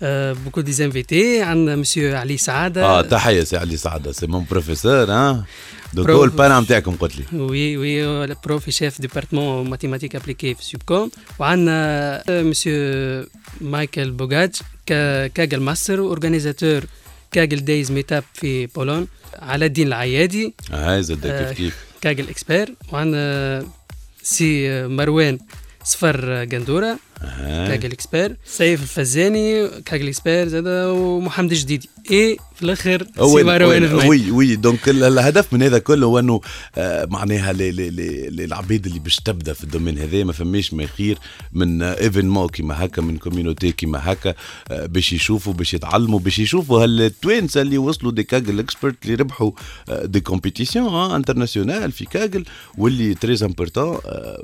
بوكو 0.01 0.61
دي 0.61 0.71
زانفيتي 0.71 1.41
عندنا 1.41 1.75
مسيو 1.75 2.15
علي 2.17 2.37
سعاده 2.37 2.85
آه 2.85 3.01
تحيه 3.01 3.43
سي 3.43 3.57
علي 3.57 3.77
سعاده 3.77 4.11
سي 4.11 4.27
مون 4.27 4.45
بروفيسور 4.51 5.11
ها 5.11 5.45
هو 5.97 6.23
البانا 6.23 6.59
نتاعكم 6.59 6.95
قلت 6.95 7.13
لي 7.17 7.39
وي 7.39 7.77
وي 7.77 8.23
البروف 8.23 8.69
شيف 8.69 9.01
ديبارتمون 9.01 9.69
ماتيماتيك 9.69 10.15
ابليكي 10.15 10.55
في 10.55 10.63
سوبكوم 10.63 11.11
وعندنا 11.39 12.23
مسيو 12.29 13.25
مايكل 13.61 14.11
بوغاج 14.11 14.55
كا- 14.85 15.27
كاجل 15.27 15.59
ماستر 15.59 15.99
اورجانيزاتور 15.99 16.83
كاجل 17.31 17.65
دايز 17.65 17.91
ميتاب 17.91 18.23
في 18.33 18.65
بولون 18.65 19.07
على 19.39 19.65
الدين 19.65 19.87
العيادي 19.87 20.53
هاي 20.71 21.03
زاد 21.03 21.27
كيف 21.27 21.57
كيف 21.57 21.75
كاجل 22.01 22.29
اكسبير 22.29 22.75
وعندنا 22.93 23.65
سي 24.23 24.69
مروان 24.87 25.39
صفر 25.83 26.43
قندوره 26.45 26.99
آه. 27.21 27.67
كاجل 27.67 27.91
اكسبير 27.91 28.37
سيف 28.45 28.81
الفزاني 28.81 29.67
كاجل 29.85 30.07
اكسبير 30.07 30.47
زاد 30.47 30.63
ومحمد 30.67 31.51
الجديدي 31.51 31.89
اي 32.11 32.37
في 32.55 32.63
الآخر 32.63 33.03
سي 33.37 33.43
مروان 33.43 33.83
الرميل 33.83 34.09
وي 34.09 34.31
وي. 34.31 34.55
دونك 34.55 34.89
ال- 34.89 35.03
الهدف 35.03 35.53
من 35.53 35.63
هذا 35.63 35.79
كله 35.79 36.05
هو 36.07 36.19
إنه 36.19 36.41
آه، 36.77 37.05
معناها 37.05 37.53
للعبيد 37.53 38.85
اللي 38.85 38.99
باش 38.99 39.15
تبدأ 39.15 39.53
في 39.53 39.63
الدومين 39.63 39.97
هذا. 39.97 40.23
ما 40.23 40.33
فماش 40.33 40.73
ما 40.73 40.85
خير 40.85 41.17
من 41.53 41.81
إيفينمون 41.81 42.47
كيما 42.49 42.85
هكا 42.85 43.01
من 43.01 43.17
كوميونيتي 43.17 43.71
كيما 43.71 43.99
هكا 44.03 44.33
آه، 44.71 44.85
باش 44.85 45.13
يشوفوا 45.13 45.53
باش 45.53 45.73
يتعلموا 45.73 46.19
باش 46.19 46.39
يشوفوا 46.39 46.83
هالتوانسه 46.83 47.61
اللي 47.61 47.77
وصلوا 47.77 48.11
دي 48.11 48.23
كاجل 48.23 48.59
اكسبرت 48.59 48.95
اللي 49.05 49.15
ربحوا 49.15 49.51
آه، 49.89 50.05
دي 50.05 50.19
كومبيتيسيون 50.19 51.11
انترناسيونال 51.11 51.91
في 51.91 52.05
كاجل 52.05 52.45
واللي 52.77 53.13
تري 53.13 53.35
امبورتون 53.45 53.97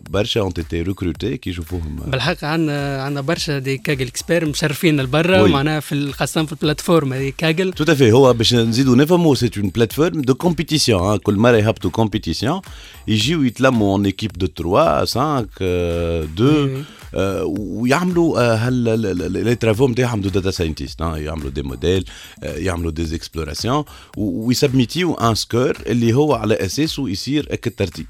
برشا 0.09 0.39
اون 0.41 0.53
تي 0.53 0.81
ريكروتي 0.81 1.37
كي 1.37 1.49
يشوفوهم. 1.49 1.95
بالحق 2.07 2.43
عندنا 2.69 3.03
عندنا 3.03 3.21
برشا 3.21 3.59
دي 3.59 3.77
كاجل 3.77 4.07
إكسبير 4.07 4.45
مشرفين 4.45 5.01
لبرا. 5.01 5.47
معناها 5.47 5.79
في 5.79 6.11
خاصة 6.11 6.45
في 6.45 6.53
البلاتفورم 6.53 7.13
هذه 7.13 7.33
كاجل 7.37 7.73
à 7.73 7.95
fait. 7.95 8.01
هو 8.01 8.33
باش 8.33 8.53
نزيدوا 8.53 8.95
نفهموا 8.95 9.35
سي 9.35 9.51
اون 9.57 9.69
بلاتفورم 9.69 10.21
دو 10.21 10.33
كومبيتيسيون 10.33 11.17
كل 11.17 11.35
مره 11.35 11.57
يهبطوا 11.57 11.91
كومبيتيسيون 11.91 12.61
يجيو 13.07 13.43
يتلموا 13.43 13.93
اون 13.93 14.05
ايكيب 14.05 14.31
دو 14.33 14.47
3 14.47 15.05
5 15.05 15.47
2 15.61 16.83
آه، 17.15 17.43
ويعملوا 17.45 18.55
هال 18.67 18.99
لي 19.31 19.55
ترافو 19.55 19.87
نتاعهم 19.87 20.21
دو 20.21 20.29
داتا 20.29 20.51
ساينتيست 20.51 21.01
يعملوا 21.01 21.49
دي 21.49 21.61
موديل 21.61 22.05
يعملوا 22.43 22.91
دي 22.91 23.15
اكسبلوراسيون 23.15 23.83
ويسبميتيو 24.17 25.13
ان 25.13 25.35
سكور 25.35 25.77
اللي 25.87 26.13
هو 26.13 26.33
على 26.33 26.53
اساسه 26.53 27.09
يصير 27.09 27.47
هكا 27.51 27.69
الترتيب 27.69 28.05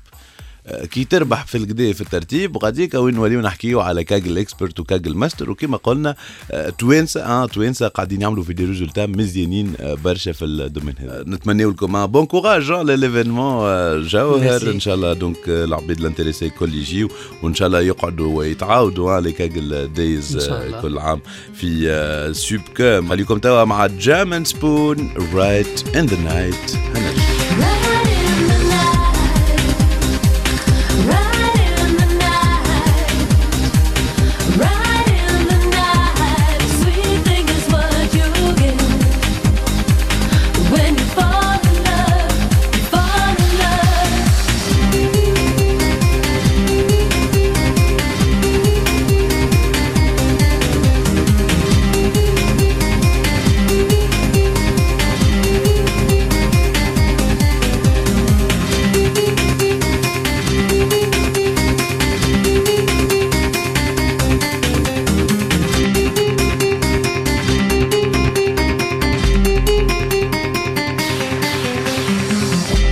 كي 0.92 1.04
تربح 1.04 1.46
في 1.46 1.58
القدا 1.58 1.94
في 1.94 2.02
الترتيب 2.02 2.58
غاديك 2.58 2.94
وين 2.94 3.16
نوليو 3.16 3.42
نحكيو 3.42 3.80
على 3.80 4.04
كاجل 4.04 4.38
إكسبرت 4.38 4.80
وكاجل 4.80 5.16
ماستر. 5.16 5.50
وكما 5.50 5.78
قلنا 5.78 6.16
آه، 6.52 6.70
توانسه 6.70 7.22
آه 7.22 7.46
توانسه 7.46 7.88
قاعدين 7.88 8.22
يعملوا 8.22 8.44
في 8.44 8.54
دي 8.54 8.66
ريزولتا 8.66 9.06
مزيانين 9.06 9.74
آه، 9.80 9.94
برشا 9.94 10.32
في 10.32 10.46
الدومين 10.46 10.96
هذا. 11.00 11.24
نتمنيو 11.28 11.70
لكم 11.70 12.08
بون 12.08 12.26
كوراج 12.26 12.72
لليفينمون 12.72 14.02
جوهر. 14.08 14.62
إن 14.72 14.80
شاء 14.80 14.96
الله 14.96 15.14
دونك 15.14 15.50
آه، 15.50 15.66
العبيد 15.66 16.00
الانتريسي 16.00 16.46
الكل 16.46 16.74
يجيو 16.74 17.08
وإن 17.44 17.54
شاء 17.54 17.68
الله 17.68 17.82
يقعدوا 17.82 18.38
ويتعاودوا 18.38 19.12
على 19.12 19.32
كاجل 19.32 19.94
دايز. 19.94 20.50
كل 20.82 20.98
عام 20.98 21.22
في 21.54 21.90
آه، 21.90 22.32
سوب 22.32 22.62
كام 22.76 23.10
خليكم 23.10 23.38
توا 23.38 23.64
مع 23.64 23.88
جامن 23.88 24.46
سبون 24.46 25.14
رايت 25.34 25.96
ان 25.96 26.06
ذا 26.06 26.18
نايت 26.18 26.72
When 26.94 27.41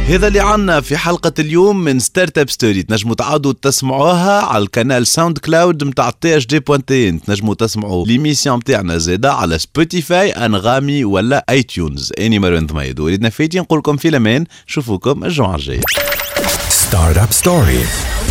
هذا 0.10 0.28
اللي 0.28 0.40
عنا 0.40 0.82
في 0.82 0.98
حلقة 0.98 1.34
اليوم 1.40 1.84
من 1.84 2.00
ستارت 2.00 2.38
اب 2.38 2.50
ستوري 2.50 2.84
تنجموا 2.84 3.16
تعاودوا 3.16 3.54
تسمعوها 3.62 4.42
على 4.42 4.64
القناة 4.64 5.04
ساوند 5.04 5.38
كلاود 5.38 5.84
متاع 5.84 6.10
تي 6.10 6.38
اش 6.38 6.48
دي 6.48 6.60
بوانتين 6.60 7.22
تنجموا 7.22 7.54
تسمعوا 7.54 8.06
ليميسيون 8.06 8.58
متاعنا 8.58 8.98
زادا 8.98 9.30
على 9.30 9.60
سبوتيفاي 9.60 10.32
أنغامي 10.32 11.06
ولا 11.06 11.46
اي 11.50 11.64
تيونز 11.64 12.12
إني 12.20 12.40
مروان 12.40 12.66
ضميد 12.66 13.00
وليدنا 13.00 13.30
فايتين 13.30 13.62
نقول 13.62 13.80
لكم 13.80 13.98
في 13.98 14.08
الأمان 14.08 14.46
نشوفوكم 14.68 15.26
الجمعة 15.26 15.56
الجاية. 15.56 15.82
Startup 16.70 17.32
Story. 17.44 18.29